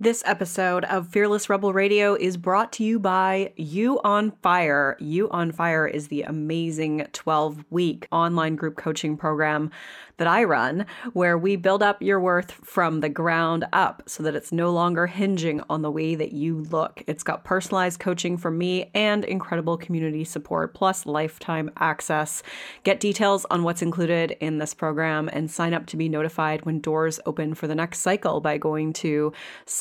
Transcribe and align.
This 0.00 0.22
episode 0.24 0.84
of 0.84 1.08
Fearless 1.08 1.50
Rebel 1.50 1.72
Radio 1.72 2.14
is 2.14 2.36
brought 2.36 2.72
to 2.74 2.84
you 2.84 3.00
by 3.00 3.52
You 3.56 4.00
on 4.04 4.30
Fire. 4.30 4.96
You 5.00 5.28
on 5.30 5.50
Fire 5.50 5.88
is 5.88 6.06
the 6.06 6.22
amazing 6.22 7.08
12 7.12 7.64
week 7.70 8.06
online 8.12 8.54
group 8.54 8.76
coaching 8.76 9.16
program 9.16 9.72
that 10.18 10.28
I 10.28 10.44
run, 10.44 10.86
where 11.14 11.38
we 11.38 11.56
build 11.56 11.82
up 11.82 12.02
your 12.02 12.20
worth 12.20 12.52
from 12.52 13.00
the 13.00 13.08
ground 13.08 13.64
up 13.72 14.02
so 14.06 14.22
that 14.22 14.34
it's 14.36 14.52
no 14.52 14.70
longer 14.70 15.06
hinging 15.08 15.62
on 15.68 15.82
the 15.82 15.90
way 15.90 16.14
that 16.14 16.32
you 16.32 16.58
look. 16.58 17.02
It's 17.06 17.22
got 17.24 17.44
personalized 17.44 17.98
coaching 17.98 18.36
from 18.36 18.58
me 18.58 18.90
and 18.94 19.24
incredible 19.24 19.76
community 19.76 20.24
support, 20.24 20.74
plus 20.74 21.06
lifetime 21.06 21.70
access. 21.76 22.42
Get 22.84 23.00
details 23.00 23.46
on 23.50 23.62
what's 23.64 23.82
included 23.82 24.36
in 24.40 24.58
this 24.58 24.74
program 24.74 25.28
and 25.32 25.50
sign 25.50 25.74
up 25.74 25.86
to 25.86 25.96
be 25.96 26.08
notified 26.08 26.64
when 26.64 26.80
doors 26.80 27.18
open 27.26 27.54
for 27.54 27.66
the 27.66 27.74
next 27.74 28.00
cycle 28.00 28.40
by 28.40 28.58
going 28.58 28.92
to 28.94 29.32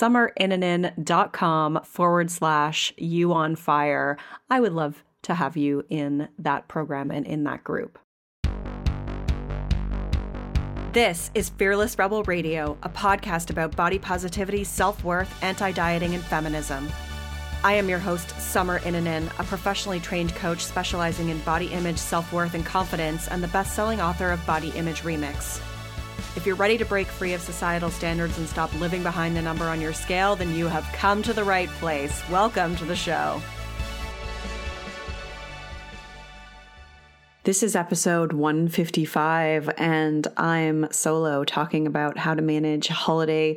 summerinnanen.com 0.07 1.81
forward 1.83 2.31
slash 2.31 2.93
you 2.97 3.33
on 3.33 3.55
fire. 3.55 4.17
I 4.49 4.59
would 4.59 4.73
love 4.73 5.03
to 5.23 5.33
have 5.33 5.57
you 5.57 5.83
in 5.89 6.29
that 6.39 6.67
program 6.67 7.11
and 7.11 7.25
in 7.25 7.43
that 7.43 7.63
group. 7.63 7.99
This 10.93 11.29
is 11.35 11.49
Fearless 11.49 11.99
Rebel 11.99 12.23
Radio, 12.23 12.77
a 12.81 12.89
podcast 12.89 13.49
about 13.49 13.75
body 13.75 13.99
positivity, 13.99 14.63
self 14.63 15.03
worth, 15.03 15.31
anti 15.43 15.71
dieting, 15.71 16.15
and 16.15 16.23
feminism. 16.23 16.87
I 17.63 17.73
am 17.73 17.89
your 17.89 17.99
host, 17.99 18.29
Summer 18.39 18.79
Innanen, 18.79 19.27
a 19.39 19.43
professionally 19.43 19.99
trained 19.99 20.33
coach 20.35 20.63
specializing 20.63 21.29
in 21.29 21.39
body 21.41 21.67
image, 21.67 21.97
self 21.97 22.31
worth, 22.31 22.53
and 22.53 22.65
confidence, 22.65 23.27
and 23.27 23.43
the 23.43 23.47
best 23.49 23.75
selling 23.75 24.01
author 24.01 24.31
of 24.31 24.43
Body 24.45 24.69
Image 24.69 25.01
Remix. 25.01 25.61
If 26.37 26.45
you're 26.45 26.55
ready 26.55 26.77
to 26.77 26.85
break 26.85 27.07
free 27.07 27.33
of 27.33 27.41
societal 27.41 27.89
standards 27.89 28.37
and 28.37 28.47
stop 28.47 28.71
living 28.79 29.01
behind 29.01 29.35
the 29.35 29.41
number 29.41 29.65
on 29.65 29.81
your 29.81 29.91
scale, 29.91 30.35
then 30.35 30.53
you 30.53 30.67
have 30.67 30.83
come 30.93 31.23
to 31.23 31.33
the 31.33 31.43
right 31.43 31.67
place. 31.79 32.21
Welcome 32.29 32.75
to 32.75 32.85
the 32.85 32.95
show. 32.95 33.41
This 37.47 37.63
is 37.63 37.77
episode 37.77 38.33
155, 38.33 39.69
and 39.77 40.27
I'm 40.35 40.91
solo 40.91 41.45
talking 41.45 41.87
about 41.87 42.17
how 42.17 42.33
to 42.33 42.41
manage 42.41 42.89
holiday 42.89 43.55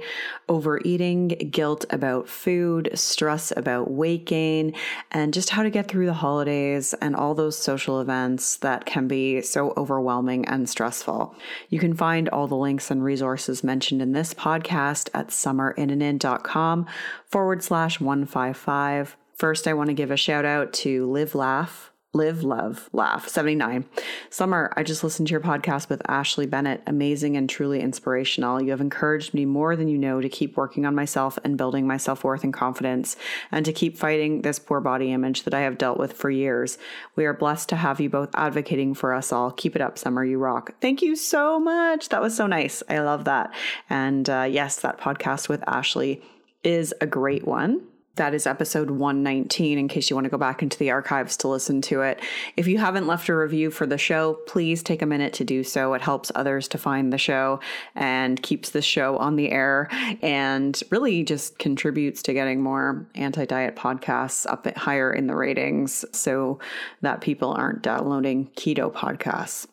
overeating, 0.48 1.50
guilt 1.50 1.86
about 1.90 2.28
food, 2.28 2.90
stress 2.94 3.52
about 3.56 3.90
weight 3.90 4.26
gain, 4.26 4.74
and 5.10 5.34
just 5.34 5.50
how 5.50 5.64
to 5.64 5.70
get 5.70 5.88
through 5.88 6.06
the 6.06 6.12
holidays 6.12 6.94
and 7.00 7.16
all 7.16 7.34
those 7.34 7.58
social 7.58 8.00
events 8.00 8.58
that 8.58 8.86
can 8.86 9.08
be 9.08 9.42
so 9.42 9.74
overwhelming 9.76 10.46
and 10.46 10.68
stressful. 10.68 11.34
You 11.68 11.80
can 11.80 11.96
find 11.96 12.28
all 12.28 12.46
the 12.46 12.54
links 12.54 12.92
and 12.92 13.02
resources 13.02 13.64
mentioned 13.64 14.00
in 14.00 14.12
this 14.12 14.34
podcast 14.34 15.08
at 15.14 15.30
summerinnanen.com 15.30 16.86
forward 17.26 17.64
slash 17.64 17.98
155. 17.98 19.16
First, 19.34 19.66
I 19.66 19.74
want 19.74 19.88
to 19.88 19.94
give 19.94 20.12
a 20.12 20.16
shout 20.16 20.44
out 20.44 20.72
to 20.74 21.10
Live 21.10 21.34
Laugh 21.34 21.89
Live, 22.12 22.42
Love, 22.42 22.90
Laugh, 22.92 23.28
79. 23.28 23.84
Summer, 24.30 24.72
I 24.76 24.82
just 24.82 25.04
listened 25.04 25.28
to 25.28 25.30
your 25.30 25.40
podcast 25.40 25.88
with 25.88 26.02
Ashley 26.08 26.44
Bennett. 26.44 26.82
Amazing 26.88 27.36
and 27.36 27.48
truly 27.48 27.80
inspirational. 27.80 28.60
You 28.60 28.72
have 28.72 28.80
encouraged 28.80 29.32
me 29.32 29.44
more 29.44 29.76
than 29.76 29.86
you 29.86 29.96
know 29.96 30.20
to 30.20 30.28
keep 30.28 30.56
working 30.56 30.84
on 30.84 30.92
myself 30.96 31.38
and 31.44 31.56
building 31.56 31.86
my 31.86 31.98
self 31.98 32.24
worth 32.24 32.42
and 32.42 32.52
confidence, 32.52 33.14
and 33.52 33.64
to 33.64 33.72
keep 33.72 33.96
fighting 33.96 34.42
this 34.42 34.58
poor 34.58 34.80
body 34.80 35.12
image 35.12 35.44
that 35.44 35.54
I 35.54 35.60
have 35.60 35.78
dealt 35.78 35.98
with 35.98 36.12
for 36.12 36.30
years. 36.30 36.78
We 37.14 37.26
are 37.26 37.32
blessed 37.32 37.68
to 37.68 37.76
have 37.76 38.00
you 38.00 38.10
both 38.10 38.30
advocating 38.34 38.92
for 38.94 39.14
us 39.14 39.30
all. 39.30 39.52
Keep 39.52 39.76
it 39.76 39.82
up, 39.82 39.96
Summer. 39.96 40.24
You 40.24 40.38
rock. 40.38 40.72
Thank 40.80 41.02
you 41.02 41.14
so 41.14 41.60
much. 41.60 42.08
That 42.08 42.20
was 42.20 42.36
so 42.36 42.48
nice. 42.48 42.82
I 42.88 42.98
love 42.98 43.24
that. 43.26 43.54
And 43.88 44.28
uh, 44.28 44.48
yes, 44.50 44.80
that 44.80 44.98
podcast 44.98 45.48
with 45.48 45.62
Ashley 45.68 46.20
is 46.64 46.92
a 47.00 47.06
great 47.06 47.46
one. 47.46 47.82
That 48.20 48.34
is 48.34 48.46
episode 48.46 48.90
119 48.90 49.78
in 49.78 49.88
case 49.88 50.10
you 50.10 50.14
want 50.14 50.26
to 50.26 50.30
go 50.30 50.36
back 50.36 50.60
into 50.60 50.76
the 50.76 50.90
archives 50.90 51.38
to 51.38 51.48
listen 51.48 51.80
to 51.80 52.02
it. 52.02 52.20
If 52.54 52.66
you 52.66 52.76
haven't 52.76 53.06
left 53.06 53.30
a 53.30 53.34
review 53.34 53.70
for 53.70 53.86
the 53.86 53.96
show, 53.96 54.34
please 54.46 54.82
take 54.82 55.00
a 55.00 55.06
minute 55.06 55.32
to 55.32 55.44
do 55.44 55.64
so. 55.64 55.94
It 55.94 56.02
helps 56.02 56.30
others 56.34 56.68
to 56.68 56.76
find 56.76 57.14
the 57.14 57.16
show 57.16 57.60
and 57.94 58.42
keeps 58.42 58.68
the 58.68 58.82
show 58.82 59.16
on 59.16 59.36
the 59.36 59.50
air 59.50 59.88
and 60.20 60.78
really 60.90 61.24
just 61.24 61.58
contributes 61.58 62.22
to 62.24 62.34
getting 62.34 62.60
more 62.60 63.06
anti 63.14 63.46
diet 63.46 63.74
podcasts 63.74 64.44
up 64.44 64.66
higher 64.76 65.10
in 65.10 65.26
the 65.26 65.34
ratings 65.34 66.04
so 66.12 66.58
that 67.00 67.22
people 67.22 67.52
aren't 67.52 67.80
downloading 67.80 68.50
keto 68.54 68.92
podcasts. 68.92 69.66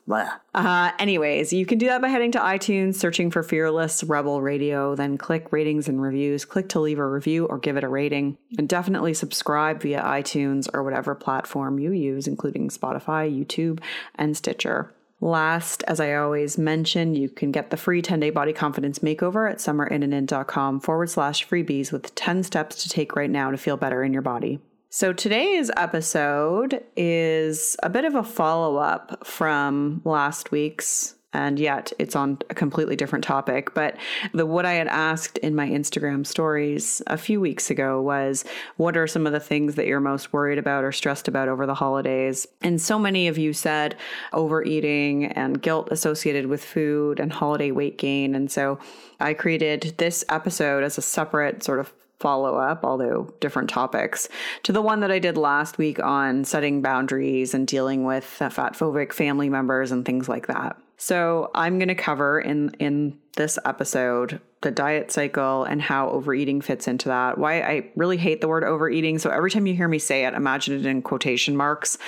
Uh, 0.58 0.92
anyways, 0.98 1.54
you 1.54 1.68
can 1.68 1.78
do 1.78 1.86
that 1.86 2.02
by 2.02 2.08
heading 2.08 2.32
to 2.32 2.40
iTunes, 2.40 2.96
searching 2.96 3.30
for 3.30 3.44
Fearless 3.44 4.04
Rebel 4.04 4.42
Radio, 4.42 4.96
then 4.96 5.16
click 5.16 5.52
ratings 5.52 5.88
and 5.88 6.02
reviews. 6.02 6.46
Click 6.46 6.68
to 6.70 6.80
leave 6.80 6.98
a 6.98 7.08
review 7.08 7.46
or 7.46 7.60
give 7.60 7.78
it 7.78 7.84
a 7.84 7.88
rating. 7.88 8.40
And 8.58 8.68
definitely 8.68 9.14
subscribe 9.14 9.84
via 9.84 10.02
iTunes 10.02 10.68
or 10.74 10.82
whatever 10.82 11.14
platform 11.14 11.78
you 11.78 11.92
use, 11.92 12.26
including 12.26 12.70
Spotify, 12.70 13.32
YouTube, 13.32 13.82
and 14.16 14.36
Stitcher. 14.36 14.92
Last, 15.22 15.84
as 15.88 16.00
I 16.00 16.16
always 16.16 16.58
mention, 16.58 17.14
you 17.14 17.30
can 17.30 17.52
get 17.52 17.70
the 17.70 17.78
free 17.78 18.02
10 18.02 18.20
day 18.20 18.32
body 18.32 18.52
confidence 18.52 18.98
makeover 18.98 19.48
at 19.48 19.58
summerinnanen.com 19.58 20.80
forward 20.80 21.12
slash 21.12 21.48
freebies 21.48 21.92
with 21.92 22.16
10 22.16 22.42
steps 22.42 22.82
to 22.82 22.90
take 22.90 23.16
right 23.16 23.30
now 23.30 23.52
to 23.52 23.58
feel 23.58 23.78
better 23.78 24.04
in 24.04 24.12
your 24.12 24.24
body. 24.24 24.60
So 24.98 25.14
today's 25.14 25.70
episode 25.78 26.84
is 26.96 27.78
a 27.84 27.88
bit 27.88 28.04
of 28.04 28.16
a 28.16 28.24
follow 28.24 28.78
up 28.78 29.28
from 29.28 30.02
last 30.06 30.50
week's 30.50 31.14
and 31.34 31.60
yet 31.60 31.94
it's 32.00 32.16
on 32.16 32.40
a 32.50 32.56
completely 32.56 32.96
different 32.96 33.24
topic. 33.24 33.76
But 33.76 33.96
the 34.34 34.48
what 34.48 34.66
I 34.66 34.74
had 34.74 34.88
asked 34.88 35.38
in 35.38 35.54
my 35.54 35.70
Instagram 35.70 36.26
stories 36.26 37.04
a 37.06 37.16
few 37.16 37.40
weeks 37.40 37.70
ago 37.70 38.02
was 38.02 38.44
what 38.78 38.98
are 38.98 39.06
some 39.06 39.28
of 39.28 39.34
the 39.34 39.40
things 39.40 39.76
that 39.76 39.86
you're 39.86 40.00
most 40.00 40.34
worried 40.34 40.58
about 40.58 40.84
or 40.84 40.92
stressed 40.92 41.28
about 41.28 41.48
over 41.48 41.68
the 41.68 41.76
holidays? 41.76 42.48
And 42.64 42.82
so 42.82 42.98
many 42.98 43.28
of 43.28 43.38
you 43.38 43.54
said 43.54 43.96
overeating 44.34 45.26
and 45.26 45.62
guilt 45.62 45.90
associated 45.92 46.48
with 46.48 46.66
food 46.66 47.20
and 47.20 47.32
holiday 47.32 47.70
weight 47.70 48.00
gain. 48.00 48.34
And 48.34 48.50
so 48.52 48.80
I 49.20 49.36
created 49.36 49.94
this 50.00 50.26
episode 50.30 50.84
as 50.84 50.98
a 50.98 51.04
separate 51.04 51.62
sort 51.62 51.80
of 51.80 51.94
follow 52.20 52.56
up, 52.56 52.84
although 52.84 53.34
different 53.40 53.70
topics, 53.70 54.28
to 54.64 54.72
the 54.72 54.82
one 54.82 55.02
that 55.02 55.12
I 55.12 55.20
did 55.20 55.38
last 55.38 55.78
week 55.78 56.00
on 56.02 56.44
setting 56.44 56.82
boundaries 56.82 57.54
and 57.54 57.68
dealing 57.68 58.04
with 58.04 58.24
fat 58.24 58.74
phobic 58.74 59.14
family 59.14 59.50
members 59.50 59.92
and 59.92 60.06
things 60.06 60.28
like 60.28 60.48
that. 60.48 60.78
So 60.98 61.52
I'm 61.54 61.78
going 61.78 61.90
to 61.90 61.96
cover 61.96 62.40
in 62.40 62.72
in 62.80 63.20
this 63.36 63.60
episode 63.66 64.42
the 64.62 64.72
diet 64.72 65.12
cycle 65.12 65.64
and 65.64 65.80
how 65.80 66.10
overeating 66.10 66.62
fits 66.62 66.88
into 66.88 67.10
that. 67.10 67.38
Why 67.38 67.62
I 67.62 67.92
really 67.96 68.18
hate 68.18 68.42
the 68.42 68.48
word 68.48 68.64
overeating. 68.64 69.20
So 69.20 69.30
every 69.30 69.52
time 69.52 69.68
you 69.68 69.76
hear 69.76 69.88
me 69.88 70.00
say 70.00 70.26
it, 70.26 70.34
imagine 70.34 70.80
it 70.80 70.88
in 70.88 71.04
quotation 71.04 71.56
marks. 71.56 72.00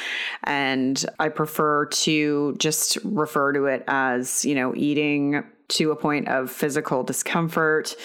And 0.44 1.06
I 1.20 1.30
prefer 1.30 1.86
to 1.86 2.56
just 2.58 2.98
refer 3.04 3.54
to 3.54 3.66
it 3.66 3.84
as, 3.88 4.44
you 4.44 4.56
know, 4.56 4.74
eating 4.76 5.44
to 5.70 5.92
a 5.92 5.96
point 5.96 6.28
of 6.28 6.52
physical 6.52 7.04
discomfort 7.04 7.96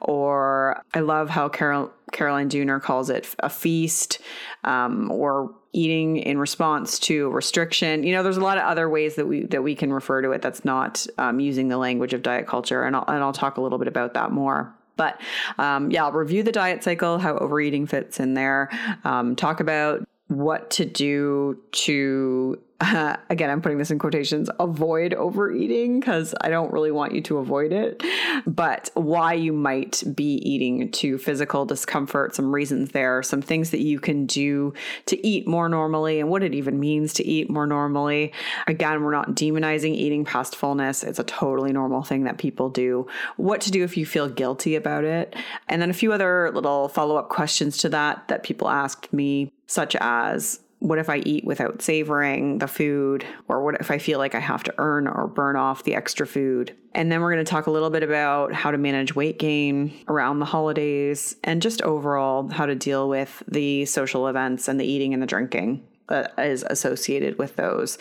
or 0.00 0.82
I 0.92 1.00
love 1.00 1.30
how 1.30 1.48
Carol 1.48 1.90
Caroline 2.12 2.48
Dooner 2.48 2.80
calls 2.80 3.10
it 3.10 3.34
a 3.40 3.50
feast 3.50 4.20
um, 4.62 5.10
or 5.10 5.52
eating 5.72 6.16
in 6.18 6.38
response 6.38 6.98
to 7.00 7.28
restriction. 7.30 8.04
You 8.04 8.14
know, 8.14 8.22
there's 8.22 8.36
a 8.36 8.42
lot 8.42 8.56
of 8.56 8.64
other 8.64 8.88
ways 8.88 9.16
that 9.16 9.26
we 9.26 9.44
that 9.46 9.62
we 9.62 9.74
can 9.74 9.92
refer 9.92 10.22
to 10.22 10.30
it 10.30 10.40
that's 10.40 10.64
not 10.64 11.06
um, 11.18 11.40
using 11.40 11.68
the 11.68 11.76
language 11.76 12.14
of 12.14 12.22
diet 12.22 12.46
culture, 12.46 12.84
and 12.84 12.94
I'll, 12.96 13.04
and 13.08 13.22
I'll 13.22 13.32
talk 13.32 13.56
a 13.56 13.60
little 13.60 13.78
bit 13.78 13.88
about 13.88 14.14
that 14.14 14.30
more. 14.30 14.72
But 14.96 15.20
um, 15.58 15.90
yeah, 15.90 16.04
I'll 16.04 16.12
review 16.12 16.44
the 16.44 16.52
diet 16.52 16.84
cycle, 16.84 17.18
how 17.18 17.36
overeating 17.38 17.86
fits 17.86 18.20
in 18.20 18.34
there, 18.34 18.70
um, 19.02 19.34
talk 19.34 19.58
about 19.58 20.06
what 20.28 20.70
to 20.70 20.84
do 20.84 21.60
to 21.72 22.62
uh, 22.84 23.16
again, 23.30 23.50
I'm 23.50 23.62
putting 23.62 23.78
this 23.78 23.90
in 23.90 23.98
quotations, 23.98 24.50
avoid 24.60 25.14
overeating 25.14 26.00
because 26.00 26.34
I 26.40 26.50
don't 26.50 26.72
really 26.72 26.90
want 26.90 27.14
you 27.14 27.20
to 27.22 27.38
avoid 27.38 27.72
it, 27.72 28.02
but 28.46 28.90
why 28.94 29.34
you 29.34 29.52
might 29.52 30.02
be 30.14 30.34
eating 30.48 30.90
to 30.92 31.18
physical 31.18 31.64
discomfort, 31.64 32.34
some 32.34 32.54
reasons 32.54 32.90
there, 32.90 33.22
some 33.22 33.42
things 33.42 33.70
that 33.70 33.80
you 33.80 33.98
can 34.00 34.26
do 34.26 34.74
to 35.06 35.26
eat 35.26 35.46
more 35.46 35.68
normally, 35.68 36.20
and 36.20 36.28
what 36.28 36.42
it 36.42 36.54
even 36.54 36.78
means 36.78 37.12
to 37.14 37.26
eat 37.26 37.50
more 37.50 37.66
normally. 37.66 38.32
Again, 38.66 39.02
we're 39.02 39.12
not 39.12 39.30
demonizing 39.30 39.94
eating 39.94 40.24
past 40.24 40.56
fullness, 40.56 41.02
it's 41.02 41.18
a 41.18 41.24
totally 41.24 41.72
normal 41.72 42.02
thing 42.02 42.24
that 42.24 42.38
people 42.38 42.68
do. 42.68 43.06
What 43.36 43.60
to 43.62 43.70
do 43.70 43.84
if 43.84 43.96
you 43.96 44.06
feel 44.06 44.28
guilty 44.28 44.76
about 44.76 45.04
it, 45.04 45.34
and 45.68 45.80
then 45.80 45.90
a 45.90 45.94
few 45.94 46.12
other 46.12 46.50
little 46.52 46.88
follow 46.88 47.16
up 47.16 47.28
questions 47.28 47.78
to 47.78 47.88
that 47.90 48.28
that 48.28 48.42
people 48.42 48.68
asked 48.68 49.12
me, 49.12 49.52
such 49.66 49.96
as 49.96 50.60
what 50.84 50.98
if 50.98 51.08
I 51.08 51.22
eat 51.24 51.46
without 51.46 51.80
savoring 51.80 52.58
the 52.58 52.68
food? 52.68 53.24
Or 53.48 53.64
what 53.64 53.80
if 53.80 53.90
I 53.90 53.96
feel 53.96 54.18
like 54.18 54.34
I 54.34 54.38
have 54.38 54.62
to 54.64 54.74
earn 54.76 55.08
or 55.08 55.26
burn 55.26 55.56
off 55.56 55.84
the 55.84 55.94
extra 55.94 56.26
food? 56.26 56.76
And 56.92 57.10
then 57.10 57.22
we're 57.22 57.32
going 57.32 57.44
to 57.44 57.50
talk 57.50 57.66
a 57.66 57.70
little 57.70 57.88
bit 57.88 58.02
about 58.02 58.52
how 58.52 58.70
to 58.70 58.76
manage 58.76 59.14
weight 59.14 59.38
gain 59.38 59.94
around 60.08 60.40
the 60.40 60.44
holidays 60.44 61.36
and 61.42 61.62
just 61.62 61.80
overall 61.82 62.50
how 62.50 62.66
to 62.66 62.74
deal 62.74 63.08
with 63.08 63.42
the 63.48 63.86
social 63.86 64.28
events 64.28 64.68
and 64.68 64.78
the 64.78 64.84
eating 64.84 65.14
and 65.14 65.22
the 65.22 65.26
drinking. 65.26 65.82
that 66.08 66.34
is 66.38 66.64
associated 66.68 67.38
with 67.38 67.56
those. 67.56 67.96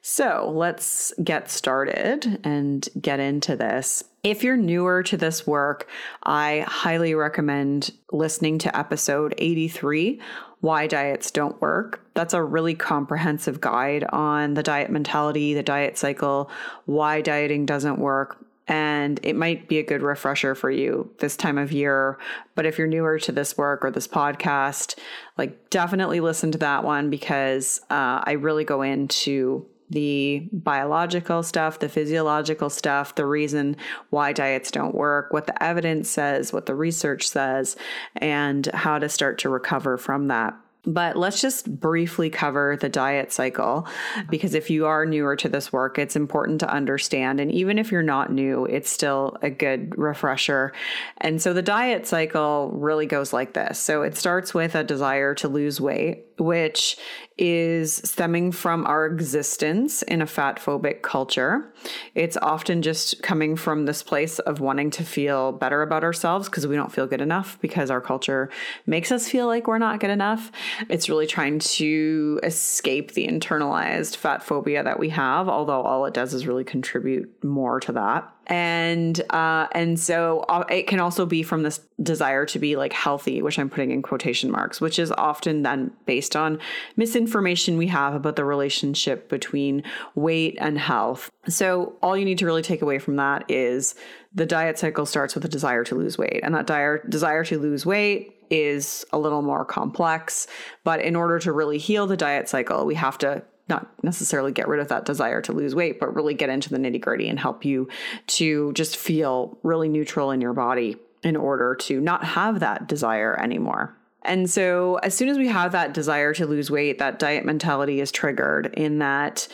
So 0.00 0.52
let's 0.54 1.12
get 1.22 1.50
started 1.50 2.40
and 2.44 2.88
get 3.00 3.18
into 3.18 3.56
this. 3.56 4.04
If 4.22 4.44
you're 4.44 4.56
newer 4.56 5.02
to 5.02 5.16
this 5.16 5.48
work, 5.48 5.88
I 6.22 6.64
highly 6.68 7.14
recommend 7.14 7.92
listening 8.12 8.58
to 8.58 8.78
episode 8.78 9.34
83 9.36 10.20
Why 10.60 10.86
Diets 10.86 11.30
Don't 11.30 11.60
Work. 11.60 12.04
That's 12.14 12.34
a 12.34 12.42
really 12.42 12.74
comprehensive 12.74 13.60
guide 13.60 14.04
on 14.04 14.54
the 14.54 14.62
diet 14.62 14.90
mentality, 14.90 15.54
the 15.54 15.62
diet 15.62 15.96
cycle, 15.96 16.50
why 16.84 17.22
dieting 17.22 17.64
doesn't 17.64 17.98
work, 17.98 18.44
and 18.68 19.18
it 19.24 19.34
might 19.34 19.68
be 19.68 19.78
a 19.78 19.82
good 19.82 20.00
refresher 20.00 20.54
for 20.54 20.70
you 20.70 21.10
this 21.18 21.36
time 21.36 21.58
of 21.58 21.72
year. 21.72 22.18
But 22.54 22.66
if 22.66 22.78
you're 22.78 22.86
newer 22.86 23.18
to 23.18 23.32
this 23.32 23.58
work 23.58 23.84
or 23.84 23.90
this 23.90 24.06
podcast, 24.06 24.96
like 25.36 25.70
definitely 25.70 26.20
listen 26.20 26.52
to 26.52 26.58
that 26.58 26.84
one 26.84 27.10
because 27.10 27.80
uh, 27.90 28.22
I 28.22 28.32
really 28.32 28.64
go 28.64 28.82
into 28.82 29.66
the 29.90 30.48
biological 30.52 31.42
stuff, 31.42 31.80
the 31.80 31.88
physiological 31.88 32.70
stuff, 32.70 33.14
the 33.16 33.26
reason 33.26 33.76
why 34.10 34.32
diets 34.32 34.70
don't 34.70 34.94
work, 34.94 35.32
what 35.32 35.46
the 35.46 35.62
evidence 35.62 36.08
says, 36.08 36.52
what 36.52 36.66
the 36.66 36.74
research 36.74 37.28
says, 37.28 37.76
and 38.16 38.66
how 38.68 38.98
to 38.98 39.08
start 39.08 39.38
to 39.38 39.48
recover 39.48 39.98
from 39.98 40.28
that. 40.28 40.56
But 40.86 41.16
let's 41.16 41.42
just 41.42 41.78
briefly 41.78 42.30
cover 42.30 42.78
the 42.80 42.88
diet 42.88 43.32
cycle 43.32 43.86
because 44.30 44.54
if 44.54 44.70
you 44.70 44.86
are 44.86 45.04
newer 45.04 45.36
to 45.36 45.48
this 45.48 45.70
work, 45.72 45.98
it's 45.98 46.16
important 46.16 46.60
to 46.60 46.72
understand. 46.72 47.38
And 47.38 47.52
even 47.52 47.78
if 47.78 47.92
you're 47.92 48.02
not 48.02 48.32
new, 48.32 48.64
it's 48.64 48.88
still 48.88 49.36
a 49.42 49.50
good 49.50 49.98
refresher. 49.98 50.72
And 51.18 51.42
so 51.42 51.52
the 51.52 51.60
diet 51.60 52.06
cycle 52.06 52.70
really 52.72 53.04
goes 53.04 53.32
like 53.32 53.52
this. 53.52 53.78
So 53.78 54.02
it 54.02 54.16
starts 54.16 54.54
with 54.54 54.74
a 54.74 54.82
desire 54.82 55.34
to 55.34 55.48
lose 55.48 55.82
weight 55.82 56.24
which 56.40 56.96
is 57.38 57.96
stemming 57.96 58.52
from 58.52 58.86
our 58.86 59.06
existence 59.06 60.02
in 60.02 60.20
a 60.20 60.26
fat 60.26 60.58
phobic 60.58 61.02
culture. 61.02 61.72
It's 62.14 62.36
often 62.36 62.82
just 62.82 63.22
coming 63.22 63.56
from 63.56 63.86
this 63.86 64.02
place 64.02 64.38
of 64.40 64.60
wanting 64.60 64.90
to 64.92 65.04
feel 65.04 65.52
better 65.52 65.82
about 65.82 66.04
ourselves 66.04 66.48
because 66.48 66.66
we 66.66 66.76
don't 66.76 66.92
feel 66.92 67.06
good 67.06 67.20
enough 67.20 67.58
because 67.60 67.90
our 67.90 68.00
culture 68.00 68.50
makes 68.86 69.10
us 69.10 69.28
feel 69.28 69.46
like 69.46 69.66
we're 69.66 69.78
not 69.78 70.00
good 70.00 70.10
enough. 70.10 70.52
It's 70.88 71.08
really 71.08 71.26
trying 71.26 71.60
to 71.60 72.40
escape 72.42 73.12
the 73.12 73.26
internalized 73.26 74.16
fat 74.16 74.42
phobia 74.42 74.82
that 74.82 74.98
we 74.98 75.08
have, 75.10 75.48
although 75.48 75.82
all 75.82 76.04
it 76.04 76.14
does 76.14 76.34
is 76.34 76.46
really 76.46 76.64
contribute 76.64 77.32
more 77.42 77.80
to 77.80 77.92
that 77.92 78.34
and 78.46 79.20
uh, 79.30 79.68
and 79.72 79.98
so 79.98 80.40
uh, 80.48 80.64
it 80.68 80.86
can 80.86 80.98
also 80.98 81.24
be 81.24 81.42
from 81.42 81.62
this 81.62 81.80
desire 82.02 82.44
to 82.46 82.58
be 82.58 82.76
like 82.76 82.92
healthy, 82.92 83.42
which 83.42 83.58
I'm 83.58 83.70
putting 83.70 83.90
in 83.90 84.02
quotation 84.02 84.50
marks, 84.50 84.80
which 84.80 84.98
is 84.98 85.12
often 85.12 85.62
then 85.62 85.92
based 86.06 86.34
on 86.34 86.58
misinformation 86.96 87.76
we 87.76 87.86
have 87.88 88.14
about 88.14 88.36
the 88.36 88.44
relationship 88.44 89.28
between 89.28 89.84
weight 90.14 90.56
and 90.60 90.78
health. 90.78 91.30
So 91.48 91.96
all 92.02 92.16
you 92.16 92.24
need 92.24 92.38
to 92.38 92.46
really 92.46 92.62
take 92.62 92.82
away 92.82 92.98
from 92.98 93.16
that 93.16 93.44
is 93.48 93.94
the 94.34 94.46
diet 94.46 94.78
cycle 94.78 95.06
starts 95.06 95.34
with 95.34 95.44
a 95.44 95.48
desire 95.48 95.84
to 95.84 95.94
lose 95.94 96.18
weight, 96.18 96.40
and 96.42 96.54
that 96.54 96.66
dire, 96.66 97.04
desire 97.08 97.44
to 97.44 97.58
lose 97.58 97.86
weight 97.86 98.36
is 98.50 99.04
a 99.12 99.18
little 99.18 99.42
more 99.42 99.64
complex. 99.64 100.48
But 100.82 101.00
in 101.00 101.14
order 101.14 101.38
to 101.38 101.52
really 101.52 101.78
heal 101.78 102.08
the 102.08 102.16
diet 102.16 102.48
cycle, 102.48 102.84
we 102.84 102.96
have 102.96 103.16
to 103.18 103.44
not 103.70 103.88
necessarily 104.02 104.52
get 104.52 104.68
rid 104.68 104.80
of 104.80 104.88
that 104.88 105.04
desire 105.04 105.40
to 105.42 105.52
lose 105.52 105.74
weight, 105.74 105.98
but 105.98 106.14
really 106.14 106.34
get 106.34 106.50
into 106.50 106.68
the 106.68 106.78
nitty 106.78 107.00
gritty 107.00 107.28
and 107.28 107.38
help 107.38 107.64
you 107.64 107.88
to 108.26 108.72
just 108.74 108.96
feel 108.96 109.58
really 109.62 109.88
neutral 109.88 110.30
in 110.30 110.40
your 110.40 110.52
body 110.52 110.96
in 111.22 111.36
order 111.36 111.74
to 111.74 112.00
not 112.00 112.24
have 112.24 112.60
that 112.60 112.86
desire 112.86 113.38
anymore. 113.40 113.96
And 114.22 114.50
so, 114.50 114.96
as 114.96 115.14
soon 115.14 115.30
as 115.30 115.38
we 115.38 115.48
have 115.48 115.72
that 115.72 115.94
desire 115.94 116.34
to 116.34 116.46
lose 116.46 116.70
weight, 116.70 116.98
that 116.98 117.18
diet 117.18 117.44
mentality 117.44 118.00
is 118.00 118.12
triggered 118.12 118.74
in 118.74 118.98
that 118.98 119.48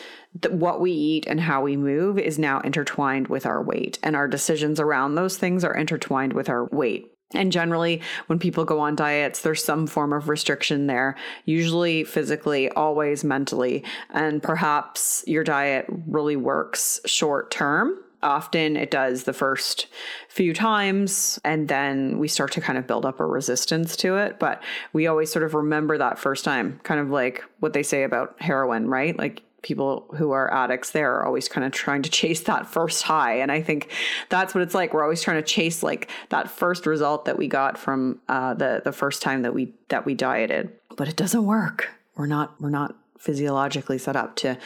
what 0.49 0.81
we 0.81 0.91
eat 0.91 1.25
and 1.25 1.39
how 1.39 1.61
we 1.61 1.77
move 1.77 2.19
is 2.19 2.37
now 2.37 2.59
intertwined 2.59 3.29
with 3.29 3.45
our 3.45 3.63
weight, 3.63 3.97
and 4.03 4.15
our 4.15 4.27
decisions 4.27 4.79
around 4.79 5.15
those 5.15 5.37
things 5.37 5.63
are 5.63 5.75
intertwined 5.75 6.33
with 6.33 6.49
our 6.49 6.65
weight. 6.65 7.16
And 7.33 7.51
generally, 7.51 8.01
when 8.27 8.39
people 8.39 8.63
go 8.63 8.79
on 8.79 8.95
diets, 8.95 9.41
there's 9.41 9.63
some 9.63 9.85
form 9.85 10.13
of 10.13 10.29
restriction 10.29 10.87
there, 10.87 11.15
usually 11.43 12.05
physically, 12.05 12.69
always 12.69 13.23
mentally. 13.23 13.83
And 14.11 14.41
perhaps 14.41 15.25
your 15.27 15.43
diet 15.43 15.85
really 16.07 16.37
works 16.37 17.01
short 17.05 17.51
term. 17.51 17.97
Often 18.23 18.77
it 18.77 18.89
does 18.89 19.25
the 19.25 19.33
first 19.33 19.87
few 20.29 20.53
times, 20.53 21.39
and 21.43 21.67
then 21.67 22.17
we 22.17 22.27
start 22.27 22.51
to 22.53 22.61
kind 22.61 22.79
of 22.79 22.87
build 22.87 23.05
up 23.05 23.19
a 23.19 23.25
resistance 23.25 23.95
to 23.97 24.17
it. 24.17 24.39
But 24.39 24.63
we 24.93 25.05
always 25.05 25.31
sort 25.31 25.43
of 25.43 25.53
remember 25.53 25.97
that 25.97 26.17
first 26.17 26.43
time, 26.43 26.79
kind 26.83 26.99
of 26.99 27.09
like 27.09 27.43
what 27.59 27.73
they 27.73 27.83
say 27.83 28.03
about 28.03 28.35
heroin, 28.39 28.87
right? 28.87 29.15
Like 29.17 29.43
people 29.63 30.05
who 30.17 30.31
are 30.31 30.53
addicts 30.53 30.91
there 30.91 31.15
are 31.15 31.25
always 31.25 31.49
kind 31.49 31.65
of 31.65 31.71
trying 31.71 32.01
to 32.03 32.09
chase 32.09 32.41
that 32.41 32.67
first 32.67 33.03
high. 33.03 33.39
And 33.39 33.51
i 33.51 33.61
think 33.61 33.91
that's 34.29 34.53
what 34.53 34.61
it's 34.61 34.73
like. 34.73 34.93
We're 34.93 35.03
always 35.03 35.21
trying 35.21 35.41
to 35.41 35.47
chase 35.47 35.83
like 35.83 36.09
that 36.29 36.49
first 36.49 36.85
result 36.85 37.25
that 37.25 37.37
we 37.37 37.47
got 37.47 37.77
from 37.77 38.19
uh, 38.27 38.53
the 38.53 38.81
the 38.83 38.91
first 38.91 39.21
time 39.21 39.41
that 39.41 39.53
we 39.53 39.73
that 39.89 40.05
we 40.05 40.13
dieted. 40.13 40.71
But 40.95 41.07
it 41.07 41.15
doesn't 41.15 41.45
work. 41.45 41.89
We're 42.15 42.27
not 42.27 42.59
we're 42.59 42.69
not 42.69 42.95
physiologically 43.17 43.97
set 43.97 44.15
up 44.15 44.35
to 44.37 44.57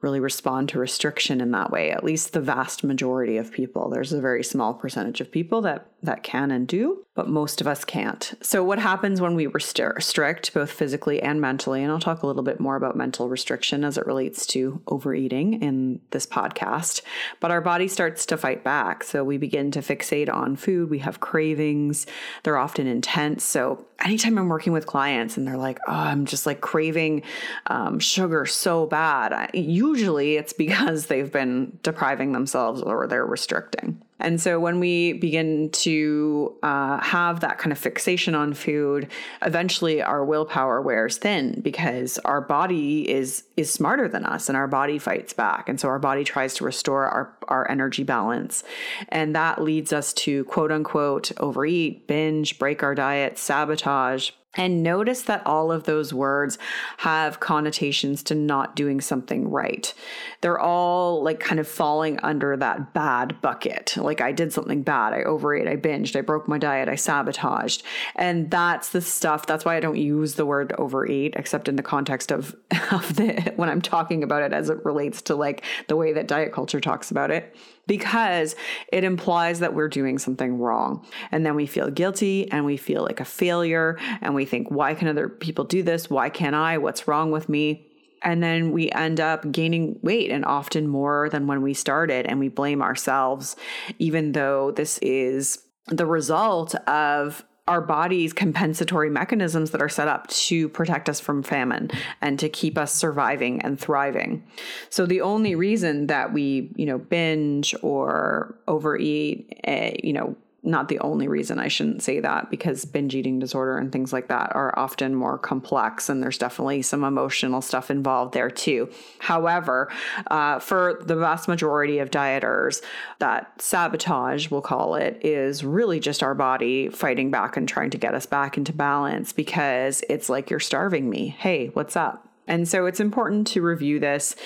really 0.00 0.20
respond 0.20 0.68
to 0.68 0.78
restriction 0.78 1.40
in 1.40 1.50
that 1.52 1.70
way. 1.70 1.90
At 1.90 2.04
least 2.04 2.34
the 2.34 2.40
vast 2.40 2.84
majority 2.84 3.38
of 3.38 3.50
people. 3.50 3.88
There's 3.88 4.12
a 4.12 4.20
very 4.20 4.44
small 4.44 4.74
percentage 4.74 5.20
of 5.20 5.32
people 5.32 5.62
that 5.62 5.86
that 6.04 6.22
can 6.22 6.50
and 6.50 6.66
do 6.66 7.04
but 7.14 7.28
most 7.28 7.60
of 7.60 7.66
us 7.66 7.84
can't. 7.84 8.34
So, 8.42 8.64
what 8.64 8.80
happens 8.80 9.20
when 9.20 9.36
we 9.36 9.46
restrict, 9.46 10.52
both 10.52 10.70
physically 10.70 11.22
and 11.22 11.40
mentally? 11.40 11.82
And 11.82 11.92
I'll 11.92 12.00
talk 12.00 12.22
a 12.22 12.26
little 12.26 12.42
bit 12.42 12.58
more 12.58 12.74
about 12.74 12.96
mental 12.96 13.28
restriction 13.28 13.84
as 13.84 13.96
it 13.96 14.06
relates 14.06 14.46
to 14.46 14.80
overeating 14.88 15.62
in 15.62 16.00
this 16.10 16.26
podcast. 16.26 17.02
But 17.38 17.52
our 17.52 17.60
body 17.60 17.86
starts 17.86 18.26
to 18.26 18.36
fight 18.36 18.64
back. 18.64 19.04
So, 19.04 19.22
we 19.22 19.38
begin 19.38 19.70
to 19.72 19.80
fixate 19.80 20.32
on 20.32 20.56
food. 20.56 20.90
We 20.90 20.98
have 21.00 21.20
cravings, 21.20 22.06
they're 22.42 22.58
often 22.58 22.88
intense. 22.88 23.44
So, 23.44 23.86
anytime 24.04 24.36
I'm 24.36 24.48
working 24.48 24.72
with 24.72 24.86
clients 24.86 25.36
and 25.36 25.46
they're 25.46 25.56
like, 25.56 25.78
oh, 25.86 25.92
I'm 25.92 26.26
just 26.26 26.46
like 26.46 26.60
craving 26.60 27.22
um, 27.68 28.00
sugar 28.00 28.44
so 28.44 28.86
bad, 28.86 29.50
usually 29.54 30.34
it's 30.34 30.52
because 30.52 31.06
they've 31.06 31.30
been 31.30 31.78
depriving 31.84 32.32
themselves 32.32 32.82
or 32.82 33.06
they're 33.06 33.24
restricting. 33.24 34.02
And 34.24 34.40
so 34.40 34.58
when 34.58 34.80
we 34.80 35.12
begin 35.12 35.68
to 35.70 36.56
uh, 36.62 36.98
have 37.00 37.40
that 37.40 37.58
kind 37.58 37.72
of 37.72 37.78
fixation 37.78 38.34
on 38.34 38.54
food, 38.54 39.08
eventually 39.42 40.00
our 40.00 40.24
willpower 40.24 40.80
wears 40.80 41.18
thin 41.18 41.60
because 41.60 42.18
our 42.24 42.40
body 42.40 43.08
is 43.10 43.44
is 43.58 43.70
smarter 43.70 44.08
than 44.08 44.24
us 44.24 44.48
and 44.48 44.56
our 44.56 44.66
body 44.66 44.98
fights 44.98 45.34
back. 45.34 45.68
And 45.68 45.78
so 45.78 45.88
our 45.88 45.98
body 45.98 46.24
tries 46.24 46.54
to 46.54 46.64
restore 46.64 47.06
our, 47.06 47.36
our 47.48 47.70
energy 47.70 48.02
balance. 48.02 48.64
And 49.10 49.36
that 49.36 49.62
leads 49.62 49.92
us 49.92 50.14
to 50.14 50.44
quote 50.44 50.72
unquote 50.72 51.30
overeat, 51.38 52.06
binge, 52.06 52.58
break 52.58 52.82
our 52.82 52.94
diet, 52.94 53.38
sabotage, 53.38 54.30
and 54.56 54.82
notice 54.82 55.22
that 55.22 55.46
all 55.46 55.72
of 55.72 55.84
those 55.84 56.12
words 56.12 56.58
have 56.98 57.40
connotations 57.40 58.22
to 58.24 58.34
not 58.34 58.76
doing 58.76 59.00
something 59.00 59.50
right. 59.50 59.92
They're 60.40 60.60
all 60.60 61.22
like 61.22 61.40
kind 61.40 61.60
of 61.60 61.68
falling 61.68 62.18
under 62.22 62.56
that 62.56 62.92
bad 62.94 63.40
bucket. 63.40 63.96
Like 63.96 64.20
I 64.20 64.32
did 64.32 64.52
something 64.52 64.82
bad. 64.82 65.12
I 65.12 65.22
overate, 65.22 65.66
I 65.66 65.76
binged, 65.76 66.16
I 66.16 66.20
broke 66.20 66.48
my 66.48 66.58
diet, 66.58 66.88
I 66.88 66.96
sabotaged. 66.96 67.82
And 68.16 68.50
that's 68.50 68.90
the 68.90 69.00
stuff. 69.00 69.46
That's 69.46 69.64
why 69.64 69.76
I 69.76 69.80
don't 69.80 69.96
use 69.96 70.34
the 70.34 70.46
word 70.46 70.72
overeat 70.78 71.34
except 71.36 71.68
in 71.68 71.76
the 71.76 71.82
context 71.82 72.30
of, 72.30 72.54
of 72.92 73.16
the 73.16 73.52
when 73.56 73.68
I'm 73.68 73.82
talking 73.82 74.22
about 74.22 74.42
it 74.42 74.52
as 74.52 74.70
it 74.70 74.84
relates 74.84 75.22
to 75.22 75.34
like 75.34 75.64
the 75.88 75.96
way 75.96 76.12
that 76.12 76.28
diet 76.28 76.52
culture 76.52 76.80
talks 76.80 77.10
about 77.10 77.30
it 77.30 77.54
because 77.86 78.56
it 78.92 79.04
implies 79.04 79.60
that 79.60 79.74
we're 79.74 79.88
doing 79.88 80.18
something 80.18 80.58
wrong. 80.58 81.06
And 81.30 81.44
then 81.44 81.54
we 81.54 81.66
feel 81.66 81.90
guilty 81.90 82.50
and 82.50 82.64
we 82.64 82.76
feel 82.76 83.02
like 83.02 83.20
a 83.20 83.24
failure 83.24 83.98
and 84.20 84.34
we 84.34 84.44
think, 84.44 84.70
why 84.70 84.94
can 84.94 85.08
other 85.08 85.28
people 85.28 85.64
do 85.64 85.82
this? 85.82 86.08
Why 86.08 86.28
can't 86.30 86.56
I? 86.56 86.78
What's 86.78 87.06
wrong 87.06 87.30
with 87.30 87.48
me? 87.48 87.88
And 88.22 88.42
then 88.42 88.72
we 88.72 88.90
end 88.90 89.20
up 89.20 89.50
gaining 89.52 89.98
weight 90.02 90.30
and 90.30 90.46
often 90.46 90.88
more 90.88 91.28
than 91.28 91.46
when 91.46 91.60
we 91.60 91.74
started, 91.74 92.24
and 92.24 92.40
we 92.40 92.48
blame 92.48 92.80
ourselves, 92.80 93.54
even 93.98 94.32
though 94.32 94.70
this 94.70 94.98
is 95.02 95.58
the 95.88 96.06
result 96.06 96.74
of 96.88 97.44
our 97.66 97.80
body's 97.80 98.32
compensatory 98.34 99.08
mechanisms 99.08 99.70
that 99.70 99.80
are 99.80 99.88
set 99.88 100.06
up 100.06 100.26
to 100.28 100.68
protect 100.68 101.08
us 101.08 101.18
from 101.18 101.42
famine 101.42 101.90
and 102.20 102.38
to 102.38 102.48
keep 102.48 102.76
us 102.76 102.94
surviving 102.94 103.62
and 103.62 103.80
thriving. 103.80 104.44
So 104.90 105.06
the 105.06 105.22
only 105.22 105.54
reason 105.54 106.08
that 106.08 106.32
we, 106.32 106.70
you 106.76 106.84
know, 106.84 106.98
binge 106.98 107.74
or 107.82 108.54
overeat, 108.68 109.60
uh, 109.66 109.92
you 110.02 110.12
know, 110.12 110.36
not 110.64 110.88
the 110.88 110.98
only 111.00 111.28
reason 111.28 111.58
I 111.58 111.68
shouldn't 111.68 112.02
say 112.02 112.20
that 112.20 112.50
because 112.50 112.84
binge 112.84 113.14
eating 113.14 113.38
disorder 113.38 113.76
and 113.76 113.92
things 113.92 114.12
like 114.12 114.28
that 114.28 114.54
are 114.54 114.76
often 114.78 115.14
more 115.14 115.38
complex 115.38 116.08
and 116.08 116.22
there's 116.22 116.38
definitely 116.38 116.82
some 116.82 117.04
emotional 117.04 117.60
stuff 117.60 117.90
involved 117.90 118.32
there 118.32 118.50
too. 118.50 118.88
However, 119.18 119.92
uh, 120.28 120.58
for 120.58 121.02
the 121.04 121.16
vast 121.16 121.48
majority 121.48 121.98
of 121.98 122.10
dieters, 122.10 122.82
that 123.18 123.60
sabotage, 123.60 124.50
we'll 124.50 124.62
call 124.62 124.94
it, 124.94 125.20
is 125.22 125.62
really 125.62 126.00
just 126.00 126.22
our 126.22 126.34
body 126.34 126.88
fighting 126.88 127.30
back 127.30 127.56
and 127.56 127.68
trying 127.68 127.90
to 127.90 127.98
get 127.98 128.14
us 128.14 128.26
back 128.26 128.56
into 128.56 128.72
balance 128.72 129.32
because 129.32 130.02
it's 130.08 130.28
like 130.28 130.50
you're 130.50 130.60
starving 130.60 131.10
me. 131.10 131.28
Hey, 131.28 131.68
what's 131.74 131.96
up? 131.96 132.28
And 132.46 132.68
so 132.68 132.86
it's 132.86 133.00
important 133.00 133.46
to 133.48 133.62
review 133.62 133.98
this 133.98 134.36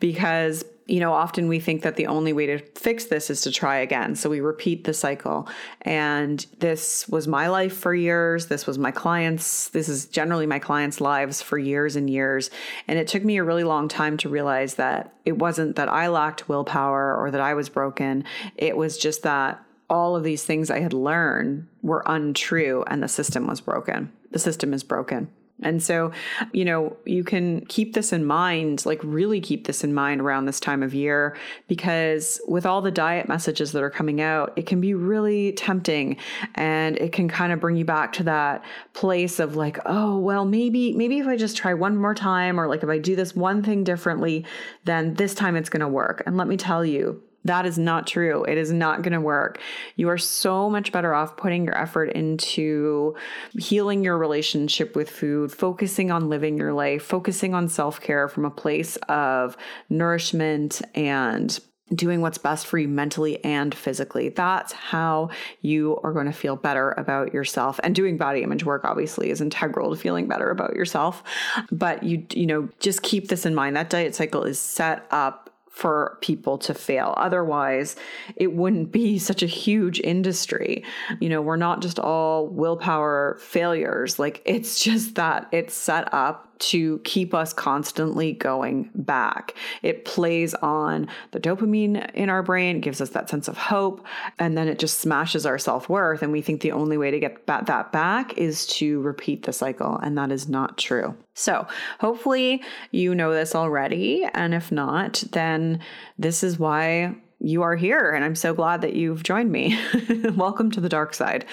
because 0.00 0.64
you 0.88 1.00
know, 1.00 1.12
often 1.12 1.48
we 1.48 1.60
think 1.60 1.82
that 1.82 1.96
the 1.96 2.06
only 2.06 2.32
way 2.32 2.46
to 2.46 2.58
fix 2.58 3.04
this 3.04 3.28
is 3.28 3.42
to 3.42 3.52
try 3.52 3.76
again. 3.76 4.14
So 4.14 4.30
we 4.30 4.40
repeat 4.40 4.84
the 4.84 4.94
cycle. 4.94 5.46
And 5.82 6.44
this 6.60 7.06
was 7.08 7.28
my 7.28 7.48
life 7.48 7.76
for 7.76 7.94
years. 7.94 8.46
This 8.46 8.66
was 8.66 8.78
my 8.78 8.90
clients. 8.90 9.68
This 9.68 9.90
is 9.90 10.06
generally 10.06 10.46
my 10.46 10.58
clients' 10.58 11.00
lives 11.00 11.42
for 11.42 11.58
years 11.58 11.94
and 11.94 12.08
years. 12.08 12.50
And 12.88 12.98
it 12.98 13.06
took 13.06 13.22
me 13.22 13.36
a 13.36 13.44
really 13.44 13.64
long 13.64 13.88
time 13.88 14.16
to 14.18 14.30
realize 14.30 14.76
that 14.76 15.12
it 15.26 15.38
wasn't 15.38 15.76
that 15.76 15.90
I 15.90 16.08
lacked 16.08 16.48
willpower 16.48 17.14
or 17.14 17.30
that 17.30 17.40
I 17.40 17.52
was 17.52 17.68
broken. 17.68 18.24
It 18.56 18.74
was 18.74 18.96
just 18.96 19.22
that 19.24 19.62
all 19.90 20.16
of 20.16 20.24
these 20.24 20.44
things 20.44 20.70
I 20.70 20.80
had 20.80 20.94
learned 20.94 21.68
were 21.82 22.02
untrue 22.06 22.82
and 22.86 23.02
the 23.02 23.08
system 23.08 23.46
was 23.46 23.60
broken. 23.60 24.10
The 24.30 24.38
system 24.38 24.72
is 24.72 24.82
broken. 24.82 25.28
And 25.62 25.82
so, 25.82 26.12
you 26.52 26.64
know, 26.64 26.96
you 27.04 27.24
can 27.24 27.66
keep 27.66 27.94
this 27.94 28.12
in 28.12 28.24
mind, 28.24 28.86
like 28.86 29.00
really 29.02 29.40
keep 29.40 29.66
this 29.66 29.82
in 29.82 29.92
mind 29.92 30.20
around 30.20 30.46
this 30.46 30.60
time 30.60 30.82
of 30.82 30.94
year, 30.94 31.36
because 31.66 32.40
with 32.46 32.64
all 32.64 32.80
the 32.80 32.92
diet 32.92 33.28
messages 33.28 33.72
that 33.72 33.82
are 33.82 33.90
coming 33.90 34.20
out, 34.20 34.52
it 34.56 34.66
can 34.66 34.80
be 34.80 34.94
really 34.94 35.52
tempting 35.52 36.16
and 36.54 36.96
it 36.98 37.12
can 37.12 37.28
kind 37.28 37.52
of 37.52 37.58
bring 37.58 37.76
you 37.76 37.84
back 37.84 38.12
to 38.12 38.22
that 38.22 38.64
place 38.92 39.40
of 39.40 39.56
like, 39.56 39.78
oh, 39.86 40.18
well, 40.18 40.44
maybe, 40.44 40.92
maybe 40.92 41.18
if 41.18 41.26
I 41.26 41.36
just 41.36 41.56
try 41.56 41.74
one 41.74 41.96
more 41.96 42.14
time, 42.14 42.60
or 42.60 42.68
like 42.68 42.82
if 42.82 42.88
I 42.88 42.98
do 42.98 43.16
this 43.16 43.34
one 43.34 43.62
thing 43.62 43.82
differently, 43.82 44.44
then 44.84 45.14
this 45.14 45.34
time 45.34 45.56
it's 45.56 45.68
going 45.68 45.80
to 45.80 45.88
work. 45.88 46.22
And 46.26 46.36
let 46.36 46.46
me 46.46 46.56
tell 46.56 46.84
you, 46.84 47.22
that 47.44 47.66
is 47.66 47.78
not 47.78 48.06
true. 48.06 48.44
It 48.44 48.58
is 48.58 48.72
not 48.72 49.02
going 49.02 49.12
to 49.12 49.20
work. 49.20 49.60
You 49.96 50.08
are 50.08 50.18
so 50.18 50.68
much 50.68 50.92
better 50.92 51.14
off 51.14 51.36
putting 51.36 51.64
your 51.64 51.76
effort 51.76 52.10
into 52.10 53.16
healing 53.58 54.04
your 54.04 54.18
relationship 54.18 54.96
with 54.96 55.08
food, 55.08 55.52
focusing 55.52 56.10
on 56.10 56.28
living 56.28 56.58
your 56.58 56.72
life, 56.72 57.02
focusing 57.02 57.54
on 57.54 57.68
self 57.68 58.00
care 58.00 58.28
from 58.28 58.44
a 58.44 58.50
place 58.50 58.96
of 59.08 59.56
nourishment 59.88 60.82
and 60.94 61.58
doing 61.94 62.20
what's 62.20 62.38
best 62.38 62.66
for 62.66 62.78
you 62.78 62.88
mentally 62.88 63.42
and 63.44 63.74
physically. 63.74 64.28
That's 64.28 64.72
how 64.72 65.30
you 65.62 65.98
are 66.02 66.12
going 66.12 66.26
to 66.26 66.32
feel 66.32 66.56
better 66.56 66.92
about 66.92 67.32
yourself. 67.32 67.80
And 67.82 67.94
doing 67.94 68.18
body 68.18 68.42
image 68.42 68.64
work 68.64 68.84
obviously 68.84 69.30
is 69.30 69.40
integral 69.40 69.90
to 69.90 69.96
feeling 69.96 70.28
better 70.28 70.50
about 70.50 70.76
yourself. 70.76 71.22
But 71.70 72.02
you 72.02 72.26
you 72.32 72.46
know, 72.46 72.68
just 72.80 73.02
keep 73.02 73.28
this 73.28 73.46
in 73.46 73.54
mind. 73.54 73.76
That 73.76 73.90
diet 73.90 74.14
cycle 74.14 74.42
is 74.42 74.58
set 74.58 75.06
up 75.10 75.47
for 75.78 76.18
people 76.20 76.58
to 76.58 76.74
fail. 76.74 77.14
Otherwise, 77.18 77.94
it 78.34 78.52
wouldn't 78.52 78.90
be 78.90 79.16
such 79.30 79.44
a 79.44 79.46
huge 79.46 80.00
industry. 80.00 80.82
You 81.20 81.28
know, 81.28 81.40
we're 81.40 81.54
not 81.54 81.82
just 81.82 82.00
all 82.00 82.48
willpower 82.48 83.38
failures. 83.40 84.18
Like, 84.18 84.42
it's 84.44 84.82
just 84.82 85.14
that 85.14 85.46
it's 85.52 85.74
set 85.74 86.12
up 86.12 86.46
to 86.58 86.98
keep 87.04 87.32
us 87.32 87.52
constantly 87.52 88.32
going 88.32 88.90
back. 88.96 89.54
It 89.82 90.04
plays 90.04 90.52
on 90.54 91.06
the 91.30 91.38
dopamine 91.38 92.12
in 92.12 92.28
our 92.28 92.42
brain, 92.42 92.80
gives 92.80 93.00
us 93.00 93.10
that 93.10 93.30
sense 93.30 93.46
of 93.46 93.56
hope, 93.56 94.04
and 94.40 94.58
then 94.58 94.66
it 94.66 94.80
just 94.80 94.98
smashes 94.98 95.46
our 95.46 95.58
self 95.58 95.88
worth. 95.88 96.22
And 96.24 96.32
we 96.32 96.42
think 96.42 96.60
the 96.60 96.72
only 96.72 96.98
way 96.98 97.12
to 97.12 97.20
get 97.20 97.46
that 97.46 97.92
back 97.92 98.36
is 98.36 98.66
to 98.78 99.00
repeat 99.02 99.44
the 99.44 99.52
cycle. 99.52 99.96
And 99.96 100.18
that 100.18 100.32
is 100.32 100.48
not 100.48 100.76
true. 100.76 101.16
So, 101.38 101.68
hopefully, 102.00 102.64
you 102.90 103.14
know 103.14 103.32
this 103.32 103.54
already. 103.54 104.26
And 104.34 104.54
if 104.54 104.72
not, 104.72 105.22
then 105.30 105.78
this 106.18 106.42
is 106.42 106.58
why 106.58 107.14
you 107.38 107.62
are 107.62 107.76
here, 107.76 108.10
and 108.10 108.24
I'm 108.24 108.34
so 108.34 108.52
glad 108.52 108.80
that 108.80 108.94
you've 108.94 109.22
joined 109.22 109.52
me. 109.52 109.78
Welcome 110.34 110.72
to 110.72 110.80
the 110.80 110.88
dark 110.88 111.14
side. 111.14 111.44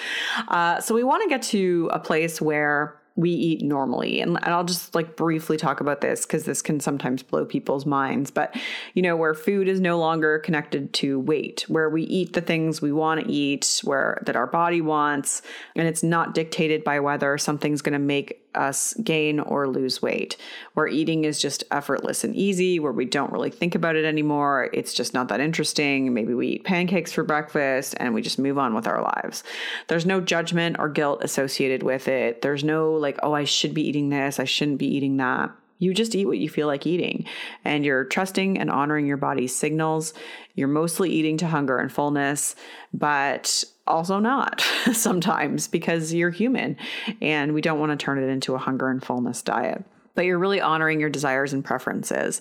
Uh, 0.48 0.80
so, 0.80 0.92
we 0.92 1.04
want 1.04 1.22
to 1.22 1.28
get 1.28 1.42
to 1.42 1.88
a 1.92 2.00
place 2.00 2.40
where 2.40 3.00
we 3.16 3.30
eat 3.30 3.62
normally. 3.62 4.20
And, 4.20 4.36
and 4.42 4.52
I'll 4.52 4.64
just 4.64 4.94
like 4.94 5.16
briefly 5.16 5.56
talk 5.56 5.80
about 5.80 6.02
this 6.02 6.26
because 6.26 6.44
this 6.44 6.60
can 6.60 6.80
sometimes 6.80 7.22
blow 7.22 7.46
people's 7.46 7.86
minds. 7.86 8.30
But, 8.30 8.54
you 8.92 9.02
know, 9.02 9.16
where 9.16 9.34
food 9.34 9.68
is 9.68 9.80
no 9.80 9.98
longer 9.98 10.38
connected 10.38 10.92
to 10.94 11.18
weight, 11.18 11.64
where 11.68 11.88
we 11.88 12.02
eat 12.02 12.34
the 12.34 12.42
things 12.42 12.82
we 12.82 12.92
want 12.92 13.24
to 13.24 13.32
eat, 13.32 13.80
where 13.84 14.22
that 14.26 14.36
our 14.36 14.46
body 14.46 14.82
wants, 14.82 15.40
and 15.74 15.88
it's 15.88 16.02
not 16.02 16.34
dictated 16.34 16.84
by 16.84 17.00
whether 17.00 17.38
something's 17.38 17.80
going 17.80 17.94
to 17.94 17.98
make 17.98 18.42
us 18.56 18.94
gain 19.02 19.40
or 19.40 19.68
lose 19.68 20.00
weight, 20.02 20.36
where 20.74 20.86
eating 20.86 21.24
is 21.24 21.40
just 21.40 21.64
effortless 21.70 22.24
and 22.24 22.34
easy, 22.34 22.78
where 22.78 22.92
we 22.92 23.04
don't 23.04 23.32
really 23.32 23.50
think 23.50 23.74
about 23.74 23.96
it 23.96 24.04
anymore. 24.04 24.70
It's 24.72 24.94
just 24.94 25.14
not 25.14 25.28
that 25.28 25.40
interesting. 25.40 26.12
Maybe 26.14 26.34
we 26.34 26.48
eat 26.48 26.64
pancakes 26.64 27.12
for 27.12 27.22
breakfast 27.22 27.94
and 27.98 28.14
we 28.14 28.22
just 28.22 28.38
move 28.38 28.58
on 28.58 28.74
with 28.74 28.86
our 28.86 29.02
lives. 29.02 29.44
There's 29.88 30.06
no 30.06 30.20
judgment 30.20 30.76
or 30.78 30.88
guilt 30.88 31.22
associated 31.22 31.82
with 31.82 32.08
it. 32.08 32.42
There's 32.42 32.64
no 32.64 32.92
like, 32.92 33.18
oh, 33.22 33.32
I 33.32 33.44
should 33.44 33.74
be 33.74 33.86
eating 33.86 34.08
this, 34.08 34.40
I 34.40 34.44
shouldn't 34.44 34.78
be 34.78 34.86
eating 34.86 35.16
that. 35.18 35.50
You 35.78 35.92
just 35.92 36.14
eat 36.14 36.26
what 36.26 36.38
you 36.38 36.48
feel 36.48 36.66
like 36.66 36.86
eating, 36.86 37.26
and 37.64 37.84
you're 37.84 38.04
trusting 38.04 38.58
and 38.58 38.70
honoring 38.70 39.06
your 39.06 39.16
body's 39.16 39.54
signals. 39.54 40.14
You're 40.54 40.68
mostly 40.68 41.10
eating 41.10 41.36
to 41.38 41.46
hunger 41.46 41.78
and 41.78 41.92
fullness, 41.92 42.56
but 42.94 43.64
also 43.86 44.18
not 44.18 44.60
sometimes 44.92 45.68
because 45.68 46.12
you're 46.12 46.30
human 46.30 46.76
and 47.20 47.54
we 47.54 47.60
don't 47.60 47.78
want 47.78 47.90
to 47.90 48.04
turn 48.04 48.18
it 48.22 48.26
into 48.26 48.54
a 48.54 48.58
hunger 48.58 48.88
and 48.88 49.04
fullness 49.04 49.42
diet 49.42 49.84
but 50.16 50.24
you're 50.24 50.38
really 50.38 50.60
honoring 50.60 50.98
your 50.98 51.10
desires 51.10 51.52
and 51.52 51.64
preferences. 51.64 52.40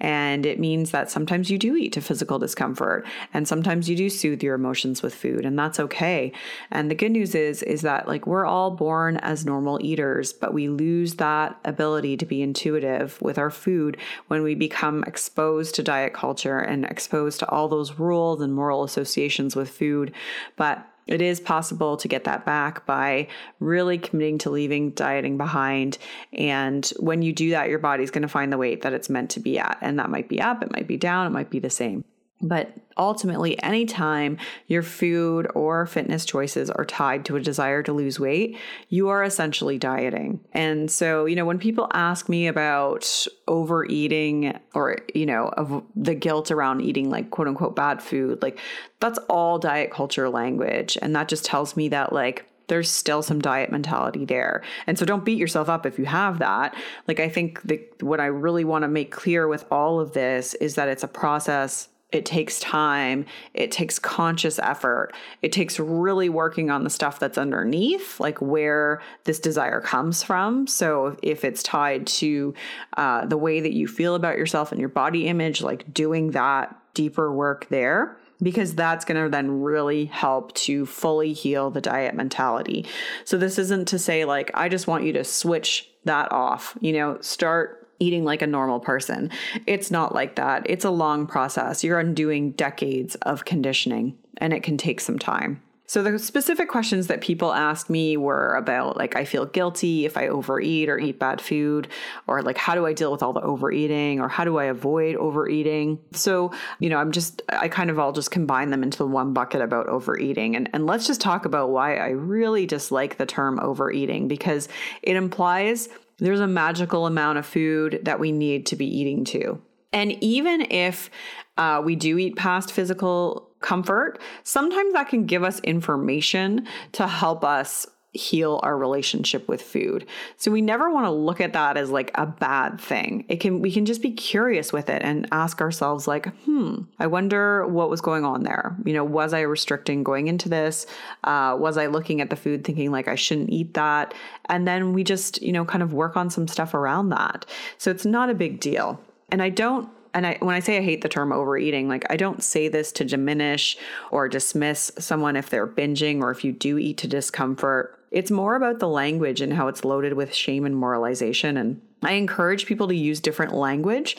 And 0.00 0.46
it 0.46 0.58
means 0.58 0.92
that 0.92 1.10
sometimes 1.10 1.50
you 1.50 1.58
do 1.58 1.76
eat 1.76 1.92
to 1.92 2.00
physical 2.00 2.38
discomfort 2.38 3.04
and 3.34 3.46
sometimes 3.46 3.90
you 3.90 3.96
do 3.96 4.08
soothe 4.08 4.42
your 4.42 4.54
emotions 4.54 5.02
with 5.02 5.14
food 5.14 5.44
and 5.44 5.58
that's 5.58 5.78
okay. 5.78 6.32
And 6.70 6.90
the 6.90 6.94
good 6.94 7.12
news 7.12 7.34
is 7.34 7.62
is 7.62 7.82
that 7.82 8.08
like 8.08 8.26
we're 8.26 8.46
all 8.46 8.70
born 8.70 9.18
as 9.18 9.44
normal 9.44 9.78
eaters, 9.82 10.32
but 10.32 10.54
we 10.54 10.68
lose 10.68 11.16
that 11.16 11.58
ability 11.64 12.16
to 12.16 12.24
be 12.24 12.40
intuitive 12.40 13.20
with 13.20 13.36
our 13.36 13.50
food 13.50 13.98
when 14.28 14.42
we 14.42 14.54
become 14.54 15.04
exposed 15.04 15.74
to 15.74 15.82
diet 15.82 16.14
culture 16.14 16.58
and 16.58 16.84
exposed 16.86 17.40
to 17.40 17.50
all 17.50 17.68
those 17.68 17.98
rules 17.98 18.40
and 18.40 18.54
moral 18.54 18.84
associations 18.84 19.56
with 19.56 19.68
food. 19.68 20.12
But 20.56 20.86
it 21.06 21.22
is 21.22 21.40
possible 21.40 21.96
to 21.96 22.08
get 22.08 22.24
that 22.24 22.44
back 22.44 22.86
by 22.86 23.28
really 23.60 23.98
committing 23.98 24.38
to 24.38 24.50
leaving 24.50 24.90
dieting 24.90 25.36
behind. 25.36 25.98
And 26.32 26.86
when 26.98 27.22
you 27.22 27.32
do 27.32 27.50
that, 27.50 27.68
your 27.68 27.78
body's 27.78 28.10
going 28.10 28.22
to 28.22 28.28
find 28.28 28.52
the 28.52 28.58
weight 28.58 28.82
that 28.82 28.92
it's 28.92 29.08
meant 29.08 29.30
to 29.30 29.40
be 29.40 29.58
at. 29.58 29.78
And 29.80 29.98
that 29.98 30.10
might 30.10 30.28
be 30.28 30.40
up, 30.40 30.62
it 30.62 30.72
might 30.72 30.88
be 30.88 30.96
down, 30.96 31.26
it 31.26 31.30
might 31.30 31.50
be 31.50 31.58
the 31.58 31.70
same. 31.70 32.04
But 32.42 32.70
ultimately, 32.98 33.60
anytime 33.62 34.36
your 34.66 34.82
food 34.82 35.48
or 35.54 35.86
fitness 35.86 36.26
choices 36.26 36.68
are 36.70 36.84
tied 36.84 37.24
to 37.26 37.36
a 37.36 37.40
desire 37.40 37.82
to 37.82 37.94
lose 37.94 38.20
weight, 38.20 38.58
you 38.90 39.08
are 39.08 39.24
essentially 39.24 39.78
dieting. 39.78 40.40
And 40.52 40.90
so, 40.90 41.24
you 41.24 41.34
know, 41.34 41.46
when 41.46 41.58
people 41.58 41.88
ask 41.94 42.28
me 42.28 42.46
about 42.46 43.26
overeating 43.48 44.58
or, 44.74 44.98
you 45.14 45.24
know, 45.24 45.48
of 45.48 45.82
the 45.96 46.14
guilt 46.14 46.50
around 46.50 46.82
eating 46.82 47.08
like 47.08 47.30
quote 47.30 47.48
unquote 47.48 47.74
bad 47.74 48.02
food, 48.02 48.42
like 48.42 48.58
that's 49.00 49.18
all 49.30 49.58
diet 49.58 49.90
culture 49.90 50.28
language. 50.28 50.98
And 51.00 51.16
that 51.16 51.28
just 51.28 51.44
tells 51.44 51.74
me 51.74 51.88
that, 51.88 52.12
like, 52.12 52.44
there's 52.68 52.90
still 52.90 53.22
some 53.22 53.40
diet 53.40 53.70
mentality 53.70 54.24
there. 54.24 54.62
And 54.86 54.98
so 54.98 55.06
don't 55.06 55.24
beat 55.24 55.38
yourself 55.38 55.68
up 55.68 55.86
if 55.86 55.98
you 55.98 56.04
have 56.04 56.40
that. 56.40 56.74
Like 57.06 57.20
I 57.20 57.28
think 57.28 57.60
what 58.00 58.20
I 58.20 58.26
really 58.26 58.64
want 58.64 58.82
to 58.82 58.88
make 58.88 59.12
clear 59.12 59.46
with 59.48 59.64
all 59.70 60.00
of 60.00 60.12
this 60.12 60.54
is 60.54 60.74
that 60.74 60.88
it's 60.88 61.04
a 61.04 61.08
process 61.08 61.88
it 62.16 62.24
takes 62.24 62.58
time. 62.58 63.26
It 63.54 63.70
takes 63.70 63.98
conscious 63.98 64.58
effort. 64.58 65.12
It 65.42 65.52
takes 65.52 65.78
really 65.78 66.28
working 66.28 66.70
on 66.70 66.82
the 66.82 66.90
stuff 66.90 67.20
that's 67.20 67.38
underneath, 67.38 68.18
like 68.18 68.40
where 68.40 69.00
this 69.24 69.38
desire 69.38 69.80
comes 69.80 70.22
from. 70.22 70.66
So, 70.66 71.16
if 71.22 71.44
it's 71.44 71.62
tied 71.62 72.06
to 72.08 72.54
uh, 72.96 73.26
the 73.26 73.36
way 73.36 73.60
that 73.60 73.72
you 73.72 73.86
feel 73.86 74.14
about 74.14 74.38
yourself 74.38 74.72
and 74.72 74.80
your 74.80 74.88
body 74.88 75.28
image, 75.28 75.62
like 75.62 75.92
doing 75.92 76.32
that 76.32 76.74
deeper 76.94 77.32
work 77.32 77.68
there 77.68 78.16
because 78.42 78.74
that's 78.74 79.04
going 79.04 79.22
to 79.22 79.30
then 79.30 79.62
really 79.62 80.06
help 80.06 80.52
to 80.54 80.84
fully 80.84 81.32
heal 81.32 81.70
the 81.70 81.80
diet 81.80 82.14
mentality. 82.14 82.86
So, 83.24 83.36
this 83.36 83.58
isn't 83.58 83.88
to 83.88 83.98
say, 83.98 84.24
like, 84.24 84.50
I 84.54 84.68
just 84.68 84.86
want 84.86 85.04
you 85.04 85.12
to 85.14 85.24
switch 85.24 85.90
that 86.04 86.32
off, 86.32 86.76
you 86.80 86.92
know, 86.92 87.18
start 87.20 87.85
eating 87.98 88.24
like 88.24 88.42
a 88.42 88.46
normal 88.46 88.80
person. 88.80 89.30
It's 89.66 89.90
not 89.90 90.14
like 90.14 90.36
that. 90.36 90.68
It's 90.68 90.84
a 90.84 90.90
long 90.90 91.26
process. 91.26 91.82
You're 91.82 91.98
undoing 91.98 92.52
decades 92.52 93.14
of 93.16 93.44
conditioning 93.44 94.16
and 94.38 94.52
it 94.52 94.62
can 94.62 94.76
take 94.76 95.00
some 95.00 95.18
time. 95.18 95.62
So 95.88 96.02
the 96.02 96.18
specific 96.18 96.68
questions 96.68 97.06
that 97.06 97.20
people 97.20 97.52
asked 97.52 97.88
me 97.88 98.16
were 98.16 98.56
about 98.56 98.96
like 98.96 99.14
I 99.14 99.24
feel 99.24 99.46
guilty 99.46 100.04
if 100.04 100.16
I 100.16 100.26
overeat 100.26 100.88
or 100.88 100.98
eat 100.98 101.20
bad 101.20 101.40
food 101.40 101.86
or 102.26 102.42
like 102.42 102.58
how 102.58 102.74
do 102.74 102.86
I 102.86 102.92
deal 102.92 103.12
with 103.12 103.22
all 103.22 103.32
the 103.32 103.40
overeating 103.40 104.20
or 104.20 104.28
how 104.28 104.44
do 104.44 104.58
I 104.58 104.64
avoid 104.64 105.14
overeating. 105.14 106.00
So, 106.10 106.52
you 106.80 106.90
know, 106.90 106.98
I'm 106.98 107.12
just 107.12 107.40
I 107.48 107.68
kind 107.68 107.88
of 107.88 108.00
all 108.00 108.10
just 108.12 108.32
combine 108.32 108.70
them 108.70 108.82
into 108.82 109.06
one 109.06 109.32
bucket 109.32 109.60
about 109.60 109.88
overeating 109.88 110.56
and 110.56 110.68
and 110.72 110.86
let's 110.86 111.06
just 111.06 111.20
talk 111.20 111.44
about 111.44 111.70
why 111.70 111.96
I 111.96 112.08
really 112.08 112.66
dislike 112.66 113.16
the 113.16 113.26
term 113.26 113.60
overeating 113.60 114.26
because 114.26 114.68
it 115.02 115.14
implies 115.14 115.88
there's 116.18 116.40
a 116.40 116.46
magical 116.46 117.06
amount 117.06 117.38
of 117.38 117.46
food 117.46 118.00
that 118.02 118.18
we 118.18 118.32
need 118.32 118.66
to 118.66 118.76
be 118.76 118.86
eating 118.86 119.24
too. 119.24 119.60
And 119.92 120.12
even 120.22 120.62
if 120.70 121.10
uh, 121.56 121.82
we 121.84 121.96
do 121.96 122.18
eat 122.18 122.36
past 122.36 122.72
physical 122.72 123.50
comfort, 123.60 124.18
sometimes 124.42 124.92
that 124.92 125.08
can 125.08 125.26
give 125.26 125.42
us 125.42 125.60
information 125.60 126.66
to 126.92 127.06
help 127.06 127.44
us 127.44 127.86
heal 128.16 128.60
our 128.62 128.76
relationship 128.76 129.48
with 129.48 129.62
food. 129.62 130.06
So 130.36 130.50
we 130.50 130.60
never 130.60 130.90
want 130.90 131.06
to 131.06 131.10
look 131.10 131.40
at 131.40 131.52
that 131.52 131.76
as 131.76 131.90
like 131.90 132.10
a 132.14 132.26
bad 132.26 132.80
thing. 132.80 133.24
It 133.28 133.36
can 133.36 133.60
we 133.60 133.72
can 133.72 133.86
just 133.86 134.02
be 134.02 134.12
curious 134.12 134.72
with 134.72 134.88
it 134.88 135.02
and 135.02 135.28
ask 135.32 135.60
ourselves 135.60 136.08
like, 136.08 136.26
"Hmm, 136.44 136.82
I 136.98 137.06
wonder 137.06 137.66
what 137.66 137.90
was 137.90 138.00
going 138.00 138.24
on 138.24 138.42
there. 138.42 138.76
You 138.84 138.94
know, 138.94 139.04
was 139.04 139.32
I 139.32 139.40
restricting 139.40 140.02
going 140.02 140.26
into 140.26 140.48
this? 140.48 140.86
Uh, 141.24 141.56
was 141.58 141.76
I 141.76 141.86
looking 141.86 142.20
at 142.20 142.30
the 142.30 142.36
food 142.36 142.64
thinking 142.64 142.90
like 142.90 143.08
I 143.08 143.14
shouldn't 143.14 143.50
eat 143.50 143.74
that?" 143.74 144.14
And 144.46 144.66
then 144.66 144.92
we 144.92 145.04
just, 145.04 145.42
you 145.42 145.52
know, 145.52 145.64
kind 145.64 145.82
of 145.82 145.92
work 145.92 146.16
on 146.16 146.30
some 146.30 146.48
stuff 146.48 146.74
around 146.74 147.10
that. 147.10 147.46
So 147.78 147.90
it's 147.90 148.06
not 148.06 148.30
a 148.30 148.34
big 148.34 148.60
deal. 148.60 149.00
And 149.30 149.42
I 149.42 149.50
don't 149.50 149.88
and 150.16 150.26
I, 150.26 150.38
when 150.40 150.54
I 150.54 150.60
say 150.60 150.78
I 150.78 150.80
hate 150.80 151.02
the 151.02 151.10
term 151.10 151.30
overeating, 151.30 151.88
like 151.88 152.10
I 152.10 152.16
don't 152.16 152.42
say 152.42 152.68
this 152.68 152.90
to 152.92 153.04
diminish 153.04 153.76
or 154.10 154.30
dismiss 154.30 154.90
someone 154.98 155.36
if 155.36 155.50
they're 155.50 155.66
binging 155.66 156.22
or 156.22 156.30
if 156.30 156.42
you 156.42 156.52
do 156.52 156.78
eat 156.78 156.96
to 156.98 157.06
discomfort. 157.06 157.98
It's 158.16 158.30
more 158.30 158.54
about 158.54 158.78
the 158.78 158.88
language 158.88 159.42
and 159.42 159.52
how 159.52 159.68
it's 159.68 159.84
loaded 159.84 160.14
with 160.14 160.34
shame 160.34 160.64
and 160.64 160.74
moralization. 160.74 161.58
And 161.58 161.82
I 162.02 162.12
encourage 162.12 162.64
people 162.64 162.88
to 162.88 162.96
use 162.96 163.20
different 163.20 163.52
language. 163.52 164.16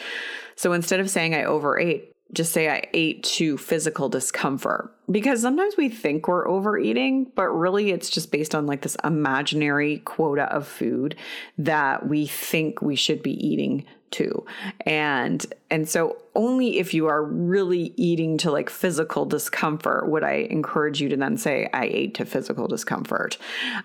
So 0.56 0.74
instead 0.74 1.00
of 1.00 1.10
saying 1.10 1.34
I 1.34 1.46
overate, 1.46 2.14
just 2.32 2.54
say 2.54 2.70
I 2.70 2.84
ate 2.94 3.24
to 3.24 3.58
physical 3.58 4.08
discomfort. 4.08 4.94
Because 5.10 5.42
sometimes 5.42 5.78
we 5.78 5.90
think 5.90 6.28
we're 6.28 6.48
overeating, 6.48 7.32
but 7.34 7.48
really 7.48 7.90
it's 7.90 8.12
just 8.12 8.32
based 8.32 8.54
on 8.54 8.68
like 8.68 8.84
this 8.84 8.98
imaginary 9.04 9.98
quota 10.06 10.44
of 10.44 10.68
food 10.68 11.16
that 11.58 12.08
we 12.08 12.28
think 12.28 12.84
we 12.84 12.96
should 12.96 13.24
be 13.24 13.34
eating 13.44 13.84
too. 14.12 14.46
And 14.82 15.46
and 15.70 15.88
so 15.88 16.18
only 16.36 16.80
if 16.80 16.94
you 16.94 17.08
are 17.08 17.24
really 17.24 17.94
eating 17.98 18.38
to 18.38 18.52
like 18.52 18.70
physical 18.70 19.26
discomfort 19.26 20.10
would 20.10 20.24
I 20.24 20.48
encourage 20.50 21.02
you 21.02 21.10
to 21.10 21.18
then 21.18 21.38
say 21.38 21.70
I 21.74 21.86
ate 21.86 22.14
to 22.16 22.26
physical 22.26 22.68
discomfort. 22.68 23.38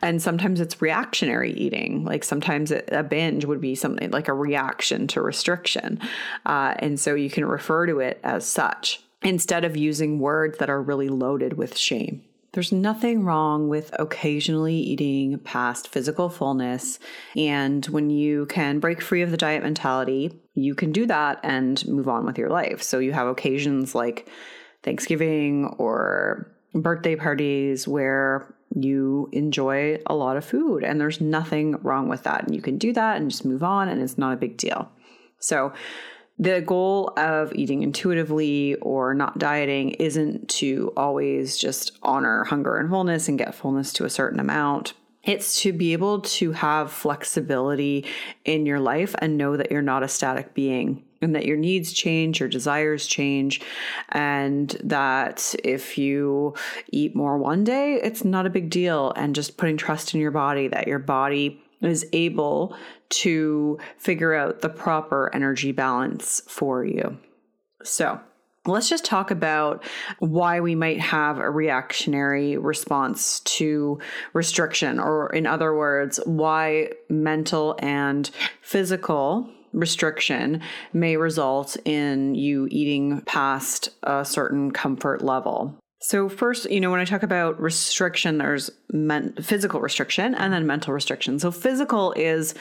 And 0.03 0.23
sometimes 0.23 0.61
it's 0.61 0.81
reactionary 0.81 1.53
eating. 1.53 2.05
Like 2.05 2.25
sometimes 2.25 2.71
a 2.71 3.03
binge 3.03 3.45
would 3.45 3.61
be 3.61 3.75
something 3.75 4.11
like 4.11 4.29
a 4.29 4.35
reaction 4.35 5.07
to 5.09 5.23
restriction. 5.23 6.01
Uh, 6.47 6.75
and 6.79 7.01
so 7.01 7.15
you 7.15 7.31
can 7.31 7.45
refer 7.45 7.87
to 7.87 8.01
it 8.01 8.21
as 8.23 8.47
such 8.47 9.03
instead 9.23 9.65
of 9.65 9.77
using 9.77 10.19
words 10.19 10.59
that 10.59 10.71
are 10.71 10.83
really 10.83 11.09
loaded 11.09 11.55
with 11.55 11.77
shame. 11.77 12.23
There's 12.53 12.73
nothing 12.73 13.25
wrong 13.25 13.69
with 13.69 13.95
occasionally 13.99 14.77
eating 14.77 15.39
past 15.39 15.89
physical 15.89 16.29
fullness. 16.29 16.99
And 17.35 17.85
when 17.87 18.11
you 18.11 18.45
can 18.47 18.79
break 18.79 19.01
free 19.01 19.23
of 19.23 19.31
the 19.31 19.39
diet 19.39 19.63
mentality, 19.63 20.39
you 20.55 20.75
can 20.75 20.93
do 20.93 21.07
that 21.07 21.41
and 21.43 21.87
move 21.89 22.09
on 22.09 22.27
with 22.27 22.37
your 22.37 22.51
life. 22.51 22.83
So 22.83 22.99
you 22.99 23.13
have 23.13 23.27
occasions 23.27 23.95
like 23.95 24.29
Thanksgiving 24.83 25.75
or 25.79 26.53
birthday 26.75 27.17
parties 27.17 27.89
where 27.89 28.55
you 28.75 29.31
enjoy 29.33 29.99
a 30.07 30.15
lot 30.15 30.37
of 30.37 30.45
food 30.45 30.85
and 30.85 31.01
there's 31.01 31.21
nothing 31.21 31.77
wrong 31.83 32.09
with 32.09 32.23
that. 32.25 32.45
And 32.45 32.55
you 32.55 32.61
can 32.61 32.77
do 32.77 32.93
that 32.93 33.17
and 33.17 33.31
just 33.31 33.47
move 33.47 33.63
on 33.63 33.89
and 33.89 34.03
it's 34.03 34.19
not 34.19 34.35
a 34.35 34.39
big 34.39 34.59
deal. 34.59 34.91
So 35.39 35.73
the 36.43 36.61
goal 36.61 37.13
of 37.17 37.55
eating 37.55 37.85
intuitively 37.85 38.75
or 38.77 39.15
not 39.15 39.39
dieting 39.39 39.91
isn't 39.91 40.49
to 40.49 40.93
always 40.97 41.57
just 41.57 41.93
honor 42.03 42.43
hunger 42.43 42.79
and 42.79 42.91
fullness 42.91 43.29
and 43.29 43.39
get 43.39 43.55
fullness 43.55 43.93
to 43.93 44.05
a 44.05 44.11
certain 44.11 44.41
amount. 44.41 44.95
It's 45.23 45.61
to 45.61 45.73
be 45.73 45.93
able 45.93 46.23
to 46.23 46.51
have 46.51 46.91
flexibility 46.91 48.07
in 48.45 48.67
your 48.67 48.81
life 48.81 49.15
and 49.21 49.39
know 49.39 49.57
that 49.57 49.71
you're 49.71 49.83
not 49.83 50.03
a 50.03 50.09
static 50.09 50.53
being 50.53 51.05
and 51.21 51.37
that 51.37 51.47
your 51.47 51.57
needs 51.57 51.93
change, 51.93 52.41
your 52.41 52.49
desires 52.49 53.07
change, 53.07 53.61
and 54.09 54.71
that 54.83 55.55
if 55.63 55.97
you 55.97 56.55
eat 56.91 57.15
more 57.15 57.39
one 57.39 57.63
day, 57.63 58.01
it's 58.03 58.25
not 58.25 58.47
a 58.47 58.51
big 58.51 58.69
deal. 58.69 59.13
And 59.15 59.33
just 59.33 59.57
putting 59.57 59.77
trust 59.77 60.13
in 60.13 60.21
your 60.21 60.33
body 60.33 60.67
that 60.67 60.89
your 60.89 60.99
body 60.99 61.63
is 61.83 62.05
able 62.13 62.77
to 63.13 63.79
figure 63.99 64.35
out 64.35 64.61
the 64.61 64.69
proper 64.69 65.31
energy 65.35 65.73
balance 65.73 66.43
for 66.47 66.85
you. 66.85 67.19
So, 67.85 68.21
Let's 68.65 68.89
just 68.89 69.05
talk 69.05 69.33
about 69.33 69.85
why 70.21 70.61
we 70.61 70.77
might 70.77 71.01
have 71.01 71.39
a 71.39 71.51
reactionary 71.51 72.57
response 72.57 73.41
to 73.41 73.99
restriction, 74.35 75.01
or 75.01 75.33
in 75.33 75.49
other 75.49 75.75
words, 75.77 76.21
why 76.27 76.93
mental 77.09 77.75
and 77.81 78.31
physical 78.61 79.51
restriction 79.73 80.63
may 80.93 81.17
result 81.17 81.77
in 81.85 82.37
you 82.37 82.69
eating 82.71 83.23
past 83.23 83.89
a 84.05 84.25
certain 84.25 84.71
comfort 84.71 85.23
level. 85.23 85.77
So 86.01 86.29
first, 86.29 86.71
you 86.71 86.81
know, 86.81 86.91
when 86.91 87.01
I 87.01 87.05
talk 87.05 87.23
about 87.23 87.61
restriction, 87.61 88.39
there's 88.39 88.71
men- 88.93 89.35
physical 89.41 89.81
restriction 89.81 90.35
and 90.35 90.53
then 90.53 90.67
mental 90.67 90.93
restriction. 90.93 91.39
So 91.39 91.51
physical 91.51 92.13
is 92.13 92.55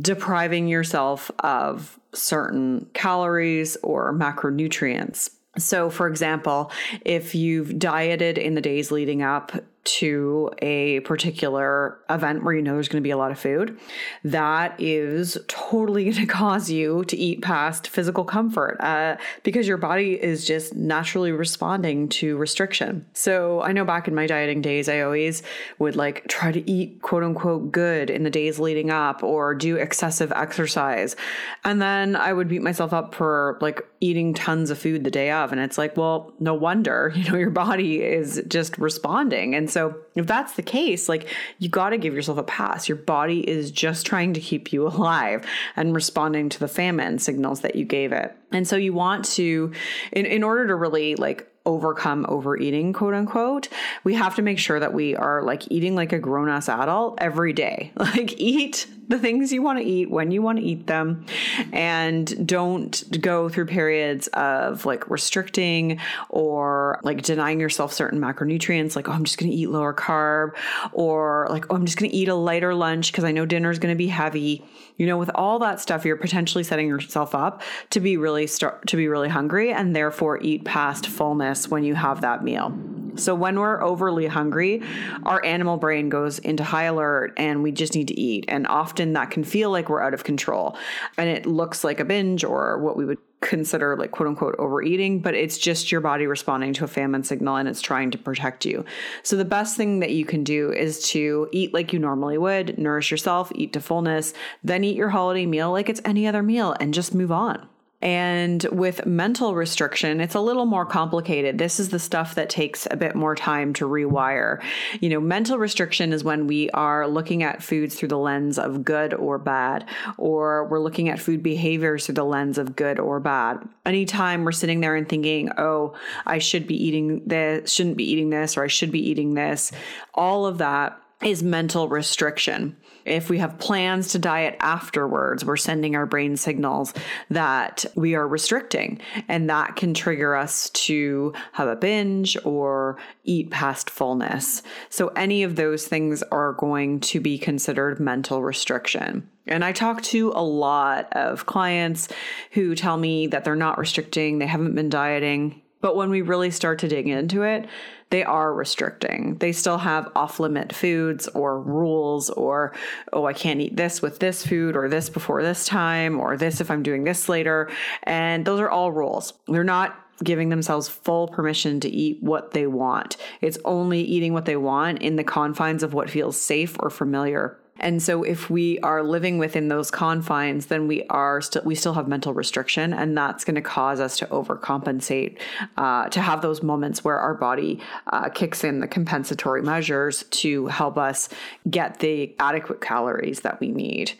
depriving 0.00 0.68
yourself 0.68 1.30
of 1.40 1.98
certain 2.12 2.86
calories 2.94 3.76
or 3.82 4.12
macronutrients. 4.12 5.30
So, 5.56 5.90
for 5.90 6.06
example, 6.06 6.70
if 7.04 7.34
you've 7.34 7.78
dieted 7.78 8.38
in 8.38 8.54
the 8.54 8.60
days 8.60 8.90
leading 8.90 9.22
up 9.22 9.52
to 9.88 10.50
a 10.58 11.00
particular 11.00 11.98
event 12.10 12.44
where 12.44 12.54
you 12.54 12.60
know 12.60 12.74
there's 12.74 12.88
going 12.88 13.02
to 13.02 13.06
be 13.06 13.10
a 13.10 13.16
lot 13.16 13.30
of 13.30 13.38
food, 13.38 13.78
that 14.22 14.78
is 14.78 15.38
totally 15.48 16.04
going 16.10 16.16
to 16.16 16.26
cause 16.26 16.70
you 16.70 17.04
to 17.04 17.16
eat 17.16 17.40
past 17.40 17.88
physical 17.88 18.24
comfort 18.24 18.76
uh, 18.80 19.16
because 19.44 19.66
your 19.66 19.78
body 19.78 20.22
is 20.22 20.46
just 20.46 20.76
naturally 20.76 21.32
responding 21.32 22.08
to 22.08 22.36
restriction. 22.36 23.06
So 23.14 23.62
I 23.62 23.72
know 23.72 23.84
back 23.84 24.08
in 24.08 24.14
my 24.14 24.26
dieting 24.26 24.60
days, 24.60 24.88
I 24.88 25.00
always 25.00 25.42
would 25.78 25.96
like 25.96 26.26
try 26.28 26.52
to 26.52 26.70
eat 26.70 27.00
quote 27.00 27.24
unquote 27.24 27.72
good 27.72 28.10
in 28.10 28.24
the 28.24 28.30
days 28.30 28.58
leading 28.58 28.90
up 28.90 29.22
or 29.22 29.54
do 29.54 29.76
excessive 29.76 30.32
exercise. 30.32 31.16
And 31.64 31.80
then 31.80 32.14
I 32.14 32.32
would 32.32 32.48
beat 32.48 32.62
myself 32.62 32.92
up 32.92 33.14
for 33.14 33.56
like 33.62 33.80
eating 34.00 34.34
tons 34.34 34.70
of 34.70 34.78
food 34.78 35.04
the 35.04 35.10
day 35.10 35.30
of. 35.30 35.50
And 35.50 35.60
it's 35.60 35.78
like, 35.78 35.96
well, 35.96 36.32
no 36.38 36.52
wonder, 36.52 37.12
you 37.16 37.30
know, 37.30 37.38
your 37.38 37.50
body 37.50 38.02
is 38.02 38.42
just 38.48 38.76
responding. 38.76 39.54
And 39.54 39.70
so 39.70 39.77
so 39.78 39.94
if 40.16 40.26
that's 40.26 40.54
the 40.54 40.62
case, 40.62 41.08
like 41.08 41.28
you 41.60 41.68
got 41.68 41.90
to 41.90 41.98
give 41.98 42.12
yourself 42.12 42.36
a 42.36 42.42
pass. 42.42 42.88
Your 42.88 42.96
body 42.96 43.48
is 43.48 43.70
just 43.70 44.04
trying 44.04 44.34
to 44.34 44.40
keep 44.40 44.72
you 44.72 44.88
alive 44.88 45.46
and 45.76 45.94
responding 45.94 46.48
to 46.48 46.58
the 46.58 46.66
famine 46.66 47.20
signals 47.20 47.60
that 47.60 47.76
you 47.76 47.84
gave 47.84 48.10
it. 48.10 48.34
And 48.50 48.66
so 48.66 48.74
you 48.74 48.92
want 48.92 49.24
to, 49.36 49.72
in, 50.10 50.26
in 50.26 50.42
order 50.42 50.66
to 50.66 50.74
really 50.74 51.14
like 51.14 51.48
overcome 51.64 52.26
overeating, 52.28 52.92
quote 52.92 53.14
unquote, 53.14 53.68
we 54.02 54.14
have 54.14 54.34
to 54.34 54.42
make 54.42 54.58
sure 54.58 54.80
that 54.80 54.92
we 54.92 55.14
are 55.14 55.44
like 55.44 55.70
eating 55.70 55.94
like 55.94 56.12
a 56.12 56.18
grown 56.18 56.48
ass 56.48 56.68
adult 56.68 57.18
every 57.20 57.52
day. 57.52 57.92
Like, 57.98 58.40
eat 58.40 58.86
the 59.08 59.18
things 59.18 59.52
you 59.52 59.62
want 59.62 59.78
to 59.78 59.84
eat 59.84 60.10
when 60.10 60.30
you 60.30 60.42
want 60.42 60.58
to 60.58 60.64
eat 60.64 60.86
them 60.86 61.24
and 61.72 62.46
don't 62.46 63.04
go 63.20 63.48
through 63.48 63.66
periods 63.66 64.28
of 64.28 64.84
like 64.84 65.08
restricting 65.10 65.98
or 66.28 67.00
like 67.02 67.22
denying 67.22 67.58
yourself 67.58 67.92
certain 67.92 68.20
macronutrients 68.20 68.94
like 68.94 69.08
oh 69.08 69.12
i'm 69.12 69.24
just 69.24 69.38
going 69.38 69.50
to 69.50 69.56
eat 69.56 69.70
lower 69.70 69.94
carb 69.94 70.52
or 70.92 71.46
like 71.50 71.64
oh 71.70 71.74
i'm 71.74 71.86
just 71.86 71.98
going 71.98 72.10
to 72.10 72.16
eat 72.16 72.28
a 72.28 72.34
lighter 72.34 72.74
lunch 72.74 73.10
because 73.10 73.24
i 73.24 73.32
know 73.32 73.46
dinner 73.46 73.70
is 73.70 73.78
going 73.78 73.92
to 73.92 73.98
be 73.98 74.08
heavy. 74.08 74.64
You 74.96 75.06
know 75.06 75.16
with 75.16 75.30
all 75.34 75.60
that 75.60 75.80
stuff 75.80 76.04
you're 76.04 76.16
potentially 76.16 76.64
setting 76.64 76.88
yourself 76.88 77.32
up 77.32 77.62
to 77.90 78.00
be 78.00 78.16
really 78.16 78.48
start 78.48 78.86
to 78.88 78.96
be 78.96 79.06
really 79.06 79.28
hungry 79.28 79.72
and 79.72 79.94
therefore 79.94 80.40
eat 80.42 80.64
past 80.64 81.06
fullness 81.06 81.68
when 81.68 81.84
you 81.84 81.94
have 81.94 82.20
that 82.22 82.42
meal 82.42 82.76
so 83.18 83.34
when 83.34 83.58
we're 83.58 83.82
overly 83.82 84.26
hungry, 84.26 84.82
our 85.24 85.44
animal 85.44 85.76
brain 85.76 86.08
goes 86.08 86.38
into 86.38 86.64
high 86.64 86.84
alert 86.84 87.34
and 87.36 87.62
we 87.62 87.72
just 87.72 87.94
need 87.94 88.08
to 88.08 88.18
eat. 88.18 88.44
And 88.48 88.66
often 88.66 89.12
that 89.14 89.30
can 89.30 89.44
feel 89.44 89.70
like 89.70 89.88
we're 89.88 90.02
out 90.02 90.14
of 90.14 90.24
control. 90.24 90.76
And 91.16 91.28
it 91.28 91.46
looks 91.46 91.84
like 91.84 92.00
a 92.00 92.04
binge 92.04 92.44
or 92.44 92.78
what 92.78 92.96
we 92.96 93.04
would 93.04 93.18
consider 93.40 93.96
like 93.96 94.10
quote 94.10 94.28
unquote 94.28 94.56
overeating, 94.58 95.20
but 95.20 95.34
it's 95.34 95.58
just 95.58 95.92
your 95.92 96.00
body 96.00 96.26
responding 96.26 96.72
to 96.74 96.84
a 96.84 96.88
famine 96.88 97.22
signal 97.22 97.56
and 97.56 97.68
it's 97.68 97.80
trying 97.80 98.10
to 98.10 98.18
protect 98.18 98.64
you. 98.64 98.84
So 99.22 99.36
the 99.36 99.44
best 99.44 99.76
thing 99.76 100.00
that 100.00 100.10
you 100.10 100.24
can 100.24 100.42
do 100.42 100.72
is 100.72 101.02
to 101.10 101.48
eat 101.52 101.72
like 101.72 101.92
you 101.92 101.98
normally 101.98 102.38
would, 102.38 102.78
nourish 102.78 103.10
yourself, 103.10 103.52
eat 103.54 103.72
to 103.74 103.80
fullness, 103.80 104.34
then 104.64 104.82
eat 104.82 104.96
your 104.96 105.10
holiday 105.10 105.46
meal 105.46 105.70
like 105.70 105.88
it's 105.88 106.00
any 106.04 106.26
other 106.26 106.42
meal 106.42 106.74
and 106.80 106.92
just 106.92 107.14
move 107.14 107.30
on. 107.30 107.68
And 108.00 108.62
with 108.70 109.06
mental 109.06 109.56
restriction, 109.56 110.20
it's 110.20 110.36
a 110.36 110.40
little 110.40 110.66
more 110.66 110.86
complicated. 110.86 111.58
This 111.58 111.80
is 111.80 111.88
the 111.88 111.98
stuff 111.98 112.36
that 112.36 112.48
takes 112.48 112.86
a 112.90 112.96
bit 112.96 113.16
more 113.16 113.34
time 113.34 113.72
to 113.74 113.88
rewire. 113.88 114.62
You 115.00 115.08
know, 115.08 115.20
mental 115.20 115.58
restriction 115.58 116.12
is 116.12 116.22
when 116.22 116.46
we 116.46 116.70
are 116.70 117.08
looking 117.08 117.42
at 117.42 117.62
foods 117.62 117.96
through 117.96 118.10
the 118.10 118.18
lens 118.18 118.56
of 118.56 118.84
good 118.84 119.14
or 119.14 119.38
bad, 119.38 119.84
or 120.16 120.66
we're 120.66 120.78
looking 120.78 121.08
at 121.08 121.18
food 121.18 121.42
behaviors 121.42 122.06
through 122.06 122.14
the 122.14 122.24
lens 122.24 122.56
of 122.56 122.76
good 122.76 123.00
or 123.00 123.18
bad. 123.18 123.68
Anytime 123.84 124.44
we're 124.44 124.52
sitting 124.52 124.80
there 124.80 124.94
and 124.94 125.08
thinking, 125.08 125.50
oh, 125.58 125.96
I 126.24 126.38
should 126.38 126.68
be 126.68 126.76
eating 126.76 127.22
this, 127.26 127.72
shouldn't 127.72 127.96
be 127.96 128.08
eating 128.08 128.30
this, 128.30 128.56
or 128.56 128.62
I 128.62 128.68
should 128.68 128.92
be 128.92 129.10
eating 129.10 129.34
this, 129.34 129.72
all 130.14 130.46
of 130.46 130.58
that 130.58 131.00
is 131.22 131.42
mental 131.42 131.88
restriction. 131.88 132.76
If 133.04 133.28
we 133.28 133.38
have 133.38 133.58
plans 133.58 134.08
to 134.08 134.18
diet 134.18 134.56
afterwards, 134.60 135.44
we're 135.44 135.56
sending 135.56 135.96
our 135.96 136.06
brain 136.06 136.36
signals 136.36 136.94
that 137.30 137.84
we 137.96 138.14
are 138.14 138.28
restricting, 138.28 139.00
and 139.26 139.50
that 139.50 139.74
can 139.76 139.94
trigger 139.94 140.36
us 140.36 140.70
to 140.70 141.32
have 141.52 141.66
a 141.66 141.74
binge 141.74 142.36
or 142.44 142.98
eat 143.24 143.50
past 143.50 143.90
fullness. 143.90 144.62
So, 144.90 145.08
any 145.08 145.42
of 145.42 145.56
those 145.56 145.88
things 145.88 146.22
are 146.24 146.52
going 146.52 147.00
to 147.00 147.20
be 147.20 147.38
considered 147.38 147.98
mental 147.98 148.42
restriction. 148.42 149.28
And 149.46 149.64
I 149.64 149.72
talk 149.72 150.02
to 150.02 150.32
a 150.36 150.44
lot 150.44 151.12
of 151.14 151.46
clients 151.46 152.08
who 152.52 152.74
tell 152.74 152.98
me 152.98 153.26
that 153.28 153.44
they're 153.44 153.56
not 153.56 153.78
restricting, 153.78 154.38
they 154.38 154.46
haven't 154.46 154.74
been 154.74 154.90
dieting. 154.90 155.62
But 155.80 155.96
when 155.96 156.10
we 156.10 156.22
really 156.22 156.50
start 156.50 156.80
to 156.80 156.88
dig 156.88 157.08
into 157.08 157.42
it, 157.42 157.68
they 158.10 158.24
are 158.24 158.52
restricting. 158.52 159.36
They 159.36 159.52
still 159.52 159.78
have 159.78 160.10
off 160.16 160.40
limit 160.40 160.74
foods 160.74 161.28
or 161.28 161.60
rules, 161.60 162.30
or, 162.30 162.74
oh, 163.12 163.26
I 163.26 163.32
can't 163.32 163.60
eat 163.60 163.76
this 163.76 164.00
with 164.00 164.18
this 164.18 164.46
food, 164.46 164.76
or 164.76 164.88
this 164.88 165.10
before 165.10 165.42
this 165.42 165.66
time, 165.66 166.18
or 166.18 166.36
this 166.36 166.60
if 166.60 166.70
I'm 166.70 166.82
doing 166.82 167.04
this 167.04 167.28
later. 167.28 167.70
And 168.02 168.44
those 168.44 168.60
are 168.60 168.70
all 168.70 168.90
rules. 168.92 169.34
They're 169.46 169.62
not 169.62 170.04
giving 170.24 170.48
themselves 170.48 170.88
full 170.88 171.28
permission 171.28 171.80
to 171.80 171.88
eat 171.88 172.20
what 172.22 172.50
they 172.50 172.66
want. 172.66 173.16
It's 173.40 173.58
only 173.64 174.00
eating 174.00 174.32
what 174.32 174.46
they 174.46 174.56
want 174.56 175.00
in 175.00 175.16
the 175.16 175.22
confines 175.22 175.82
of 175.82 175.94
what 175.94 176.10
feels 176.10 176.36
safe 176.40 176.76
or 176.80 176.90
familiar 176.90 177.56
and 177.78 178.02
so 178.02 178.22
if 178.22 178.50
we 178.50 178.78
are 178.80 179.02
living 179.02 179.38
within 179.38 179.68
those 179.68 179.90
confines, 179.90 180.66
then 180.66 180.88
we 180.88 181.04
are 181.04 181.40
still 181.40 181.62
we 181.64 181.74
still 181.74 181.94
have 181.94 182.08
mental 182.08 182.34
restriction, 182.34 182.92
and 182.92 183.16
that's 183.16 183.44
going 183.44 183.54
to 183.54 183.62
cause 183.62 184.00
us 184.00 184.16
to 184.18 184.26
overcompensate, 184.26 185.38
uh, 185.76 186.08
to 186.08 186.20
have 186.20 186.42
those 186.42 186.62
moments 186.62 187.04
where 187.04 187.18
our 187.18 187.34
body 187.34 187.80
uh, 188.08 188.28
kicks 188.28 188.64
in 188.64 188.80
the 188.80 188.88
compensatory 188.88 189.62
measures 189.62 190.24
to 190.30 190.66
help 190.66 190.98
us 190.98 191.28
get 191.70 192.00
the 192.00 192.34
adequate 192.38 192.80
calories 192.80 193.40
that 193.40 193.60
we 193.60 193.68
need. 193.68 194.12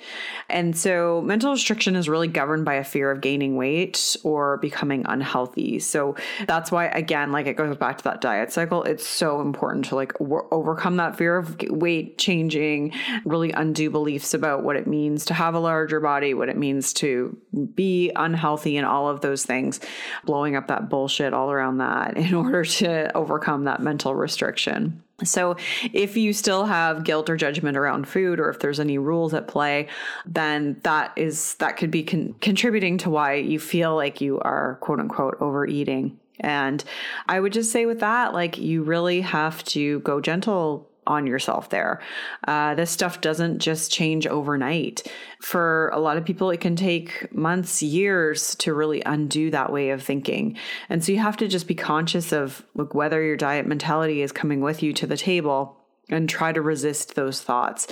And 0.49 0.77
so 0.77 1.23
mental 1.23 1.53
restriction 1.53 1.97
is 1.97 2.09
really 2.09 2.29
governed 2.29 2.64
by 2.64 2.75
a 2.75 2.85
fear 2.85 3.11
of 3.11 3.21
gaining 3.21 3.57
weight 3.57 4.16
or 4.23 4.59
becoming 4.59 5.05
unhealthy. 5.07 5.79
So 5.79 6.16
that's 6.47 6.71
why 6.71 6.87
again, 6.87 7.33
like 7.33 7.47
it 7.47 7.57
goes 7.57 7.77
back 7.77 7.99
to 7.99 8.05
that 8.05 8.21
diet 8.21 8.53
cycle. 8.53 8.83
It's 8.85 9.07
so 9.07 9.40
important 9.40 9.87
to 9.87 9.94
like 9.94 10.12
overcome 10.21 10.97
that 10.97 11.16
fear 11.16 11.37
of 11.37 11.61
weight 11.71 12.18
changing, 12.18 12.92
really 13.25 13.48
undo 13.53 13.91
beliefs 13.91 14.35
about 14.35 14.63
what 14.63 14.77
it 14.77 14.87
means 14.87 15.25
to 15.27 15.35
have 15.35 15.55
a 15.55 15.59
larger 15.59 16.01
body, 16.01 16.35
what 16.35 16.49
it 16.49 16.57
means 16.57 16.93
to 16.95 17.37
be 17.75 18.11
unhealthy, 18.17 18.77
and 18.77 18.87
all 18.87 19.09
of 19.09 19.21
those 19.21 19.45
things, 19.45 19.81
blowing 20.25 20.57
up 20.57 20.69
that 20.69 20.89
bullshit 20.89 21.33
all 21.33 21.51
around 21.51 21.79
that 21.79 22.17
in 22.17 22.35
order 22.35 22.65
to 22.65 23.17
overcome 23.17 23.65
that 23.65 23.81
mental 23.81 24.15
restriction. 24.15 25.03
So, 25.25 25.57
if 25.93 26.17
you 26.17 26.33
still 26.33 26.67
have 26.67 27.03
guilt 27.03 27.29
or 27.29 27.37
judgment 27.37 27.77
around 27.77 28.07
food, 28.07 28.39
or 28.39 28.51
if 28.51 28.61
there's 28.61 28.79
any 28.79 28.99
rules 28.99 29.35
at 29.35 29.49
play, 29.49 29.89
then 30.25 30.79
that 30.85 31.13
is 31.17 31.55
that 31.55 31.77
could 31.77 31.91
be 31.91 32.05
con- 32.05 32.37
contributing 32.41 32.99
to 32.99 33.11
why 33.11 33.35
you 33.35 33.59
feel 33.59 33.97
like 33.97 34.21
you 34.21 34.39
are 34.41 34.77
quote 34.81 35.01
unquote 35.01 35.37
overeating. 35.41 36.19
And 36.41 36.85
I 37.27 37.41
would 37.41 37.53
just 37.53 37.73
say 37.73 37.87
with 37.87 38.01
that, 38.01 38.33
like 38.33 38.59
you 38.59 38.83
really 38.83 39.21
have 39.23 39.65
to 39.65 39.99
go 40.01 40.21
gentle 40.21 40.89
on 41.09 41.27
yourself 41.27 41.71
there. 41.71 42.01
Uh, 42.47 42.75
this 42.75 42.90
stuff 42.90 43.21
doesn't 43.21 43.59
just 43.59 43.90
change 43.90 44.27
overnight. 44.27 45.11
For 45.40 45.88
a 45.88 45.99
lot 45.99 46.16
of 46.16 46.25
people, 46.25 46.51
it 46.51 46.61
can 46.61 46.77
take 46.77 47.35
months, 47.35 47.83
years 47.83 48.55
to 48.57 48.75
really 48.75 49.03
undo 49.03 49.51
that 49.51 49.73
way 49.73 49.90
of 49.90 50.03
thinking. 50.03 50.57
And 50.88 51.05
so 51.05 51.12
you 51.12 51.18
have 51.18 51.37
to 51.38 51.49
just 51.49 51.66
be 51.66 51.75
conscious 51.75 52.33
of 52.33 52.64
like, 52.75 52.94
whether 52.94 53.23
your 53.23 53.37
diet 53.37 53.66
mentality 53.66 54.23
is 54.23 54.31
coming 54.31 54.61
with 54.61 54.83
you 54.83 54.92
to 54.92 55.07
the 55.07 55.16
table 55.16 55.77
and 56.11 56.29
try 56.29 56.53
to 56.53 56.62
resist 56.62 57.14
those 57.14 57.42
thoughts. 57.42 57.87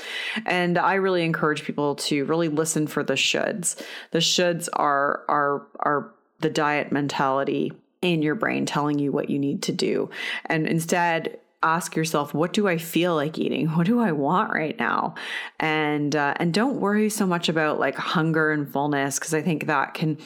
And 0.46 0.78
I 0.78 0.94
really 0.94 1.24
encourage 1.24 1.64
people 1.64 1.96
to 1.96 2.24
really 2.24 2.48
listen 2.48 2.86
for 2.86 3.02
the 3.02 3.14
shoulds. 3.14 3.82
The 4.10 4.18
shoulds 4.18 4.68
are 4.72 5.24
are 5.28 5.66
are 5.80 6.14
the 6.40 6.50
diet 6.50 6.92
mentality 6.92 7.72
in 8.02 8.22
your 8.22 8.34
brain 8.34 8.66
telling 8.66 8.98
you 8.98 9.12
what 9.12 9.30
you 9.30 9.38
need 9.38 9.62
to 9.64 9.72
do. 9.72 10.10
And 10.46 10.66
instead 10.66 11.38
ask 11.66 11.96
yourself 11.96 12.32
what 12.32 12.52
do 12.52 12.68
i 12.68 12.78
feel 12.78 13.14
like 13.14 13.38
eating? 13.38 13.66
What 13.68 13.86
do 13.86 14.00
i 14.00 14.12
want 14.12 14.52
right 14.52 14.78
now? 14.78 15.14
And 15.58 16.14
uh, 16.14 16.34
and 16.36 16.54
don't 16.54 16.80
worry 16.80 17.10
so 17.10 17.26
much 17.26 17.48
about 17.48 17.78
like 17.78 17.96
hunger 17.96 18.50
and 18.52 18.70
fullness 18.70 19.18
because 19.18 19.34
i 19.34 19.42
think 19.42 19.66
that 19.66 19.94
can 19.94 20.18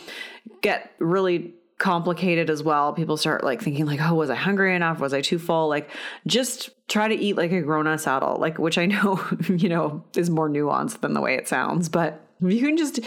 get 0.60 0.92
really 0.98 1.54
complicated 1.78 2.50
as 2.50 2.62
well. 2.62 2.92
People 2.92 3.16
start 3.16 3.42
like 3.42 3.62
thinking 3.62 3.86
like 3.86 4.00
oh 4.00 4.14
was 4.14 4.30
i 4.30 4.34
hungry 4.34 4.74
enough? 4.74 5.00
Was 5.00 5.14
i 5.14 5.20
too 5.20 5.38
full? 5.38 5.68
Like 5.68 5.90
just 6.26 6.70
try 6.88 7.08
to 7.08 7.14
eat 7.14 7.36
like 7.36 7.52
a 7.52 7.62
grown-ass 7.62 8.04
adult 8.08 8.40
like 8.40 8.58
which 8.58 8.76
i 8.76 8.84
know 8.84 9.24
you 9.48 9.68
know 9.68 10.02
is 10.16 10.28
more 10.28 10.50
nuanced 10.50 11.00
than 11.02 11.14
the 11.14 11.20
way 11.20 11.36
it 11.36 11.46
sounds 11.46 11.88
but 11.88 12.20
you 12.48 12.60
can 12.60 12.76
just 12.76 13.00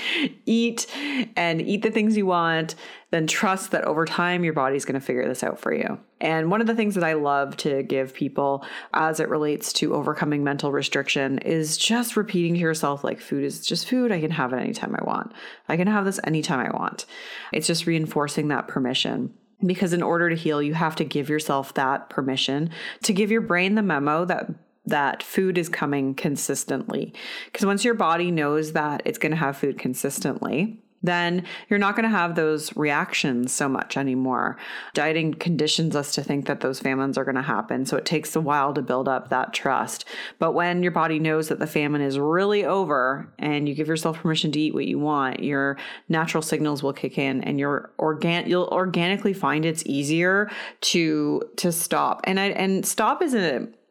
eat 0.46 0.88
and 1.36 1.62
eat 1.62 1.82
the 1.82 1.92
things 1.92 2.16
you 2.16 2.26
want, 2.26 2.76
then 3.12 3.28
trust 3.28 3.72
that 3.72 3.84
over 3.86 4.06
time 4.06 4.44
your 4.44 4.54
body's 4.54 4.86
going 4.86 5.00
to 5.00 5.06
figure 5.06 5.28
this 5.28 5.44
out 5.44 5.60
for 5.60 5.74
you. 5.74 6.00
And 6.24 6.50
one 6.50 6.62
of 6.62 6.68
the 6.68 6.74
things 6.74 6.96
that 6.96 7.04
I 7.04 7.14
love 7.14 7.58
to 7.58 7.84
give 7.84 8.14
people 8.14 8.66
as 8.94 9.20
it 9.20 9.28
relates 9.28 9.74
to 9.74 9.94
overcoming 9.94 10.42
mental 10.42 10.72
restriction 10.72 11.38
is 11.40 11.78
just 11.78 12.16
repeating 12.16 12.54
to 12.54 12.60
yourself 12.62 13.04
like 13.04 13.20
food 13.20 13.44
is 13.44 13.66
just 13.68 13.90
food. 13.90 14.10
I 14.10 14.22
can 14.22 14.32
have 14.32 14.54
it 14.54 14.58
anytime 14.58 14.96
I 14.98 15.04
want. 15.04 15.34
I 15.68 15.76
can 15.76 15.88
have 15.88 16.06
this 16.06 16.22
anytime 16.24 16.66
I 16.66 16.72
want. 16.72 17.06
It's 17.52 17.68
just 17.68 17.86
reinforcing 17.86 18.48
that 18.48 18.70
permission 18.70 19.34
because 19.66 19.92
in 19.92 20.02
order 20.02 20.30
to 20.30 20.36
heal 20.36 20.62
you 20.62 20.74
have 20.74 20.96
to 20.96 21.04
give 21.04 21.30
yourself 21.30 21.74
that 21.74 22.10
permission 22.10 22.70
to 23.04 23.14
give 23.14 23.30
your 23.30 23.42
brain 23.42 23.76
the 23.76 23.82
memo 23.82 24.24
that 24.26 24.50
that 24.86 25.24
food 25.24 25.58
is 25.58 25.70
coming 25.70 26.14
consistently. 26.14 27.14
Because 27.46 27.66
once 27.66 27.86
your 27.86 27.94
body 27.94 28.32
knows 28.32 28.74
that 28.74 29.02
it's 29.06 29.18
going 29.18 29.32
to 29.32 29.38
have 29.38 29.58
food 29.58 29.78
consistently, 29.78 30.83
then 31.04 31.46
you're 31.70 31.80
not 31.80 31.96
going 31.96 32.04
to 32.04 32.10
have 32.10 32.36
those 32.36 32.76
reactions 32.76 33.52
so 33.54 33.68
much 33.68 33.98
anymore. 33.98 34.58
Dieting 34.94 35.34
conditions 35.34 35.96
us 35.96 36.14
to 36.16 36.24
think 36.24 36.48
that 36.48 36.62
those 36.62 36.80
famines 36.80 37.18
are 37.18 37.26
going 37.26 37.36
to 37.36 37.42
happen. 37.42 37.86
So 37.86 37.98
it 37.98 38.06
takes 38.06 38.36
a 38.36 38.42
while 38.42 38.74
to 38.74 38.82
build 38.82 39.08
up 39.08 39.30
that 39.30 39.54
trust. 39.54 40.06
But 40.40 40.54
when 40.54 40.82
your 40.82 40.92
body 40.92 41.20
knows 41.20 41.50
that 41.50 41.60
the 41.60 41.68
famine 41.68 42.02
is 42.02 42.18
really 42.18 42.66
over 42.66 43.32
and 43.38 43.68
you 43.68 43.76
give 43.76 43.88
yourself 43.88 44.22
permission 44.22 44.52
to 44.54 44.60
eat 44.60 44.74
what 44.74 44.86
you 44.86 44.98
want, 44.98 45.44
your 45.44 45.78
natural 46.08 46.42
signals 46.42 46.82
will 46.82 46.94
kick 46.94 47.18
in 47.18 47.44
and 47.44 47.60
your 47.60 47.92
organ 47.98 48.48
you'll 48.48 48.70
organically 48.72 49.34
find 49.34 49.66
it's 49.66 49.86
easier 49.86 50.50
to 50.82 51.42
to 51.58 51.72
stop. 51.72 52.22
And 52.24 52.40
I 52.40 52.48
and 52.48 52.86
stop 52.86 53.22
is 53.22 53.34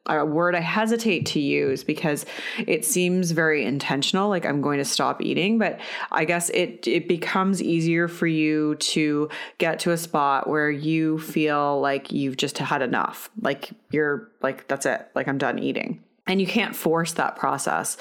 a 0.06 0.24
word 0.24 0.54
I 0.54 0.60
hesitate 0.60 1.26
to 1.26 1.40
use 1.40 1.84
because 1.84 2.26
it 2.66 2.84
seems 2.84 3.30
very 3.30 3.64
intentional, 3.64 4.28
like 4.28 4.44
I'm 4.44 4.60
going 4.60 4.78
to 4.78 4.84
stop 4.84 5.22
eating, 5.22 5.58
but 5.58 5.78
I 6.10 6.24
guess 6.24 6.50
it 6.50 6.86
it 6.86 7.06
becomes 7.06 7.62
easier 7.62 8.08
for 8.08 8.26
you 8.26 8.74
to 8.76 9.28
get 9.58 9.78
to 9.80 9.92
a 9.92 9.96
spot 9.96 10.48
where 10.48 10.70
you 10.70 11.18
feel 11.18 11.80
like 11.80 12.12
you've 12.12 12.36
just 12.36 12.58
had 12.58 12.82
enough. 12.82 13.30
Like 13.40 13.70
you're 13.90 14.30
like 14.42 14.66
that's 14.68 14.86
it, 14.86 15.08
like 15.14 15.28
I'm 15.28 15.38
done 15.38 15.58
eating. 15.58 16.02
And 16.28 16.40
you 16.40 16.46
can't 16.46 16.76
force 16.76 17.14
that 17.14 17.34
process. 17.34 17.96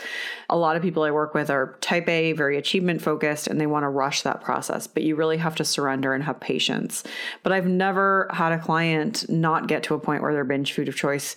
A 0.47 0.55
lot 0.55 0.75
of 0.75 0.83
people 0.83 1.01
I 1.01 1.09
work 1.09 1.33
with 1.33 1.49
are 1.49 1.77
type 1.81 2.07
A, 2.07 2.33
very 2.33 2.55
achievement 2.55 3.01
focused, 3.01 3.47
and 3.47 3.59
they 3.59 3.65
want 3.65 3.83
to 3.83 3.89
rush 3.89 4.21
that 4.21 4.41
process, 4.41 4.85
but 4.85 5.01
you 5.01 5.15
really 5.15 5.37
have 5.37 5.55
to 5.55 5.65
surrender 5.65 6.13
and 6.13 6.23
have 6.23 6.39
patience. 6.39 7.03
But 7.41 7.51
I've 7.51 7.65
never 7.65 8.29
had 8.31 8.51
a 8.51 8.59
client 8.59 9.27
not 9.27 9.67
get 9.67 9.81
to 9.83 9.95
a 9.95 9.99
point 9.99 10.21
where 10.21 10.33
their 10.33 10.43
binge 10.43 10.71
food 10.71 10.87
of 10.87 10.95
choice 10.95 11.35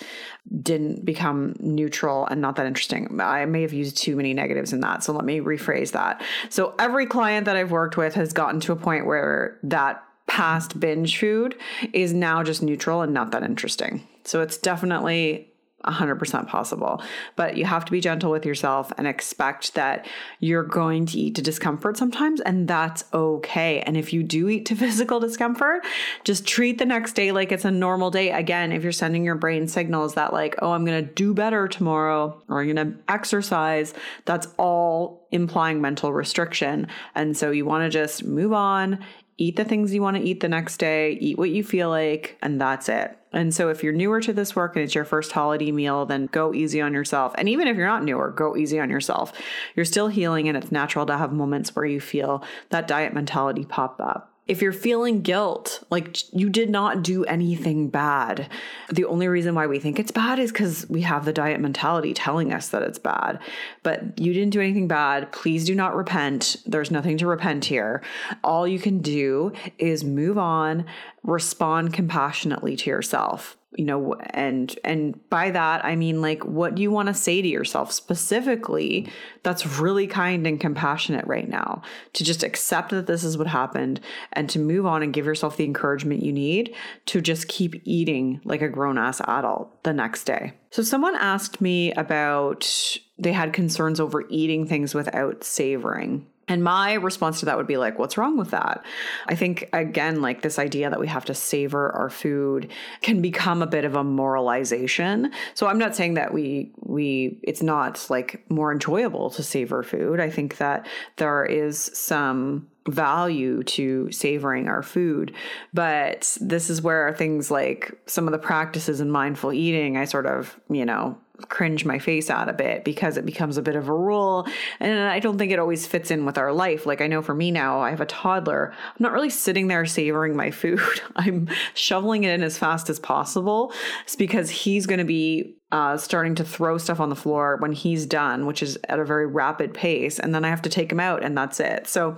didn't 0.60 1.06
become 1.06 1.56
neutral 1.58 2.26
and 2.26 2.42
not 2.42 2.56
that 2.56 2.66
interesting. 2.66 3.18
I 3.18 3.46
may 3.46 3.62
have 3.62 3.72
used 3.72 3.96
too 3.96 4.14
many 4.14 4.34
negatives 4.34 4.74
in 4.74 4.80
that. 4.80 5.02
So 5.02 5.14
let 5.14 5.24
me 5.24 5.40
rephrase 5.40 5.92
that. 5.92 6.22
So 6.50 6.74
every 6.78 7.06
client 7.06 7.46
that 7.46 7.56
I've 7.56 7.70
worked 7.70 7.96
with 7.96 8.14
has 8.14 8.34
gotten 8.34 8.60
to 8.60 8.72
a 8.72 8.76
point 8.76 9.06
where 9.06 9.58
that 9.62 10.04
past 10.26 10.78
binge 10.78 11.18
food 11.18 11.56
is 11.94 12.12
now 12.12 12.42
just 12.42 12.62
neutral 12.62 13.00
and 13.00 13.14
not 13.14 13.30
that 13.30 13.42
interesting. 13.42 14.06
So 14.24 14.42
it's 14.42 14.58
definitely 14.58 15.50
100% 15.84 16.48
possible. 16.48 17.02
But 17.36 17.56
you 17.56 17.64
have 17.64 17.84
to 17.84 17.92
be 17.92 18.00
gentle 18.00 18.30
with 18.30 18.44
yourself 18.44 18.92
and 18.96 19.06
expect 19.06 19.74
that 19.74 20.06
you're 20.40 20.64
going 20.64 21.06
to 21.06 21.18
eat 21.18 21.34
to 21.36 21.42
discomfort 21.42 21.96
sometimes, 21.96 22.40
and 22.40 22.68
that's 22.68 23.04
okay. 23.12 23.80
And 23.80 23.96
if 23.96 24.12
you 24.12 24.22
do 24.22 24.48
eat 24.48 24.66
to 24.66 24.76
physical 24.84 25.20
discomfort, 25.20 25.84
just 26.24 26.46
treat 26.46 26.78
the 26.78 26.84
next 26.84 27.12
day 27.14 27.32
like 27.32 27.52
it's 27.52 27.64
a 27.64 27.70
normal 27.70 28.10
day. 28.10 28.30
Again, 28.30 28.72
if 28.72 28.82
you're 28.82 28.92
sending 28.92 29.24
your 29.24 29.34
brain 29.34 29.68
signals 29.68 30.14
that, 30.14 30.32
like, 30.32 30.56
oh, 30.60 30.72
I'm 30.72 30.84
going 30.84 31.04
to 31.04 31.12
do 31.12 31.34
better 31.34 31.68
tomorrow 31.68 32.42
or 32.48 32.60
I'm 32.60 32.74
going 32.74 32.92
to 32.92 32.98
exercise, 33.08 33.94
that's 34.24 34.48
all 34.56 35.26
implying 35.30 35.80
mental 35.80 36.12
restriction. 36.12 36.86
And 37.14 37.36
so 37.36 37.50
you 37.50 37.64
want 37.64 37.84
to 37.84 37.90
just 37.90 38.24
move 38.24 38.52
on, 38.52 39.04
eat 39.36 39.56
the 39.56 39.64
things 39.64 39.92
you 39.92 40.02
want 40.02 40.16
to 40.16 40.22
eat 40.22 40.40
the 40.40 40.48
next 40.48 40.78
day, 40.78 41.12
eat 41.12 41.38
what 41.38 41.50
you 41.50 41.64
feel 41.64 41.88
like, 41.88 42.38
and 42.42 42.60
that's 42.60 42.88
it. 42.88 43.16
And 43.32 43.52
so 43.52 43.68
if 43.68 43.82
you're 43.82 43.92
newer 43.92 44.20
to 44.20 44.32
this 44.32 44.54
work 44.54 44.76
and 44.76 44.84
it's 44.84 44.94
your 44.94 45.04
first 45.04 45.32
holiday 45.32 45.72
meal, 45.72 46.06
then 46.06 46.26
go 46.26 46.54
easy 46.54 46.80
on 46.80 46.94
yourself. 46.94 47.34
And 47.36 47.48
even 47.48 47.66
if 47.66 47.76
you're 47.76 47.86
not 47.86 48.04
newer, 48.04 48.30
go 48.30 48.56
easy 48.56 48.78
on 48.78 48.90
yourself. 48.90 49.32
You're 49.74 49.84
still 49.84 50.08
healing 50.08 50.48
and 50.48 50.56
it's 50.56 50.70
natural 50.70 51.06
to 51.06 51.18
have 51.18 51.32
moments 51.32 51.74
where 51.74 51.84
you 51.84 52.00
feel 52.00 52.44
that 52.70 52.86
diet 52.86 53.12
mentality 53.12 53.64
pop 53.64 54.00
up. 54.00 54.33
If 54.46 54.60
you're 54.60 54.72
feeling 54.72 55.22
guilt, 55.22 55.82
like 55.90 56.18
you 56.32 56.50
did 56.50 56.68
not 56.68 57.02
do 57.02 57.24
anything 57.24 57.88
bad. 57.88 58.48
The 58.90 59.06
only 59.06 59.26
reason 59.26 59.54
why 59.54 59.66
we 59.66 59.78
think 59.78 59.98
it's 59.98 60.10
bad 60.10 60.38
is 60.38 60.52
because 60.52 60.86
we 60.88 61.00
have 61.02 61.24
the 61.24 61.32
diet 61.32 61.60
mentality 61.60 62.12
telling 62.12 62.52
us 62.52 62.68
that 62.68 62.82
it's 62.82 62.98
bad. 62.98 63.38
But 63.82 64.18
you 64.18 64.34
didn't 64.34 64.52
do 64.52 64.60
anything 64.60 64.86
bad. 64.86 65.32
Please 65.32 65.64
do 65.64 65.74
not 65.74 65.96
repent. 65.96 66.56
There's 66.66 66.90
nothing 66.90 67.16
to 67.18 67.26
repent 67.26 67.64
here. 67.64 68.02
All 68.42 68.68
you 68.68 68.78
can 68.78 68.98
do 68.98 69.52
is 69.78 70.04
move 70.04 70.36
on, 70.36 70.84
respond 71.22 71.94
compassionately 71.94 72.76
to 72.76 72.90
yourself 72.90 73.56
you 73.76 73.84
know 73.84 74.14
and 74.30 74.78
and 74.84 75.28
by 75.30 75.50
that 75.50 75.84
i 75.84 75.96
mean 75.96 76.20
like 76.20 76.44
what 76.44 76.74
do 76.74 76.82
you 76.82 76.90
want 76.90 77.08
to 77.08 77.14
say 77.14 77.42
to 77.42 77.48
yourself? 77.48 77.90
Specifically 77.92 79.08
that's 79.42 79.66
really 79.78 80.06
kind 80.06 80.46
and 80.46 80.60
compassionate 80.60 81.26
right 81.26 81.48
now 81.48 81.82
to 82.12 82.24
just 82.24 82.42
accept 82.42 82.90
that 82.90 83.06
this 83.06 83.24
is 83.24 83.36
what 83.36 83.46
happened 83.46 84.00
and 84.32 84.48
to 84.50 84.58
move 84.58 84.86
on 84.86 85.02
and 85.02 85.12
give 85.12 85.26
yourself 85.26 85.56
the 85.56 85.64
encouragement 85.64 86.22
you 86.22 86.32
need 86.32 86.74
to 87.06 87.20
just 87.20 87.48
keep 87.48 87.80
eating 87.84 88.40
like 88.44 88.62
a 88.62 88.68
grown 88.68 88.98
ass 88.98 89.20
adult 89.26 89.82
the 89.84 89.92
next 89.92 90.24
day. 90.24 90.52
So 90.70 90.82
someone 90.82 91.14
asked 91.16 91.60
me 91.60 91.92
about 91.92 92.98
they 93.18 93.32
had 93.32 93.52
concerns 93.52 94.00
over 94.00 94.24
eating 94.28 94.66
things 94.66 94.94
without 94.94 95.44
savoring 95.44 96.26
and 96.48 96.62
my 96.62 96.94
response 96.94 97.40
to 97.40 97.46
that 97.46 97.56
would 97.56 97.66
be 97.66 97.76
like, 97.76 97.98
what's 97.98 98.18
wrong 98.18 98.36
with 98.36 98.50
that? 98.50 98.84
I 99.26 99.34
think, 99.34 99.68
again, 99.72 100.20
like 100.20 100.42
this 100.42 100.58
idea 100.58 100.90
that 100.90 101.00
we 101.00 101.06
have 101.08 101.24
to 101.26 101.34
savor 101.34 101.90
our 101.92 102.10
food 102.10 102.70
can 103.00 103.22
become 103.22 103.62
a 103.62 103.66
bit 103.66 103.84
of 103.84 103.96
a 103.96 104.04
moralization. 104.04 105.32
So 105.54 105.66
I'm 105.66 105.78
not 105.78 105.96
saying 105.96 106.14
that 106.14 106.34
we, 106.34 106.72
we, 106.80 107.38
it's 107.42 107.62
not 107.62 108.06
like 108.10 108.44
more 108.50 108.72
enjoyable 108.72 109.30
to 109.30 109.42
savor 109.42 109.82
food. 109.82 110.20
I 110.20 110.30
think 110.30 110.58
that 110.58 110.86
there 111.16 111.44
is 111.46 111.90
some 111.94 112.68
value 112.88 113.62
to 113.62 114.12
savoring 114.12 114.68
our 114.68 114.82
food. 114.82 115.34
But 115.72 116.36
this 116.40 116.68
is 116.68 116.82
where 116.82 117.14
things 117.14 117.50
like 117.50 117.98
some 118.06 118.28
of 118.28 118.32
the 118.32 118.38
practices 118.38 119.00
in 119.00 119.10
mindful 119.10 119.52
eating, 119.52 119.96
I 119.96 120.04
sort 120.04 120.26
of, 120.26 120.60
you 120.68 120.84
know, 120.84 121.18
cringe 121.48 121.84
my 121.84 121.98
face 121.98 122.30
out 122.30 122.48
a 122.48 122.52
bit 122.52 122.84
because 122.84 123.16
it 123.16 123.26
becomes 123.26 123.56
a 123.56 123.62
bit 123.62 123.74
of 123.74 123.88
a 123.88 123.92
rule 123.92 124.46
and 124.78 125.00
I 125.00 125.18
don't 125.18 125.36
think 125.36 125.50
it 125.50 125.58
always 125.58 125.84
fits 125.86 126.10
in 126.10 126.24
with 126.24 126.38
our 126.38 126.52
life. 126.52 126.86
Like 126.86 127.00
I 127.00 127.08
know 127.08 127.22
for 127.22 127.34
me 127.34 127.50
now, 127.50 127.80
I 127.80 127.90
have 127.90 128.00
a 128.00 128.06
toddler. 128.06 128.72
I'm 128.72 128.96
not 129.00 129.12
really 129.12 129.30
sitting 129.30 129.66
there 129.66 129.84
savoring 129.84 130.36
my 130.36 130.52
food. 130.52 130.80
I'm 131.16 131.48
shoveling 131.74 132.22
it 132.24 132.30
in 132.30 132.42
as 132.42 132.56
fast 132.56 132.88
as 132.88 133.00
possible. 133.00 133.72
It's 134.04 134.16
because 134.16 134.48
he's 134.48 134.86
going 134.86 134.98
to 134.98 135.04
be 135.04 135.56
uh, 135.72 135.96
starting 135.96 136.36
to 136.36 136.44
throw 136.44 136.78
stuff 136.78 137.00
on 137.00 137.08
the 137.08 137.16
floor 137.16 137.56
when 137.56 137.72
he's 137.72 138.06
done, 138.06 138.46
which 138.46 138.62
is 138.62 138.78
at 138.88 139.00
a 139.00 139.04
very 139.04 139.26
rapid 139.26 139.74
pace. 139.74 140.20
And 140.20 140.32
then 140.32 140.44
I 140.44 140.50
have 140.50 140.62
to 140.62 140.70
take 140.70 140.92
him 140.92 141.00
out 141.00 141.24
and 141.24 141.36
that's 141.36 141.58
it. 141.58 141.88
So 141.88 142.16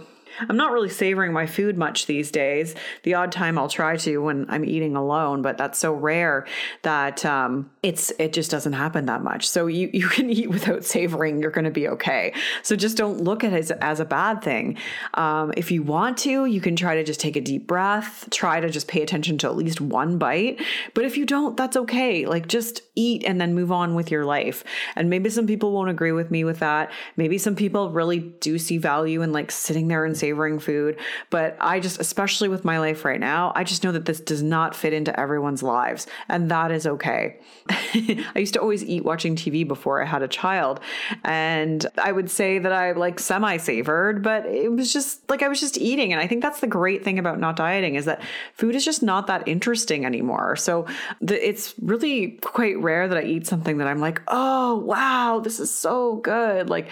I'm 0.49 0.57
not 0.57 0.73
really 0.73 0.89
savoring 0.89 1.33
my 1.33 1.47
food 1.47 1.79
much 1.79 2.07
these 2.07 2.31
days. 2.31 2.75
The 3.05 3.15
odd 3.15 3.33
time 3.33 3.59
I'll 3.59 3.69
try 3.69 3.97
to 3.99 4.19
when 4.19 4.47
I'm 4.49 4.65
eating 4.65 4.97
alone, 4.97 5.43
but 5.43 5.57
that's 5.57 5.79
so 5.79 5.93
rare 5.93 6.47
that 6.83 7.25
um, 7.25 7.71
it's 7.87 8.11
it 8.19 8.33
just 8.33 8.51
doesn't 8.51 8.73
happen 8.73 9.07
that 9.07 9.23
much. 9.23 9.49
So 9.49 9.69
you 9.69 9.89
you 9.93 10.09
can 10.09 10.29
eat 10.29 10.51
without 10.51 10.85
savoring, 10.85 11.41
you're 11.41 11.53
going 11.53 11.67
to 11.67 11.71
be 11.71 11.89
okay. 11.89 12.33
So 12.63 12.75
just 12.75 12.97
don't 12.97 13.21
look 13.23 13.45
at 13.45 13.53
it 13.53 13.59
as, 13.59 13.71
as 13.71 14.01
a 14.01 14.05
bad 14.05 14.43
thing. 14.43 14.77
Um, 15.15 15.53
if 15.57 15.71
you 15.71 15.85
want 15.85 16.19
to, 16.19 16.47
you 16.47 16.61
can 16.61 16.75
try 16.75 16.97
to 16.97 17.05
just 17.05 17.21
take 17.21 17.37
a 17.37 17.41
deep 17.41 17.67
breath. 17.67 18.29
Try 18.31 18.59
to 18.61 18.69
just 18.69 18.89
pay 18.89 19.03
attention 19.03 19.39
to 19.39 19.47
at 19.47 19.57
least 19.57 19.81
one 19.81 20.19
bite. 20.19 20.61
But 20.95 21.05
if 21.05 21.17
you 21.17 21.25
don't, 21.25 21.57
that's 21.57 21.77
okay. 21.77 22.27
Like 22.27 22.49
just 22.49 22.83
eat 22.97 23.23
and 23.25 23.41
then 23.41 23.55
move 23.55 23.71
on 23.71 23.95
with 23.95 24.11
your 24.11 24.25
life. 24.25 24.65
And 24.97 25.09
maybe 25.09 25.31
some 25.31 25.47
people 25.47 25.71
won't 25.73 25.91
agree 25.91 26.13
with 26.13 26.31
me 26.31 26.43
with 26.43 26.59
that. 26.59 26.91
Maybe 27.17 27.39
some 27.39 27.55
people 27.55 27.91
really 27.91 28.19
do 28.19 28.59
see 28.59 28.79
value 28.79 29.23
in 29.23 29.33
like 29.33 29.53
sitting 29.53 29.87
there 29.87 30.05
and 30.05 30.17
savoring 30.17 30.59
food. 30.59 30.99
But 31.31 31.57
I 31.61 31.79
just, 31.79 32.01
especially 32.01 32.49
with 32.49 32.65
my 32.65 32.81
life 32.81 33.05
right 33.05 33.21
now, 33.21 33.53
I 33.55 33.63
just 33.63 33.85
know 33.85 33.93
that 33.93 34.07
this 34.07 34.19
does 34.19 34.43
not 34.43 34.75
fit 34.75 34.93
into 34.93 35.19
everyone's 35.19 35.63
lives. 35.63 36.09
And 36.29 36.51
that 36.51 36.73
is 36.73 36.87
okay. 36.87 37.37
I 38.35 38.39
used 38.39 38.55
to 38.55 38.61
always 38.61 38.85
eat 38.85 39.05
watching 39.05 39.37
TV 39.37 39.67
before 39.67 40.03
I 40.03 40.07
had 40.07 40.23
a 40.23 40.29
child. 40.29 40.81
And 41.25 41.85
I 41.99 42.13
would 42.13 42.31
say 42.31 42.59
that 42.59 42.73
I 42.73 42.93
like 42.93 43.21
semi 43.21 43.57
savored, 43.57 44.23
but 44.23 44.47
it 44.47 44.73
was 44.73 44.93
just 44.93 45.29
like 45.31 45.43
I 45.43 45.49
was 45.49 45.61
just 45.61 45.79
eating. 45.79 46.13
And 46.13 46.21
I 46.21 46.27
think 46.27 46.43
that's 46.43 46.61
the 46.61 46.67
great 46.67 47.05
thing 47.05 47.19
about 47.19 47.39
not 47.39 47.57
dieting 47.57 47.95
is 47.95 48.05
that 48.05 48.23
food 48.55 48.75
is 48.75 48.85
just 48.85 49.03
not 49.03 49.27
that 49.27 49.47
interesting 49.47 50.05
anymore. 50.05 50.57
So 50.57 50.87
the, 51.21 51.49
it's 51.49 51.75
really 51.81 52.39
quite 52.43 52.79
rare 52.79 53.09
that 53.09 53.19
I 53.19 53.23
eat 53.23 53.47
something 53.47 53.79
that 53.79 53.87
I'm 53.87 54.01
like, 54.01 54.23
oh, 54.29 54.77
wow, 54.77 55.41
this 55.43 55.61
is 55.61 55.71
so 55.71 56.17
good. 56.17 56.69
Like, 56.69 56.89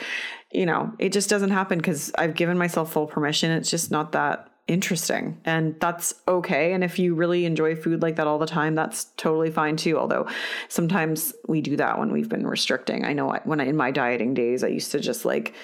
you 0.52 0.66
know, 0.66 0.92
it 0.98 1.12
just 1.12 1.28
doesn't 1.28 1.50
happen 1.50 1.78
because 1.78 2.12
I've 2.16 2.34
given 2.34 2.56
myself 2.56 2.92
full 2.92 3.06
permission. 3.06 3.50
It's 3.50 3.70
just 3.70 3.90
not 3.90 4.12
that 4.12 4.48
interesting 4.66 5.38
and 5.44 5.78
that's 5.78 6.14
okay 6.26 6.72
and 6.72 6.82
if 6.82 6.98
you 6.98 7.14
really 7.14 7.44
enjoy 7.44 7.76
food 7.76 8.00
like 8.00 8.16
that 8.16 8.26
all 8.26 8.38
the 8.38 8.46
time 8.46 8.74
that's 8.74 9.04
totally 9.18 9.50
fine 9.50 9.76
too 9.76 9.98
although 9.98 10.26
sometimes 10.68 11.34
we 11.46 11.60
do 11.60 11.76
that 11.76 11.98
when 11.98 12.10
we've 12.10 12.30
been 12.30 12.46
restricting. 12.46 13.04
I 13.04 13.12
know 13.12 13.38
when 13.44 13.60
I, 13.60 13.66
in 13.66 13.76
my 13.76 13.90
dieting 13.90 14.32
days 14.32 14.64
i 14.64 14.68
used 14.68 14.90
to 14.92 15.00
just 15.00 15.26
like 15.26 15.54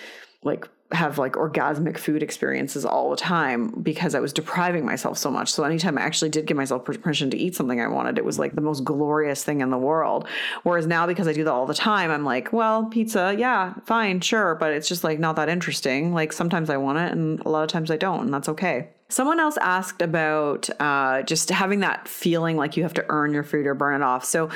like 0.43 0.69
have 0.93 1.19
like 1.19 1.35
orgasmic 1.35 1.97
food 1.97 2.23
experiences 2.23 2.85
all 2.85 3.11
the 3.11 3.17
time 3.17 3.69
because 3.83 4.15
I 4.15 4.21
was 4.21 4.33
depriving 4.33 4.85
myself 4.85 5.19
so 5.19 5.31
much. 5.31 5.53
So 5.53 5.63
anytime 5.63 5.97
I 5.97 6.03
actually 6.03 6.31
did 6.31 6.47
give 6.47 6.57
myself 6.57 6.85
permission 6.85 7.31
to 7.31 7.37
eat 7.37 7.55
something 7.55 7.81
I 7.81 7.87
wanted, 7.87 8.19
it 8.19 8.25
was 8.25 8.39
like 8.39 8.55
the 8.55 8.61
most 8.61 8.85
glorious 8.85 9.45
thing 9.45 9.61
in 9.61 9.71
the 9.71 9.79
world. 9.79 10.27
Whereas 10.65 10.87
now 10.87 11.07
because 11.07 11.29
I 11.29 11.33
do 11.33 11.45
that 11.45 11.53
all 11.53 11.67
the 11.67 11.75
time, 11.75 12.11
I'm 12.11 12.25
like, 12.25 12.53
well, 12.53 12.87
pizza, 12.87 13.35
yeah, 13.39 13.75
fine, 13.85 14.21
sure, 14.21 14.57
but 14.57 14.73
it's 14.73 14.89
just 14.89 15.05
like 15.05 15.21
not 15.21 15.37
that 15.37 15.49
interesting. 15.49 16.13
Like 16.13 16.33
sometimes 16.33 16.71
I 16.71 16.77
want 16.77 16.99
it 16.99 17.13
and 17.13 17.41
a 17.41 17.49
lot 17.49 17.63
of 17.63 17.69
times 17.69 17.91
I 17.91 17.97
don't, 17.97 18.25
and 18.25 18.35
that's 18.35 18.49
okay. 18.49 18.89
Someone 19.11 19.39
else 19.39 19.59
asked 19.59 20.01
about 20.03 20.71
uh, 20.81 21.23
just 21.23 21.51
having 21.51 21.81
that 21.81 22.09
feeling 22.09 22.57
like 22.57 22.77
you 22.77 22.83
have 22.85 22.95
to 22.95 23.05
earn 23.09 23.35
your 23.35 23.45
food 23.45 23.67
or 23.67 23.75
burn 23.75 24.01
it 24.01 24.05
off. 24.05 24.25
So 24.25 24.49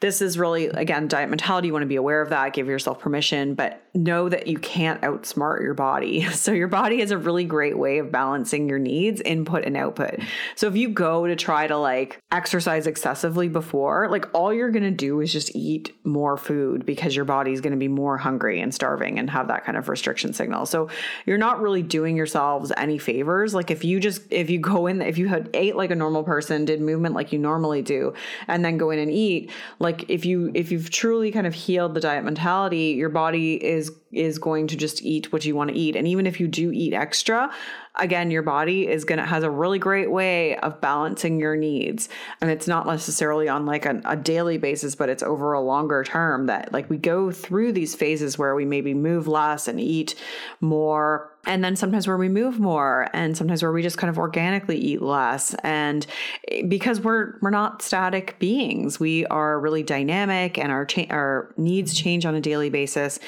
this 0.00 0.22
is 0.22 0.38
really, 0.38 0.66
again, 0.66 1.08
diet 1.08 1.28
mentality. 1.28 1.68
You 1.68 1.74
want 1.74 1.82
to 1.82 1.88
be 1.88 1.96
aware 1.96 2.22
of 2.22 2.30
that, 2.30 2.54
give 2.54 2.68
yourself 2.68 3.00
permission, 3.00 3.54
but 3.54 3.82
know 3.92 4.30
that 4.30 4.46
you 4.46 4.58
can't 4.58 5.00
outsmart 5.02 5.60
your 5.62 5.74
body. 5.74 6.26
So, 6.40 6.52
your 6.52 6.68
body 6.68 7.02
is 7.02 7.10
a 7.10 7.18
really 7.18 7.44
great 7.44 7.76
way 7.76 7.98
of 7.98 8.10
balancing 8.10 8.66
your 8.66 8.78
needs, 8.78 9.20
input 9.20 9.64
and 9.64 9.76
output. 9.76 10.20
So, 10.54 10.68
if 10.68 10.76
you 10.76 10.88
go 10.88 11.26
to 11.26 11.36
try 11.36 11.66
to 11.66 11.76
like 11.76 12.18
exercise 12.32 12.86
excessively 12.86 13.48
before, 13.48 14.08
like 14.08 14.32
all 14.32 14.54
you're 14.54 14.70
going 14.70 14.84
to 14.84 14.90
do 14.90 15.20
is 15.20 15.30
just 15.32 15.54
eat 15.54 15.94
more 16.02 16.38
food 16.38 16.86
because 16.86 17.14
your 17.14 17.26
body's 17.26 17.60
going 17.60 17.72
to 17.72 17.78
be 17.78 17.88
more 17.88 18.16
hungry 18.16 18.60
and 18.60 18.74
starving 18.74 19.18
and 19.18 19.28
have 19.28 19.48
that 19.48 19.64
kind 19.64 19.76
of 19.76 19.88
restriction 19.90 20.32
signal. 20.32 20.64
So, 20.64 20.88
you're 21.26 21.36
not 21.36 21.60
really 21.60 21.82
doing 21.82 22.16
yourselves 22.16 22.72
any 22.76 22.96
favors. 22.96 23.52
Like, 23.52 23.70
if 23.70 23.84
you 23.84 23.99
just, 24.00 24.22
if 24.30 24.50
you 24.50 24.58
go 24.58 24.86
in, 24.86 25.02
if 25.02 25.18
you 25.18 25.28
had 25.28 25.50
ate 25.54 25.76
like 25.76 25.90
a 25.90 25.94
normal 25.94 26.24
person, 26.24 26.64
did 26.64 26.80
movement 26.80 27.14
like 27.14 27.32
you 27.32 27.38
normally 27.38 27.82
do, 27.82 28.14
and 28.48 28.64
then 28.64 28.78
go 28.78 28.90
in 28.90 28.98
and 28.98 29.10
eat, 29.10 29.50
like 29.78 30.04
if 30.08 30.24
you 30.24 30.50
if 30.54 30.72
you've 30.72 30.90
truly 30.90 31.30
kind 31.30 31.46
of 31.46 31.54
healed 31.54 31.94
the 31.94 32.00
diet 32.00 32.24
mentality 32.24 32.94
your 32.96 33.08
body 33.08 33.54
is 33.64 33.90
is 34.12 34.38
going 34.38 34.66
to 34.68 34.76
just 34.76 35.02
eat 35.02 35.32
what 35.32 35.44
you 35.44 35.54
want 35.54 35.70
to 35.70 35.76
eat. 35.76 35.96
And 35.96 36.06
even 36.06 36.26
if 36.26 36.40
you 36.40 36.48
do 36.48 36.70
eat 36.72 36.92
extra 36.92 37.50
again 37.96 38.30
your 38.30 38.42
body 38.42 38.86
is 38.86 39.04
to 39.04 39.24
has 39.24 39.42
a 39.42 39.50
really 39.50 39.78
great 39.78 40.10
way 40.10 40.56
of 40.58 40.80
balancing 40.80 41.40
your 41.40 41.56
needs. 41.56 42.08
And 42.40 42.50
it's 42.50 42.68
not 42.68 42.86
necessarily 42.86 43.48
on 43.48 43.66
like 43.66 43.84
a, 43.84 44.00
a 44.04 44.16
daily 44.16 44.58
basis 44.58 44.94
but 44.94 45.08
it's 45.08 45.22
over 45.22 45.52
a 45.52 45.60
longer 45.60 46.04
term 46.04 46.46
that 46.46 46.72
like 46.72 46.88
we 46.88 46.96
go 46.96 47.30
through 47.30 47.72
these 47.72 47.94
phases 47.94 48.38
where 48.38 48.54
we 48.54 48.64
maybe 48.64 48.94
move 48.94 49.26
less 49.26 49.68
and 49.68 49.80
eat 49.80 50.14
more 50.60 51.30
and 51.46 51.64
then 51.64 51.74
sometimes 51.74 52.06
where 52.06 52.18
we 52.18 52.28
move 52.28 52.60
more 52.60 53.08
and 53.14 53.34
sometimes 53.34 53.62
where 53.62 53.72
we 53.72 53.82
just 53.82 53.96
kind 53.96 54.10
of 54.10 54.18
organically 54.18 54.76
eat 54.76 55.00
less. 55.00 55.54
And 55.62 56.06
eh, 56.48 56.62
because 56.68 57.00
we're 57.00 57.38
we're 57.40 57.50
not 57.50 57.80
static 57.80 58.38
beings 58.38 59.00
we 59.00 59.24
are 59.26 59.58
really 59.58 59.82
dynamic 59.82 60.58
and 60.58 60.70
our 60.70 60.84
cha- 60.84 61.06
our 61.08 61.52
needs 61.56 61.94
change 61.94 62.26
on 62.26 62.34
a 62.34 62.40
daily 62.40 62.68
basis. 62.68 63.18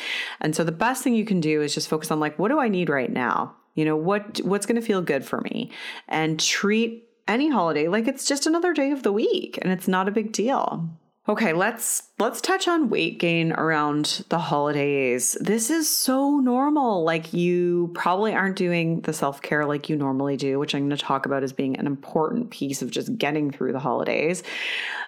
And 0.40 0.54
so 0.54 0.62
the 0.62 0.71
best 0.72 1.02
thing 1.02 1.14
you 1.14 1.24
can 1.24 1.40
do 1.40 1.62
is 1.62 1.74
just 1.74 1.88
focus 1.88 2.10
on 2.10 2.20
like 2.20 2.38
what 2.38 2.48
do 2.48 2.58
i 2.58 2.68
need 2.68 2.88
right 2.88 3.12
now 3.12 3.54
you 3.74 3.84
know 3.84 3.96
what 3.96 4.40
what's 4.44 4.66
going 4.66 4.80
to 4.80 4.86
feel 4.86 5.02
good 5.02 5.24
for 5.24 5.40
me 5.42 5.70
and 6.08 6.40
treat 6.40 7.08
any 7.28 7.50
holiday 7.50 7.88
like 7.88 8.08
it's 8.08 8.26
just 8.26 8.46
another 8.46 8.72
day 8.72 8.90
of 8.90 9.02
the 9.02 9.12
week 9.12 9.58
and 9.62 9.72
it's 9.72 9.88
not 9.88 10.08
a 10.08 10.12
big 10.12 10.32
deal 10.32 10.88
Okay, 11.28 11.52
let's 11.52 12.02
let's 12.18 12.40
touch 12.40 12.66
on 12.66 12.90
weight 12.90 13.20
gain 13.20 13.52
around 13.52 14.24
the 14.28 14.40
holidays. 14.40 15.36
This 15.40 15.70
is 15.70 15.88
so 15.88 16.40
normal. 16.40 17.04
Like 17.04 17.32
you 17.32 17.92
probably 17.94 18.34
aren't 18.34 18.56
doing 18.56 19.02
the 19.02 19.12
self-care 19.12 19.64
like 19.64 19.88
you 19.88 19.94
normally 19.94 20.36
do, 20.36 20.58
which 20.58 20.74
I'm 20.74 20.80
going 20.80 20.90
to 20.90 20.96
talk 20.96 21.24
about 21.24 21.44
as 21.44 21.52
being 21.52 21.76
an 21.76 21.86
important 21.86 22.50
piece 22.50 22.82
of 22.82 22.90
just 22.90 23.16
getting 23.18 23.52
through 23.52 23.70
the 23.70 23.78
holidays. 23.78 24.42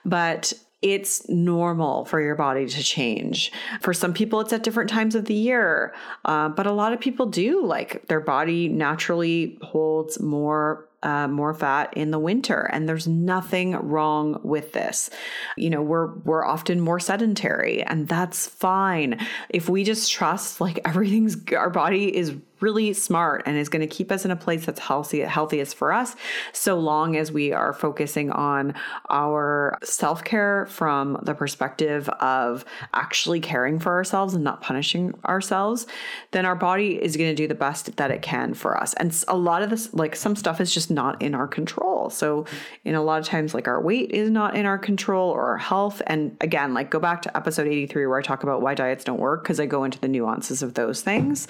But 0.05 0.53
it's 0.85 1.27
normal 1.31 2.05
for 2.05 2.20
your 2.20 2.35
body 2.35 2.66
to 2.66 2.83
change. 2.83 3.51
For 3.81 3.94
some 3.94 4.12
people, 4.12 4.40
it's 4.40 4.53
at 4.53 4.62
different 4.62 4.90
times 4.90 5.14
of 5.14 5.25
the 5.25 5.35
year, 5.35 5.94
uh, 6.27 6.51
but 6.51 6.66
a 6.66 6.73
lot 6.73 6.92
of 6.92 7.01
people 7.01 7.25
do. 7.25 7.64
Like 7.64 8.07
their 8.09 8.20
body 8.20 8.68
naturally 8.68 9.59
holds 9.62 10.20
more 10.20 10.87
uh, 11.03 11.29
more 11.29 11.53
fat 11.53 11.92
in 11.94 12.11
the 12.11 12.18
winter 12.18 12.62
and 12.73 12.88
there's 12.88 13.07
nothing 13.07 13.73
wrong 13.73 14.40
with 14.42 14.73
this 14.73 15.11
you 15.55 15.68
know 15.68 15.83
we're 15.83 16.14
we're 16.20 16.42
often 16.42 16.81
more 16.81 16.99
sedentary 16.99 17.83
and 17.83 18.09
that's 18.09 18.47
fine 18.47 19.20
if 19.51 19.68
we 19.68 19.85
just 19.85 20.11
trust 20.11 20.62
like 20.62 20.81
everything's 20.87 21.37
our 21.53 21.68
body 21.68 22.16
is 22.16 22.33
really 22.61 22.93
smart 22.93 23.43
and 23.47 23.57
is 23.57 23.69
going 23.69 23.87
to 23.87 23.87
keep 23.87 24.11
us 24.12 24.25
in 24.25 24.31
a 24.31 24.37
place 24.37 24.67
that's 24.67 24.81
healthy, 24.81 25.21
healthiest 25.21 25.77
for 25.77 25.93
us, 25.93 26.17
so 26.53 26.79
long 26.79 27.17
as 27.17 27.33
we 27.33 27.53
are 27.53 27.73
focusing 27.73 28.31
on 28.31 28.75
our 29.11 29.79
self 29.83 30.25
care 30.25 30.67
from 30.67 31.19
the 31.23 31.35
perspective 31.35 32.09
of 32.09 32.64
actually 32.93 33.40
caring 33.40 33.79
for 33.79 33.93
ourselves 33.93 34.35
and 34.35 34.45
not 34.45 34.61
punishing 34.61 35.14
ourselves, 35.25 35.87
then 36.31 36.47
our 36.47 36.57
body 36.57 37.03
is 37.03 37.17
going 37.17 37.31
to 37.31 37.35
do 37.35 37.47
the 37.47 37.55
best 37.55 37.97
that 37.97 38.11
it 38.11 38.23
can 38.23 38.55
for 38.55 38.77
us. 38.81 38.95
And 38.95 39.25
a 39.29 39.37
lot 39.37 39.62
of 39.62 39.71
this, 39.71 39.93
like 39.93 40.17
some 40.17 40.37
stuff 40.37 40.61
is 40.61 40.73
just 40.73 40.90
not 40.90 41.21
in 41.21 41.35
our 41.35 41.49
control. 41.49 42.11
So, 42.11 42.47
in 42.85 42.95
a 42.95 43.03
lot 43.03 43.21
of 43.21 43.27
times, 43.27 43.55
like 43.55 43.69
our 43.69 43.81
weight 43.81 44.11
is 44.11 44.31
not 44.31 44.57
in 44.57 44.67
our 44.67 44.79
control 44.79 45.31
or 45.31 45.47
our 45.47 45.59
health. 45.59 46.03
And 46.07 46.37
again, 46.40 46.75
like 46.75 46.90
go 46.90 46.99
back 46.99 47.23
to 47.23 47.37
episode 47.37 47.67
83 47.67 48.07
where 48.07 48.19
I 48.19 48.23
talk 48.23 48.43
about 48.43 48.62
why 48.62 48.75
diets 48.75 49.05
don't 49.05 49.21
work 49.21 49.43
because 49.43 49.61
I 49.61 49.67
go 49.67 49.85
into 49.85 49.99
the 49.99 50.09
nuances 50.09 50.62
of 50.62 50.75
those 50.75 51.01
things. 51.03 51.49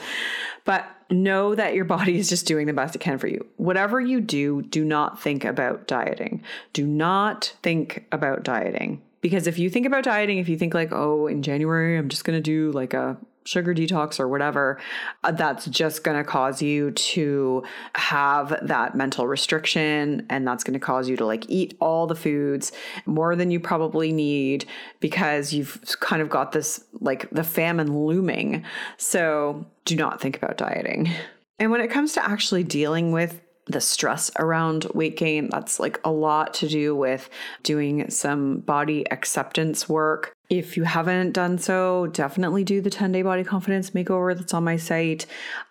But 0.64 0.86
know 1.10 1.54
that 1.54 1.74
your 1.74 1.84
body 1.84 2.18
is 2.18 2.28
just 2.28 2.46
doing 2.46 2.66
the 2.66 2.72
best 2.72 2.94
it 2.94 3.00
can 3.00 3.18
for 3.18 3.26
you. 3.26 3.46
Whatever 3.56 4.00
you 4.00 4.20
do, 4.20 4.62
do 4.62 4.84
not 4.84 5.20
think 5.20 5.44
about 5.44 5.86
dieting. 5.86 6.42
Do 6.72 6.86
not 6.86 7.54
think 7.62 8.06
about 8.12 8.42
dieting. 8.42 9.02
Because 9.20 9.46
if 9.46 9.58
you 9.58 9.70
think 9.70 9.86
about 9.86 10.04
dieting, 10.04 10.38
if 10.38 10.48
you 10.48 10.58
think 10.58 10.74
like, 10.74 10.92
oh, 10.92 11.26
in 11.26 11.42
January, 11.42 11.96
I'm 11.96 12.10
just 12.10 12.24
going 12.24 12.36
to 12.36 12.42
do 12.42 12.72
like 12.72 12.92
a 12.92 13.16
sugar 13.44 13.74
detox 13.74 14.18
or 14.18 14.28
whatever, 14.28 14.78
uh, 15.22 15.30
that's 15.30 15.66
just 15.66 16.02
going 16.02 16.16
to 16.16 16.24
cause 16.24 16.62
you 16.62 16.90
to 16.92 17.62
have 17.94 18.58
that 18.66 18.94
mental 18.94 19.26
restriction. 19.26 20.26
And 20.30 20.46
that's 20.46 20.64
going 20.64 20.74
to 20.74 20.80
cause 20.80 21.08
you 21.08 21.16
to 21.16 21.26
like 21.26 21.48
eat 21.48 21.76
all 21.80 22.06
the 22.06 22.14
foods 22.14 22.72
more 23.06 23.36
than 23.36 23.50
you 23.50 23.60
probably 23.60 24.12
need 24.12 24.64
because 25.00 25.52
you've 25.52 25.80
kind 26.00 26.22
of 26.22 26.30
got 26.30 26.52
this 26.52 26.84
like 27.00 27.28
the 27.30 27.44
famine 27.44 28.04
looming. 28.06 28.64
So 28.96 29.66
do 29.84 29.96
not 29.96 30.20
think 30.20 30.36
about 30.36 30.56
dieting. 30.56 31.10
And 31.58 31.70
when 31.70 31.80
it 31.80 31.90
comes 31.90 32.14
to 32.14 32.24
actually 32.24 32.64
dealing 32.64 33.12
with 33.12 33.40
the 33.66 33.80
stress 33.80 34.30
around 34.38 34.84
weight 34.94 35.16
gain, 35.16 35.48
that's 35.48 35.80
like 35.80 36.00
a 36.04 36.10
lot 36.10 36.54
to 36.54 36.68
do 36.68 36.94
with 36.94 37.30
doing 37.62 38.10
some 38.10 38.58
body 38.58 39.10
acceptance 39.10 39.88
work 39.88 40.34
if 40.50 40.76
you 40.76 40.82
haven't 40.82 41.32
done 41.32 41.56
so, 41.56 42.06
definitely 42.08 42.64
do 42.64 42.82
the 42.82 42.90
10 42.90 43.12
day 43.12 43.22
body 43.22 43.42
confidence 43.42 43.90
makeover 43.90 44.36
that's 44.36 44.52
on 44.52 44.62
my 44.62 44.76
site. 44.76 45.24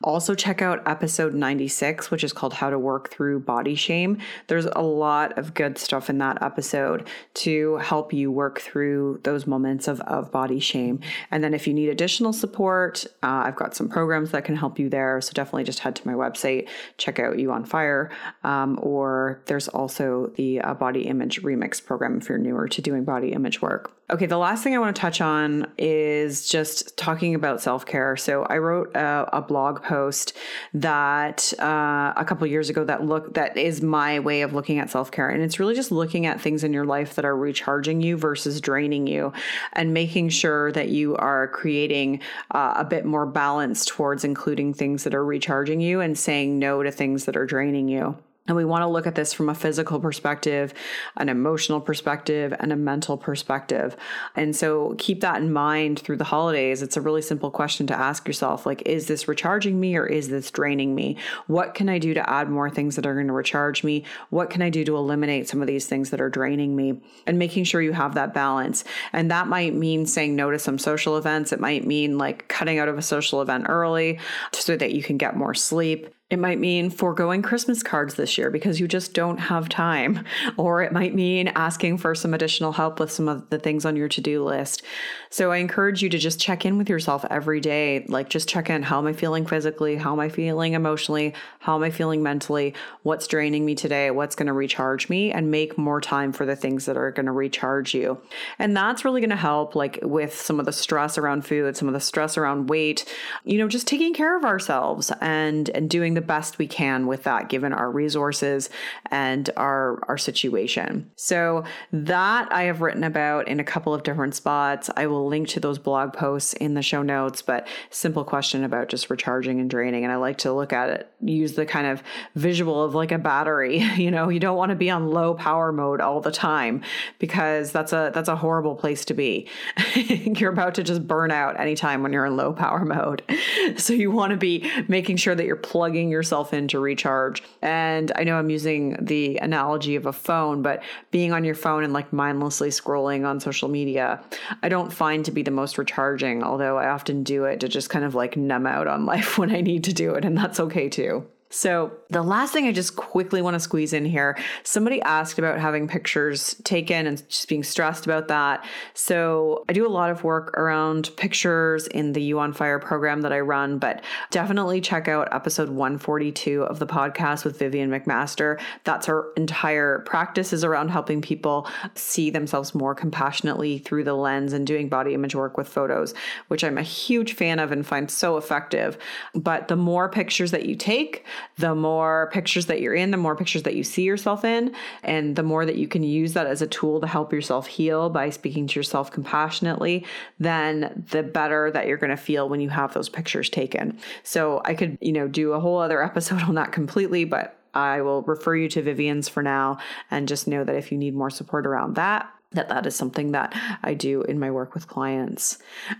Also, 0.04 0.34
check 0.34 0.64
out 0.64 0.82
episode 0.88 1.36
96, 1.36 2.10
which 2.10 2.24
is 2.24 2.34
called 2.34 2.54
How 2.54 2.72
to 2.72 2.80
Work 2.80 3.12
Through 3.12 3.42
Body 3.42 3.76
Shame. 3.76 4.18
There's 4.48 4.66
a 4.66 4.82
lot 4.82 5.38
of 5.38 5.54
good 5.54 5.78
stuff 5.78 6.10
in 6.10 6.18
that 6.18 6.42
episode 6.42 7.08
to 7.36 7.78
help 7.78 8.14
you 8.14 8.32
work 8.32 8.62
through 8.62 9.20
those 9.24 9.46
moments 9.46 9.88
of, 9.88 10.02
of 10.02 10.32
body 10.32 10.60
shame. 10.60 11.02
And 11.30 11.44
then, 11.44 11.54
if 11.54 11.68
you 11.68 11.74
need 11.74 11.90
additional 11.90 12.34
support, 12.34 13.06
uh, 13.22 13.44
I've 13.46 13.56
got 13.56 13.76
some 13.76 13.88
programs 13.88 14.32
that 14.32 14.44
can 14.44 14.56
help 14.56 14.80
you 14.80 14.90
there. 14.90 15.22
So, 15.22 15.34
definitely 15.34 15.66
just 15.66 15.80
head 15.80 15.96
to 15.98 16.08
my 16.08 16.14
website, 16.14 16.68
check 16.98 17.20
out 17.20 17.38
You 17.38 17.52
on 17.52 17.64
Fire, 17.64 18.10
um, 18.44 18.80
or 18.82 19.44
there's 19.46 19.68
also 19.68 20.32
the 20.36 20.62
uh, 20.62 20.74
Body 20.74 21.04
Image 21.04 21.44
Remix 21.44 21.84
program 21.84 22.18
if 22.18 22.28
you're 22.28 22.40
newer 22.40 22.68
to 22.68 22.82
doing 22.82 23.04
body 23.04 23.34
image 23.34 23.62
work. 23.62 23.92
Okay, 24.14 24.28
the 24.28 24.38
last 24.38 24.64
thing 24.64 24.76
I 24.76 24.78
want 24.78 24.96
to 24.96 25.02
touch 25.02 25.22
on 25.22 25.66
is 25.76 26.48
just 26.48 26.96
talking 26.98 27.34
about 27.34 27.64
self 27.64 27.84
care. 27.84 28.16
So 28.16 28.44
I 28.44 28.60
wrote 28.60 28.96
a, 28.96 29.28
a 29.38 29.42
blog 29.42 29.82
post 29.82 30.38
that 30.76 31.52
uh, 31.58 32.14
a 32.16 32.24
couple 32.24 32.46
years 32.46 32.70
ago 32.70 32.84
that 32.86 33.04
look 33.04 33.34
that 33.34 33.58
is 33.58 33.82
my 33.82 34.20
way 34.20 34.44
of 34.44 34.54
looking 34.54 34.78
at 34.78 34.92
self 34.92 35.10
care, 35.10 35.30
and 35.30 35.42
it's 35.42 35.60
really 35.60 35.74
just 35.74 35.92
looking 35.92 36.28
at 36.28 36.40
things 36.40 36.64
in 36.64 36.74
your 36.74 36.86
life 36.86 37.16
that 37.16 37.26
are 37.26 37.36
recharging 37.36 38.02
you 38.02 38.16
versus 38.16 38.62
draining 38.62 39.08
you, 39.08 39.34
and 39.74 39.96
making 39.96 40.30
sure 40.30 40.72
that 40.74 40.90
you 40.90 41.16
are 41.16 41.48
creating 41.48 42.22
uh, 42.52 42.76
a 42.78 42.86
bit 42.86 43.06
more 43.06 43.26
balance 43.26 43.84
towards 43.84 44.24
including 44.24 44.76
things 44.76 45.06
that 45.06 45.16
are 45.16 45.26
recharging 45.26 45.82
you 45.82 46.02
and 46.02 46.20
saying 46.20 46.60
no 46.60 46.84
to 46.84 46.92
things 46.92 47.26
that 47.26 47.36
are 47.36 47.48
draining 47.48 47.88
you. 47.88 48.16
And 48.46 48.58
we 48.58 48.66
want 48.66 48.82
to 48.82 48.88
look 48.88 49.08
at 49.08 49.16
this 49.16 49.32
from 49.32 49.48
a 49.48 49.56
physical 49.56 50.02
perspective, 50.02 50.74
an 51.16 51.30
emotional 51.30 51.80
perspective, 51.80 52.54
and 52.60 52.74
a 52.74 52.76
mental 52.76 53.16
perspective. 53.16 53.96
And 54.36 54.54
so 54.54 54.96
keep 54.98 55.22
that 55.22 55.42
in 55.42 55.54
mind 55.54 56.00
through 56.00 56.18
the 56.18 56.26
holidays. 56.26 56.82
It's 56.82 56.98
a 56.98 57.02
really 57.02 57.22
simple 57.22 57.50
question 57.50 57.88
to 57.88 57.98
ask 57.98 58.28
yourself 58.28 58.66
like, 58.66 58.82
is 58.82 59.08
this 59.08 59.30
recharging 59.30 59.80
me 59.80 59.96
or 59.96 60.06
is 60.06 60.28
this 60.28 60.52
draining 60.52 60.94
me? 60.94 61.16
What 61.48 61.74
can 61.74 61.88
I 61.88 62.00
do 62.00 62.14
to 62.14 62.30
add 62.30 62.50
more 62.50 62.70
things 62.70 62.98
that 62.98 63.06
are 63.06 63.14
going 63.14 63.28
to 63.28 63.34
recharge 63.34 63.82
me? 63.82 64.04
What 64.30 64.50
can 64.50 64.62
I 64.62 64.70
do 64.70 64.84
to 64.84 64.98
eliminate 64.98 65.48
some 65.48 65.62
of 65.62 65.68
these 65.68 65.88
things 65.88 66.10
that 66.10 66.20
are 66.20 66.30
draining 66.30 66.76
me? 66.76 67.02
And 67.26 67.40
making 67.40 67.64
sure 67.64 67.82
you 67.82 67.94
have 67.94 68.16
that 68.16 68.34
balance. 68.34 68.84
And 69.14 69.32
that 69.32 69.48
might 69.48 69.74
mean 69.74 70.06
saying 70.06 70.36
no 70.36 70.52
to 70.52 70.60
some 70.60 70.78
social 70.78 71.16
events. 71.16 71.54
It 71.54 71.62
might 71.62 71.88
mean 71.88 72.18
like 72.18 72.50
cutting 72.50 72.78
out 72.78 72.90
of 72.90 72.98
a 72.98 73.02
social 73.02 73.42
event 73.42 73.68
early 73.70 74.20
so 74.52 74.76
that 74.76 74.92
you 74.92 75.02
can 75.02 75.18
get 75.18 75.38
more 75.38 75.54
sleep. 75.54 76.14
It 76.34 76.40
might 76.40 76.60
mean 76.60 76.90
foregoing 76.90 77.44
Christmas 77.44 77.84
cards 77.84 78.16
this 78.16 78.40
year 78.40 78.50
because 78.50 78.80
you 78.80 78.88
just 78.88 79.14
don't 79.14 79.38
have 79.38 79.70
time. 79.70 80.26
Or 80.58 80.82
it 80.82 80.92
might 80.92 81.14
mean 81.14 81.50
asking 81.50 82.00
for 82.00 82.16
some 82.16 82.34
additional 82.34 82.72
help 82.72 83.00
with 83.00 83.12
some 83.12 83.28
of 83.28 83.48
the 83.52 83.60
things 83.60 83.86
on 83.86 83.96
your 83.96 84.10
to 84.10 84.20
do 84.20 84.44
list. 84.44 84.82
So 85.30 85.52
I 85.52 85.58
encourage 85.58 86.02
you 86.02 86.10
to 86.10 86.18
just 86.18 86.40
check 86.40 86.66
in 86.66 86.80
with 86.80 86.90
yourself 86.90 87.24
every 87.30 87.60
day. 87.60 88.08
Like, 88.10 88.30
just 88.30 88.50
check 88.50 88.72
in 88.72 88.82
how 88.82 88.98
am 88.98 89.06
I 89.06 89.14
feeling 89.14 89.46
physically? 89.46 89.96
How 89.96 90.12
am 90.12 90.20
I 90.20 90.30
feeling 90.30 90.74
emotionally? 90.74 91.36
How 91.60 91.76
am 91.76 91.84
I 91.84 91.92
feeling 91.92 92.24
mentally? 92.24 92.74
What's 93.04 93.28
draining 93.28 93.64
me 93.64 93.76
today? 93.76 94.10
What's 94.10 94.36
going 94.36 94.48
to 94.48 94.54
recharge 94.54 95.10
me? 95.10 95.32
And 95.32 95.52
make 95.52 95.78
more 95.78 96.02
time 96.02 96.32
for 96.34 96.48
the 96.48 96.56
things 96.56 96.86
that 96.86 96.98
are 96.98 97.12
going 97.12 97.28
to 97.28 97.32
recharge 97.32 97.94
you. 97.94 98.20
And 98.58 98.76
that's 98.76 99.06
really 99.06 99.22
going 99.22 99.30
to 99.30 99.36
help, 99.36 99.76
like, 99.76 100.00
with 100.02 100.34
some 100.34 100.60
of 100.60 100.66
the 100.66 100.74
stress 100.74 101.16
around 101.20 101.46
food, 101.46 101.78
some 101.78 101.88
of 101.88 101.94
the 101.94 102.00
stress 102.00 102.40
around 102.40 102.72
weight, 102.72 103.06
you 103.44 103.60
know, 103.60 103.68
just 103.68 103.86
taking 103.86 104.16
care 104.16 104.36
of 104.36 104.44
ourselves 104.44 105.12
and, 105.22 105.70
and 105.70 105.92
doing 105.92 106.16
the 106.16 106.23
best 106.28 106.58
we 106.58 106.68
can 106.68 107.08
with 107.08 107.24
that 107.24 107.50
given 107.50 107.74
our 107.74 107.92
resources 107.92 108.70
and 109.12 109.50
our 109.58 110.04
our 110.08 110.18
situation. 110.18 111.10
So 111.16 111.64
that 111.92 112.52
I 112.52 112.64
have 112.64 112.82
written 112.82 113.04
about 113.04 113.48
in 113.48 113.60
a 113.60 113.64
couple 113.64 113.94
of 113.94 114.04
different 114.04 114.36
spots. 114.36 114.90
I 114.96 115.08
will 115.08 115.28
link 115.28 115.48
to 115.50 115.60
those 115.60 115.80
blog 115.80 116.14
posts 116.14 116.54
in 116.54 116.74
the 116.74 116.82
show 116.82 117.02
notes, 117.02 117.42
but 117.42 117.68
simple 117.90 118.24
question 118.24 118.64
about 118.64 118.90
just 118.90 119.10
recharging 119.10 119.60
and 119.60 119.70
draining 119.70 120.04
and 120.04 120.12
I 120.12 120.18
like 120.18 120.38
to 120.40 120.54
look 120.54 120.74
at 120.74 120.90
it 120.90 121.10
use 121.30 121.54
the 121.54 121.66
kind 121.66 121.88
of 121.88 122.04
visual 122.36 122.84
of 122.84 122.96
like 122.96 123.12
a 123.12 123.18
battery, 123.18 123.78
you 123.96 124.12
know, 124.12 124.30
you 124.30 124.40
don't 124.40 124.58
want 124.58 124.70
to 124.70 124.76
be 124.76 124.90
on 124.90 125.10
low 125.10 125.34
power 125.34 125.72
mode 125.72 126.02
all 126.02 126.22
the 126.22 126.32
time 126.32 126.82
because 127.20 127.72
that's 127.72 127.94
a 127.94 128.12
that's 128.14 128.30
a 128.30 128.36
horrible 128.36 128.76
place 128.76 129.06
to 129.06 129.14
be. 129.14 129.48
you're 129.96 130.52
about 130.52 130.76
to 130.76 130.84
just 130.84 131.08
burn 131.08 131.32
out 131.32 131.60
anytime 131.60 132.04
when 132.04 132.14
you're 132.14 132.26
in 132.26 132.36
low 132.36 132.54
power 132.54 132.86
mode. 132.86 133.24
So 133.78 133.94
you 133.94 134.12
want 134.12 134.32
to 134.32 134.38
be 134.38 134.70
making 134.88 135.18
sure 135.18 135.36
that 135.36 135.46
you're 135.46 135.56
plugging 135.56 136.03
yourself 136.10 136.54
in 136.54 136.68
to 136.70 136.80
recharge. 136.80 137.44
And 137.62 138.12
I 138.16 138.24
know 138.24 138.38
I'm 138.38 138.50
using 138.50 138.98
the 139.00 139.38
analogy 139.38 139.96
of 139.96 140.06
a 140.06 140.14
phone, 140.14 140.62
but 140.62 140.84
being 141.12 141.32
on 141.32 141.44
your 141.44 141.56
phone 141.56 141.84
and 141.84 141.94
like 141.94 142.12
mindlessly 142.14 142.70
scrolling 142.70 143.26
on 143.26 143.40
social 143.40 143.70
media, 143.70 144.24
I 144.62 144.70
don't 144.70 144.92
find 144.92 145.26
to 145.26 145.32
be 145.32 145.44
the 145.44 145.52
most 145.52 145.78
recharging, 145.78 146.44
although 146.44 146.78
I 146.78 146.90
often 146.90 147.24
do 147.24 147.46
it 147.46 147.60
to 147.62 147.68
just 147.68 147.90
kind 147.90 148.06
of 148.06 148.16
like 148.16 148.38
numb 148.38 148.68
out 148.68 148.88
on 148.88 149.06
life 149.14 149.38
when 149.38 149.54
I 149.56 149.62
need 149.62 149.84
to 149.86 149.94
do 149.94 150.16
it. 150.16 150.26
And 150.26 150.38
that's 150.38 150.60
okay 150.60 150.90
too. 150.90 151.26
So, 151.54 151.92
the 152.10 152.24
last 152.24 152.52
thing 152.52 152.66
I 152.66 152.72
just 152.72 152.96
quickly 152.96 153.40
want 153.44 153.54
to 153.54 153.60
squeeze 153.60 153.94
in 153.94 154.06
here 154.06 154.36
somebody 154.64 155.00
asked 155.04 155.38
about 155.38 155.60
having 155.60 155.88
pictures 155.88 156.56
taken 156.64 157.06
and 157.06 157.30
just 157.30 157.48
being 157.48 157.64
stressed 157.64 158.06
about 158.06 158.28
that. 158.30 158.66
So, 158.96 159.64
I 159.70 159.74
do 159.74 159.86
a 159.86 159.90
lot 159.90 160.10
of 160.10 160.24
work 160.24 160.58
around 160.58 161.12
pictures 161.16 161.86
in 161.86 162.14
the 162.14 162.22
You 162.24 162.40
on 162.40 162.54
Fire 162.54 162.80
program 162.80 163.22
that 163.22 163.32
I 163.32 163.40
run, 163.40 163.78
but 163.78 164.04
definitely 164.32 164.82
check 164.82 165.08
out 165.08 165.32
episode 165.32 165.70
142 165.70 166.64
of 166.64 166.80
the 166.80 166.88
podcast 166.88 167.46
with 167.46 167.60
Vivienne 167.60 167.92
McMaster. 167.92 168.60
That's 168.84 169.06
her 169.06 169.32
entire 169.38 170.00
practice 170.08 170.54
is 170.54 170.64
around 170.64 170.90
helping 170.90 171.22
people 171.22 171.70
see 171.94 172.32
themselves 172.32 172.74
more 172.74 172.96
compassionately 172.96 173.78
through 173.78 174.06
the 174.06 174.16
lens 174.16 174.54
and 174.54 174.66
doing 174.66 174.90
body 174.90 175.14
image 175.14 175.36
work 175.36 175.56
with 175.56 175.68
photos, 175.68 176.16
which 176.48 176.64
I'm 176.64 176.80
a 176.80 176.84
huge 176.84 177.34
fan 177.34 177.60
of 177.60 177.72
and 177.72 177.86
find 177.86 178.10
so 178.10 178.38
effective. 178.38 178.98
But 179.36 179.68
the 179.68 179.76
more 179.76 180.10
pictures 180.10 180.50
that 180.50 180.66
you 180.66 180.76
take, 180.76 181.24
the 181.58 181.76
more 181.76 182.30
pictures 182.32 182.66
that 182.68 182.82
you're 182.82 182.94
in, 182.94 183.12
the 183.12 183.18
more 183.18 183.36
pictures 183.36 183.64
that 183.64 183.76
you 183.76 183.84
see 183.84 184.04
yourself 184.04 184.44
in, 184.44 184.74
and 185.04 185.36
the 185.36 185.44
more 185.44 185.66
that 185.66 185.76
you 185.76 185.88
can 185.88 186.04
use 186.04 186.34
that 186.34 186.48
as 186.48 186.62
a 186.62 186.68
tool 186.68 187.02
to 187.02 187.08
help 187.08 187.34
yourself 187.34 187.68
heal 187.68 188.10
by 188.10 188.30
speaking 188.30 188.68
to 188.68 188.80
yourself 188.80 189.12
compassionately, 189.12 190.06
then 190.40 191.06
the 191.12 191.24
better 191.24 191.72
that 191.72 191.88
you're 191.88 191.98
going 191.98 192.10
to 192.10 192.18
feel 192.18 192.50
when 192.50 192.60
you 192.60 192.70
have 192.70 192.94
those 192.94 193.10
pictures 193.10 193.50
taken. 193.50 193.98
So 194.24 194.62
I 194.66 194.74
could, 194.74 194.98
you 195.02 195.12
know, 195.12 195.28
do 195.28 195.54
a 195.54 195.60
whole 195.60 195.80
other 195.80 196.04
episode 196.14 196.44
on 196.44 196.56
that 196.56 196.72
completely, 196.72 197.26
but 197.26 197.60
I 197.74 198.02
will 198.02 198.22
refer 198.24 198.56
you 198.56 198.70
to 198.70 198.82
Vivienne's 198.82 199.28
for 199.28 199.42
now 199.42 199.80
and 200.12 200.28
just 200.28 200.48
know 200.48 200.64
that 200.64 200.76
if 200.76 200.92
you 200.92 200.98
need 200.98 201.16
more 201.16 201.30
support 201.30 201.66
around 201.66 201.96
that, 201.96 202.30
that 202.54 202.70
that 202.70 202.86
is 202.86 202.96
something 202.96 203.32
that 203.32 203.54
I 203.84 203.94
do 203.94 204.22
in 204.24 204.40
my 204.40 204.52
work 204.52 204.74
with 204.74 204.88
clients. 204.88 205.58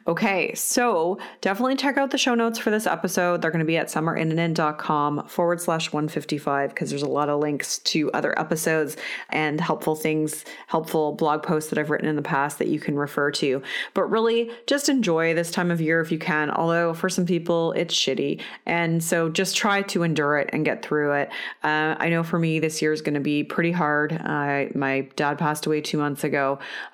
Okay, 0.08 0.54
so 0.54 1.18
definitely 1.42 1.76
check 1.76 1.98
out 1.98 2.12
the 2.12 2.18
show 2.18 2.36
notes 2.36 2.60
for 2.60 2.72
this 2.72 2.88
episode. 2.88 3.42
They're 3.42 3.52
going 3.52 3.60
to 3.60 3.66
be 3.66 3.78
at 3.78 3.88
summerinnanen.com 3.88 5.28
forward 5.28 5.62
slash 5.62 5.92
155 5.92 6.70
because 6.70 6.90
there's 6.90 7.02
a 7.02 7.08
lot 7.08 7.30
of 7.30 7.40
links 7.40 7.80
to 7.80 8.12
other 8.12 8.38
episodes 8.40 8.98
and 9.30 9.60
helpful 9.60 9.96
things, 9.96 10.46
helpful 10.68 11.14
blog 11.14 11.44
posts 11.44 11.70
that 11.70 11.80
I've 11.80 11.90
written 11.90 12.08
in 12.08 12.16
the 12.16 12.22
past 12.22 12.60
that 12.60 12.68
you 12.68 12.80
can 12.80 12.96
refer 12.96 13.32
to. 13.32 13.62
But 13.94 14.04
really, 14.06 14.52
just 14.68 14.90
enjoy 14.90 15.34
this 15.34 15.52
time 15.52 15.72
of 15.72 15.82
year 15.82 16.02
if 16.02 16.12
you 16.12 16.20
can, 16.20 16.52
although 16.52 16.94
for 16.94 17.10
some 17.10 17.26
people 17.26 17.72
it's 17.74 17.96
shitty. 17.96 18.42
And 18.66 19.04
so 19.04 19.30
just 19.30 19.56
try 19.56 19.82
to 19.84 20.04
endure 20.04 20.38
it 20.38 20.50
and 20.54 20.66
get 20.66 20.84
through 20.84 21.14
it. 21.14 21.30
Uh, 21.64 21.96
I 21.98 22.10
know 22.10 22.24
for 22.24 22.40
me, 22.40 22.60
this 22.60 22.82
year 22.82 22.94
is 22.94 23.02
going 23.02 23.16
to 23.16 23.20
be 23.20 23.44
pretty 23.44 23.72
hard. 23.72 24.14
Uh, 24.14 24.66
my 24.76 25.08
dad 25.16 25.38
passed 25.38 25.66
away 25.66 25.82
two 25.82 25.98
months 25.98 26.24
ago. 26.24 26.43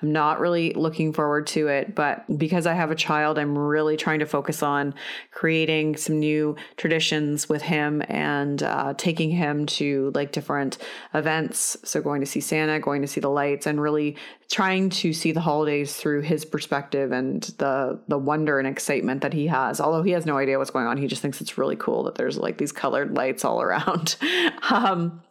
I'm 0.02 0.12
not 0.12 0.40
really 0.40 0.72
looking 0.74 1.12
forward 1.12 1.46
to 1.48 1.68
it. 1.68 1.94
But 1.94 2.14
because 2.38 2.66
I 2.66 2.74
have 2.74 2.90
a 2.90 2.94
child, 2.94 3.38
I'm 3.38 3.56
really 3.56 3.96
trying 3.96 4.20
to 4.20 4.26
focus 4.26 4.62
on 4.62 4.94
creating 5.30 5.96
some 5.96 6.18
new 6.18 6.56
traditions 6.76 7.48
with 7.48 7.62
him 7.62 8.02
and 8.08 8.62
uh, 8.62 8.94
taking 8.96 9.30
him 9.30 9.66
to 9.78 10.12
like 10.14 10.32
different 10.32 10.78
events. 11.14 11.76
So 11.84 12.00
going 12.00 12.20
to 12.20 12.26
see 12.26 12.40
Santa, 12.40 12.78
going 12.80 13.02
to 13.02 13.08
see 13.08 13.20
the 13.20 13.28
lights, 13.28 13.66
and 13.66 13.80
really 13.80 14.16
trying 14.50 14.90
to 14.90 15.12
see 15.12 15.30
the 15.30 15.40
holidays 15.40 15.94
through 15.94 16.22
his 16.22 16.44
perspective 16.44 17.12
and 17.12 17.44
the 17.58 17.98
the 18.08 18.18
wonder 18.18 18.58
and 18.58 18.66
excitement 18.66 19.22
that 19.22 19.32
he 19.32 19.46
has. 19.46 19.80
Although 19.80 20.02
he 20.02 20.10
has 20.10 20.26
no 20.26 20.36
idea 20.36 20.58
what's 20.58 20.70
going 20.70 20.86
on, 20.86 20.96
he 20.96 21.06
just 21.06 21.22
thinks 21.22 21.40
it's 21.40 21.56
really 21.56 21.76
cool 21.76 22.02
that 22.02 22.16
there's 22.16 22.36
like 22.36 22.58
these 22.58 22.72
colored 22.72 23.14
lights 23.14 23.44
all 23.44 23.62
around. 23.62 24.16
um, 24.70 25.22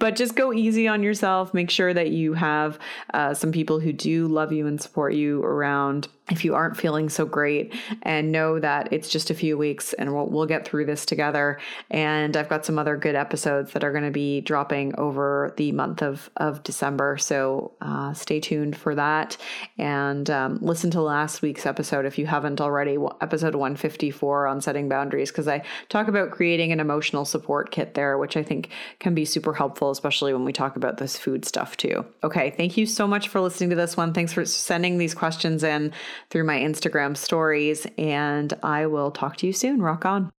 but 0.00 0.16
just 0.16 0.34
go 0.34 0.52
easy 0.52 0.88
on 0.88 1.04
yourself. 1.04 1.54
Make 1.54 1.70
sure 1.70 1.94
that 1.94 2.10
you 2.10 2.34
have 2.34 2.80
uh, 3.14 3.32
some 3.32 3.52
people 3.52 3.78
who 3.78 3.92
do 3.92 4.26
love 4.26 4.52
you 4.52 4.66
and 4.66 4.80
support 4.80 5.14
you 5.14 5.42
around 5.42 6.08
if 6.30 6.44
you 6.44 6.54
aren't 6.54 6.76
feeling 6.76 7.08
so 7.08 7.26
great 7.26 7.74
and 8.02 8.32
know 8.32 8.58
that 8.58 8.90
it's 8.92 9.10
just 9.10 9.30
a 9.30 9.34
few 9.34 9.58
weeks 9.58 9.92
and 9.92 10.14
we'll, 10.14 10.26
we'll 10.26 10.46
get 10.46 10.66
through 10.66 10.86
this 10.86 11.04
together. 11.04 11.58
And 11.90 12.36
i've 12.36 12.48
got 12.48 12.64
some 12.64 12.78
other 12.78 12.96
good 12.96 13.14
episodes 13.14 13.72
that 13.72 13.84
are 13.84 13.92
going 13.92 14.04
to 14.04 14.10
be 14.10 14.40
dropping 14.40 14.98
over 14.98 15.52
the 15.56 15.72
month 15.72 16.02
of, 16.02 16.30
of 16.36 16.62
december. 16.62 17.18
So 17.18 17.72
uh, 17.80 18.14
stay 18.14 18.40
tuned 18.40 18.76
for 18.76 18.94
that. 18.94 19.36
And 19.76 20.28
um, 20.30 20.58
listen 20.62 20.90
to 20.92 21.02
last 21.02 21.42
week's 21.42 21.66
episode 21.66 22.06
if 22.06 22.18
you 22.18 22.26
haven't 22.26 22.60
already 22.60 22.96
episode 23.20 23.54
154 23.54 24.46
on 24.46 24.60
setting 24.60 24.88
boundaries 24.88 25.30
because 25.30 25.48
i 25.48 25.62
talk 25.88 26.08
about 26.08 26.30
creating 26.30 26.72
an 26.72 26.80
emotional 26.80 27.24
support 27.24 27.70
kit 27.70 27.94
there 27.94 28.18
which 28.18 28.36
i 28.36 28.42
think 28.42 28.70
can 28.98 29.14
be 29.14 29.24
super 29.24 29.52
helpful 29.52 29.90
especially 29.90 30.32
when 30.32 30.44
we 30.44 30.52
talk 30.52 30.76
about 30.76 30.96
this 30.98 31.18
food 31.18 31.44
stuff 31.44 31.76
too. 31.76 32.04
Okay 32.22 32.54
thank 32.56 32.76
you 32.76 32.86
so 32.86 33.06
much 33.06 33.28
for 33.28 33.40
listening 33.40 33.70
to 33.70 33.76
this 33.76 33.96
one. 33.96 34.12
Thanks 34.12 34.32
for 34.32 34.44
sending 34.44 34.98
these 34.98 35.14
questions 35.14 35.62
in 35.62 35.92
through 36.30 36.44
my 36.44 36.58
Instagram 36.58 37.16
stories. 37.16 37.86
And 37.98 38.52
I 38.62 38.86
will 38.86 39.10
talk 39.10 39.36
to 39.38 39.46
you 39.46 39.52
soon. 39.52 39.82
Rock 39.82 40.04
on. 40.04 40.30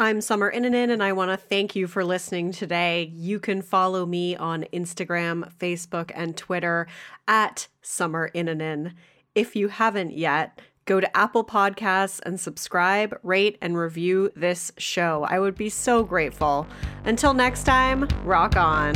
I'm 0.00 0.22
Summer 0.22 0.50
Innanen, 0.50 0.90
and 0.90 1.02
I 1.02 1.12
want 1.12 1.30
to 1.30 1.36
thank 1.36 1.76
you 1.76 1.86
for 1.86 2.02
listening 2.02 2.52
today. 2.52 3.12
You 3.14 3.38
can 3.38 3.60
follow 3.60 4.06
me 4.06 4.34
on 4.34 4.64
Instagram, 4.72 5.52
Facebook, 5.58 6.10
and 6.14 6.34
Twitter 6.34 6.86
at 7.28 7.68
Summer 7.82 8.30
Innanen. 8.34 8.94
If 9.34 9.54
you 9.54 9.68
haven't 9.68 10.16
yet, 10.16 10.62
go 10.86 11.00
to 11.00 11.16
Apple 11.16 11.44
Podcasts 11.44 12.18
and 12.24 12.40
subscribe, 12.40 13.18
rate, 13.22 13.58
and 13.60 13.76
review 13.76 14.32
this 14.34 14.72
show. 14.78 15.26
I 15.28 15.38
would 15.38 15.54
be 15.54 15.68
so 15.68 16.02
grateful. 16.02 16.66
Until 17.04 17.34
next 17.34 17.64
time, 17.64 18.08
rock 18.24 18.56
on. 18.56 18.94